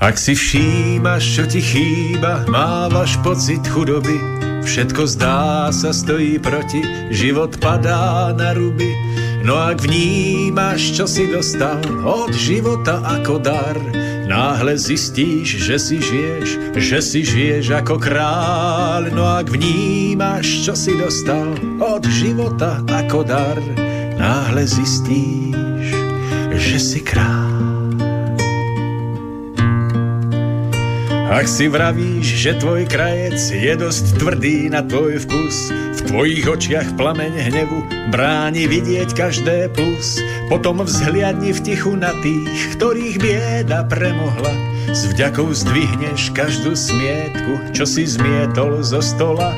Ak 0.04 0.20
si 0.20 0.36
všímaš, 0.36 1.24
čo 1.24 1.44
ti 1.48 1.64
chýba, 1.64 2.44
mávaš 2.44 3.16
pocit 3.24 3.64
chudoby, 3.64 4.12
všetko 4.60 5.08
zdá 5.08 5.72
sa 5.72 5.96
stojí 5.96 6.36
proti, 6.44 6.84
život 7.08 7.56
padá 7.56 8.28
na 8.36 8.52
ruby. 8.52 8.92
No 9.48 9.56
ak 9.56 9.80
vnímaš, 9.80 10.92
čo 10.92 11.08
si 11.08 11.24
dostal 11.24 11.80
od 12.04 12.36
života 12.36 13.00
ako 13.00 13.40
dar, 13.40 13.80
náhle 14.28 14.76
zistíš, 14.76 15.64
že 15.72 15.80
si 15.80 15.96
žiješ, 15.96 16.76
že 16.76 16.98
si 17.00 17.24
žiješ 17.24 17.72
ako 17.72 17.96
kráľ. 17.96 19.08
No 19.08 19.24
ak 19.24 19.48
vnímaš, 19.48 20.68
čo 20.68 20.76
si 20.76 21.00
dostal 21.00 21.48
od 21.80 22.04
života 22.12 22.84
ako 22.92 23.24
dar, 23.24 23.56
náhle 24.20 24.68
zistíš, 24.68 25.96
že 26.60 26.76
si 26.76 27.00
kráľ. 27.00 27.73
Ak 31.24 31.48
si 31.48 31.72
vravíš, 31.72 32.26
že 32.36 32.52
tvoj 32.60 32.84
krajec 32.84 33.40
je 33.48 33.72
dosť 33.72 34.20
tvrdý 34.20 34.68
na 34.68 34.84
tvoj 34.84 35.24
vkus, 35.24 35.72
v 35.72 36.00
tvojich 36.12 36.44
očiach 36.44 37.00
plameň 37.00 37.32
hnevu 37.48 37.80
bráni 38.12 38.68
vidieť 38.68 39.16
každé 39.16 39.72
plus, 39.72 40.20
potom 40.52 40.84
vzhliadni 40.84 41.56
v 41.56 41.60
tichu 41.64 41.96
na 41.96 42.12
tých, 42.20 42.76
ktorých 42.76 43.16
bieda 43.24 43.88
premohla. 43.88 44.52
S 44.92 45.08
vďakou 45.16 45.48
zdvihneš 45.48 46.28
každú 46.36 46.76
smietku, 46.76 47.72
čo 47.72 47.88
si 47.88 48.04
zmietol 48.04 48.84
zo 48.84 49.00
stola, 49.00 49.56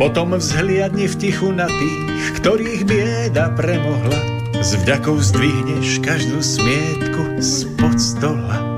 potom 0.00 0.32
vzhliadni 0.32 1.12
v 1.12 1.14
tichu 1.20 1.52
na 1.52 1.68
tých, 1.68 2.40
ktorých 2.40 2.88
bieda 2.88 3.52
premohla. 3.52 4.16
S 4.64 4.80
vďakou 4.80 5.20
zdvihneš 5.20 6.00
každú 6.00 6.40
smietku 6.40 7.36
spod 7.36 8.00
stola. 8.00 8.71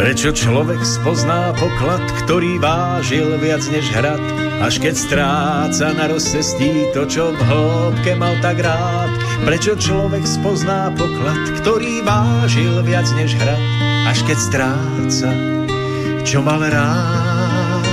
Prečo 0.00 0.32
človek 0.32 0.80
spozná 0.80 1.52
poklad, 1.60 2.00
ktorý 2.24 2.56
vážil 2.56 3.36
viac 3.36 3.60
než 3.68 3.84
hrad, 3.92 4.16
až 4.64 4.80
keď 4.80 4.94
stráca 4.96 5.92
na 5.92 6.08
rozcestí 6.08 6.88
to, 6.96 7.04
čo 7.04 7.36
v 7.36 7.40
hĺbke 7.44 8.16
mal 8.16 8.32
tak 8.40 8.64
rád. 8.64 9.12
Prečo 9.44 9.76
človek 9.76 10.24
spozná 10.24 10.88
poklad, 10.96 11.52
ktorý 11.60 12.00
vážil 12.00 12.80
viac 12.80 13.12
než 13.12 13.36
hrad, 13.36 13.60
až 14.08 14.24
keď 14.24 14.38
stráca, 14.40 15.30
čo 16.24 16.40
mal 16.40 16.64
rád. 16.64 17.84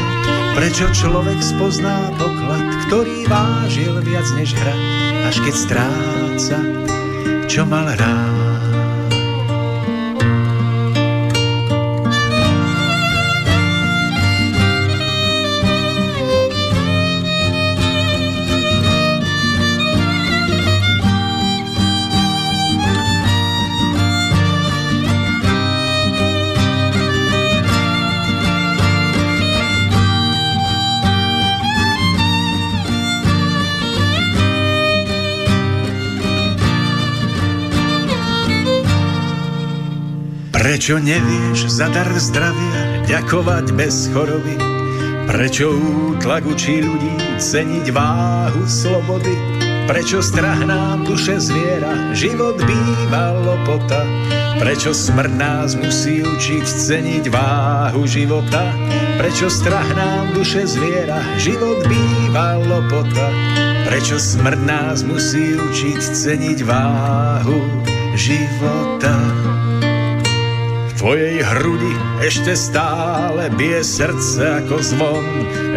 Prečo 0.56 0.88
človek 0.96 1.44
spozná 1.44 2.16
poklad, 2.16 2.88
ktorý 2.88 3.28
vážil 3.28 4.00
viac 4.00 4.32
než 4.40 4.56
hrad, 4.56 4.80
až 5.28 5.44
keď 5.44 5.56
stráca, 5.60 6.58
čo 7.52 7.68
mal 7.68 7.92
rád. 8.00 8.36
Prečo 40.68 40.99
nevieš 40.99 41.72
za 41.80 41.88
dar 41.88 42.11
zdravia 42.19 42.99
ďakovať 43.07 43.72
bez 43.72 44.11
choroby? 44.11 44.60
Prečo 45.23 45.72
útlak 45.72 46.44
učí 46.44 46.84
ľudí 46.84 47.39
ceniť 47.39 47.88
váhu 47.95 48.68
slobody? 48.68 49.31
Prečo 49.88 50.19
strach 50.19 50.60
nám 50.68 51.07
duše 51.07 51.39
zviera, 51.39 52.11
život 52.11 52.60
býva 52.68 53.31
lopota? 53.48 54.03
Prečo 54.60 54.91
smrť 54.91 55.34
nás 55.39 55.80
musí 55.80 56.27
učiť 56.27 56.65
ceniť 56.68 57.31
váhu 57.31 58.03
života? 58.03 58.68
Prečo 59.23 59.48
strach 59.48 59.88
nám 59.95 60.35
duše 60.35 60.68
zviera, 60.68 61.23
život 61.39 61.88
býva 61.88 62.60
lopota? 62.60 63.31
Prečo 63.88 64.19
smrť 64.19 64.60
nás 64.68 64.99
musí 65.07 65.56
učiť 65.56 65.99
ceniť 66.11 66.60
váhu 66.68 67.56
života? 68.19 69.15
Tvojej 71.08 71.40
hrudi 71.40 71.96
ešte 72.20 72.52
stále 72.52 73.48
bije 73.56 73.80
srdce 73.80 74.60
ako 74.60 74.76
zvon, 74.84 75.24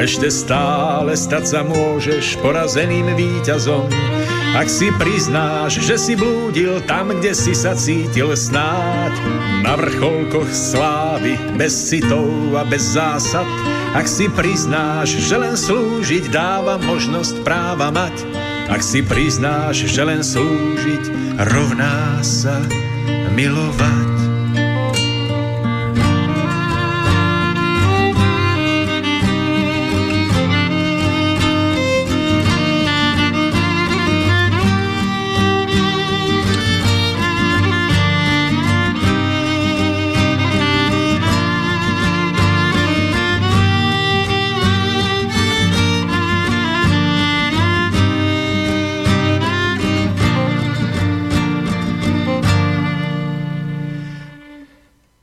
ešte 0.02 0.27
stále 0.27 1.15
stať 1.15 1.44
sa 1.47 1.61
môžeš 1.62 2.35
porazeným 2.43 3.15
víťazom. 3.15 3.86
Ak 4.59 4.66
si 4.66 4.90
priznáš, 4.98 5.86
že 5.86 5.94
si 6.02 6.19
blúdil 6.19 6.82
tam, 6.82 7.15
kde 7.15 7.31
si 7.31 7.55
sa 7.55 7.78
cítil 7.78 8.35
snáď, 8.35 9.15
na 9.62 9.78
vrcholkoch 9.78 10.51
slávy, 10.51 11.39
bez 11.55 11.78
citov 11.78 12.27
a 12.59 12.66
bez 12.66 12.98
zásad, 12.98 13.47
ak 13.94 14.11
si 14.11 14.27
priznáš, 14.35 15.15
že 15.15 15.39
len 15.39 15.55
slúžiť 15.55 16.27
dáva 16.35 16.74
možnosť 16.82 17.47
práva 17.47 17.94
mať, 17.94 18.19
ak 18.66 18.82
si 18.82 18.98
priznáš, 19.07 19.86
že 19.86 20.02
len 20.02 20.27
slúžiť 20.27 21.39
rovná 21.55 22.19
sa 22.19 22.59
milovať. 23.31 24.30